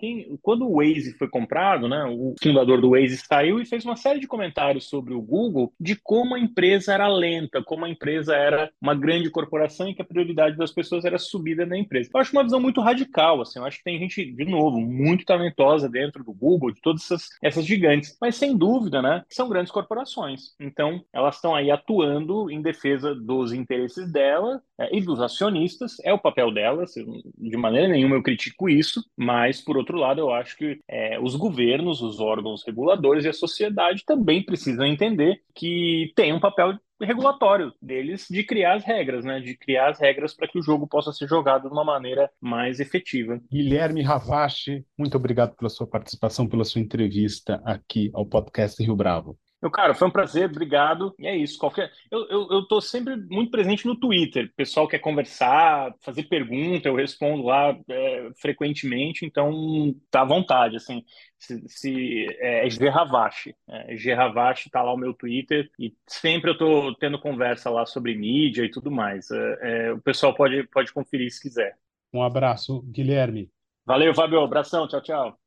Quando 0.41 0.65
o 0.65 0.77
Waze 0.77 1.17
foi 1.17 1.27
comprado, 1.27 1.89
né, 1.89 2.05
o 2.05 2.33
fundador 2.41 2.79
do 2.79 2.91
Waze 2.91 3.17
saiu 3.17 3.59
e 3.59 3.65
fez 3.65 3.83
uma 3.83 3.97
série 3.97 4.21
de 4.21 4.27
comentários 4.27 4.87
sobre 4.87 5.13
o 5.13 5.21
Google, 5.21 5.73
de 5.77 5.93
como 6.01 6.33
a 6.33 6.39
empresa 6.39 6.93
era 6.93 7.09
lenta, 7.09 7.61
como 7.61 7.83
a 7.83 7.89
empresa 7.89 8.33
era 8.33 8.71
uma 8.81 8.95
grande 8.95 9.29
corporação 9.29 9.89
e 9.89 9.93
que 9.93 10.01
a 10.01 10.05
prioridade 10.05 10.55
das 10.55 10.71
pessoas 10.71 11.03
era 11.03 11.17
subida 11.17 11.65
na 11.65 11.77
empresa. 11.77 12.09
Eu 12.13 12.21
acho 12.21 12.31
uma 12.31 12.43
visão 12.43 12.61
muito 12.61 12.79
radical, 12.79 13.41
assim, 13.41 13.59
eu 13.59 13.65
acho 13.65 13.79
que 13.79 13.83
tem 13.83 13.99
gente, 13.99 14.31
de 14.31 14.45
novo, 14.45 14.79
muito 14.79 15.25
talentosa 15.25 15.89
dentro 15.89 16.23
do 16.23 16.31
Google, 16.31 16.71
de 16.71 16.79
todas 16.79 17.03
essas, 17.03 17.27
essas 17.43 17.65
gigantes, 17.65 18.15
mas 18.21 18.37
sem 18.37 18.55
dúvida, 18.55 19.01
né, 19.01 19.25
são 19.29 19.49
grandes 19.49 19.73
corporações. 19.73 20.55
Então, 20.57 21.03
elas 21.11 21.35
estão 21.35 21.53
aí 21.53 21.69
atuando 21.69 22.49
em 22.49 22.61
defesa 22.61 23.13
dos 23.13 23.51
interesses 23.51 24.09
dela 24.09 24.61
é, 24.79 24.95
e 24.95 25.01
dos 25.01 25.19
acionistas, 25.19 25.97
é 26.05 26.13
o 26.13 26.19
papel 26.19 26.49
delas, 26.53 26.93
de 27.37 27.56
maneira 27.57 27.87
nenhuma 27.87 28.15
eu 28.15 28.23
critico 28.23 28.69
isso, 28.69 29.03
mas, 29.15 29.61
por 29.61 29.77
outro 29.77 29.97
lado, 29.97 30.19
eu 30.19 30.31
acho 30.31 30.57
que 30.57 30.79
é, 30.87 31.19
os 31.19 31.35
governos, 31.35 32.01
os 32.01 32.19
órgãos 32.19 32.63
reguladores 32.65 33.25
e 33.25 33.29
a 33.29 33.33
sociedade 33.33 34.03
também 34.05 34.43
precisam 34.43 34.85
entender 34.85 35.41
que 35.55 36.11
tem 36.15 36.33
um 36.33 36.39
papel 36.39 36.77
regulatório 36.99 37.71
deles 37.81 38.27
de 38.29 38.43
criar 38.43 38.75
as 38.75 38.83
regras, 38.83 39.23
né? 39.23 39.39
De 39.39 39.55
criar 39.55 39.89
as 39.89 39.99
regras 39.99 40.33
para 40.33 40.47
que 40.47 40.57
o 40.57 40.63
jogo 40.63 40.87
possa 40.87 41.11
ser 41.11 41.27
jogado 41.27 41.67
de 41.67 41.73
uma 41.73 41.83
maneira 41.83 42.29
mais 42.41 42.79
efetiva. 42.79 43.39
Guilherme 43.51 44.01
Ravache, 44.01 44.83
muito 44.97 45.15
obrigado 45.15 45.55
pela 45.55 45.69
sua 45.69 45.85
participação, 45.85 46.47
pela 46.47 46.63
sua 46.63 46.81
entrevista 46.81 47.61
aqui 47.63 48.09
ao 48.13 48.25
podcast 48.25 48.81
Rio 48.83 48.95
Bravo. 48.95 49.37
Meu 49.59 49.71
cara, 49.71 49.95
foi 49.95 50.07
um 50.07 50.11
prazer, 50.11 50.49
obrigado. 50.49 51.15
E 51.17 51.25
é 51.25 51.35
isso. 51.35 51.57
Qualquer, 51.57 51.91
eu, 52.11 52.27
eu, 52.29 52.47
eu 52.51 52.67
tô 52.67 52.79
sempre 52.79 53.15
muito 53.15 53.49
presente 53.49 53.87
no 53.87 53.99
Twitter. 53.99 54.45
O 54.45 54.55
pessoal 54.55 54.87
quer 54.87 54.99
conversar, 54.99 55.93
fazer 56.01 56.23
pergunta, 56.23 56.87
eu 56.87 56.95
respondo 56.95 57.43
lá 57.43 57.75
é, 57.89 58.29
frequentemente, 58.39 59.25
então 59.25 59.95
tá 60.11 60.21
à 60.21 60.25
vontade. 60.25 60.75
Assim, 60.75 61.03
se, 61.39 61.67
se 61.67 62.25
é, 62.39 62.67
é 62.67 62.69
Gerravache, 62.69 63.55
é, 63.67 63.97
Gerravache 63.97 64.69
tá 64.69 64.83
lá 64.83 64.93
o 64.93 64.97
meu 64.97 65.13
Twitter 65.13 65.69
e 65.79 65.91
sempre 66.05 66.51
eu 66.51 66.57
tô 66.57 66.93
tendo 66.95 67.19
conversa 67.19 67.71
lá 67.71 67.85
sobre 67.85 68.15
mídia 68.15 68.63
e 68.63 68.69
tudo 68.69 68.91
mais. 68.91 69.31
É, 69.31 69.87
é, 69.87 69.93
o 69.93 70.01
pessoal 70.01 70.35
pode, 70.35 70.67
pode 70.67 70.93
conferir 70.93 71.31
se 71.31 71.41
quiser. 71.41 71.75
Um 72.13 72.21
abraço, 72.21 72.83
Guilherme. 72.83 73.49
Valeu, 73.85 74.13
Fábio. 74.13 74.39
Abração, 74.39 74.87
tchau, 74.87 75.01
tchau. 75.01 75.46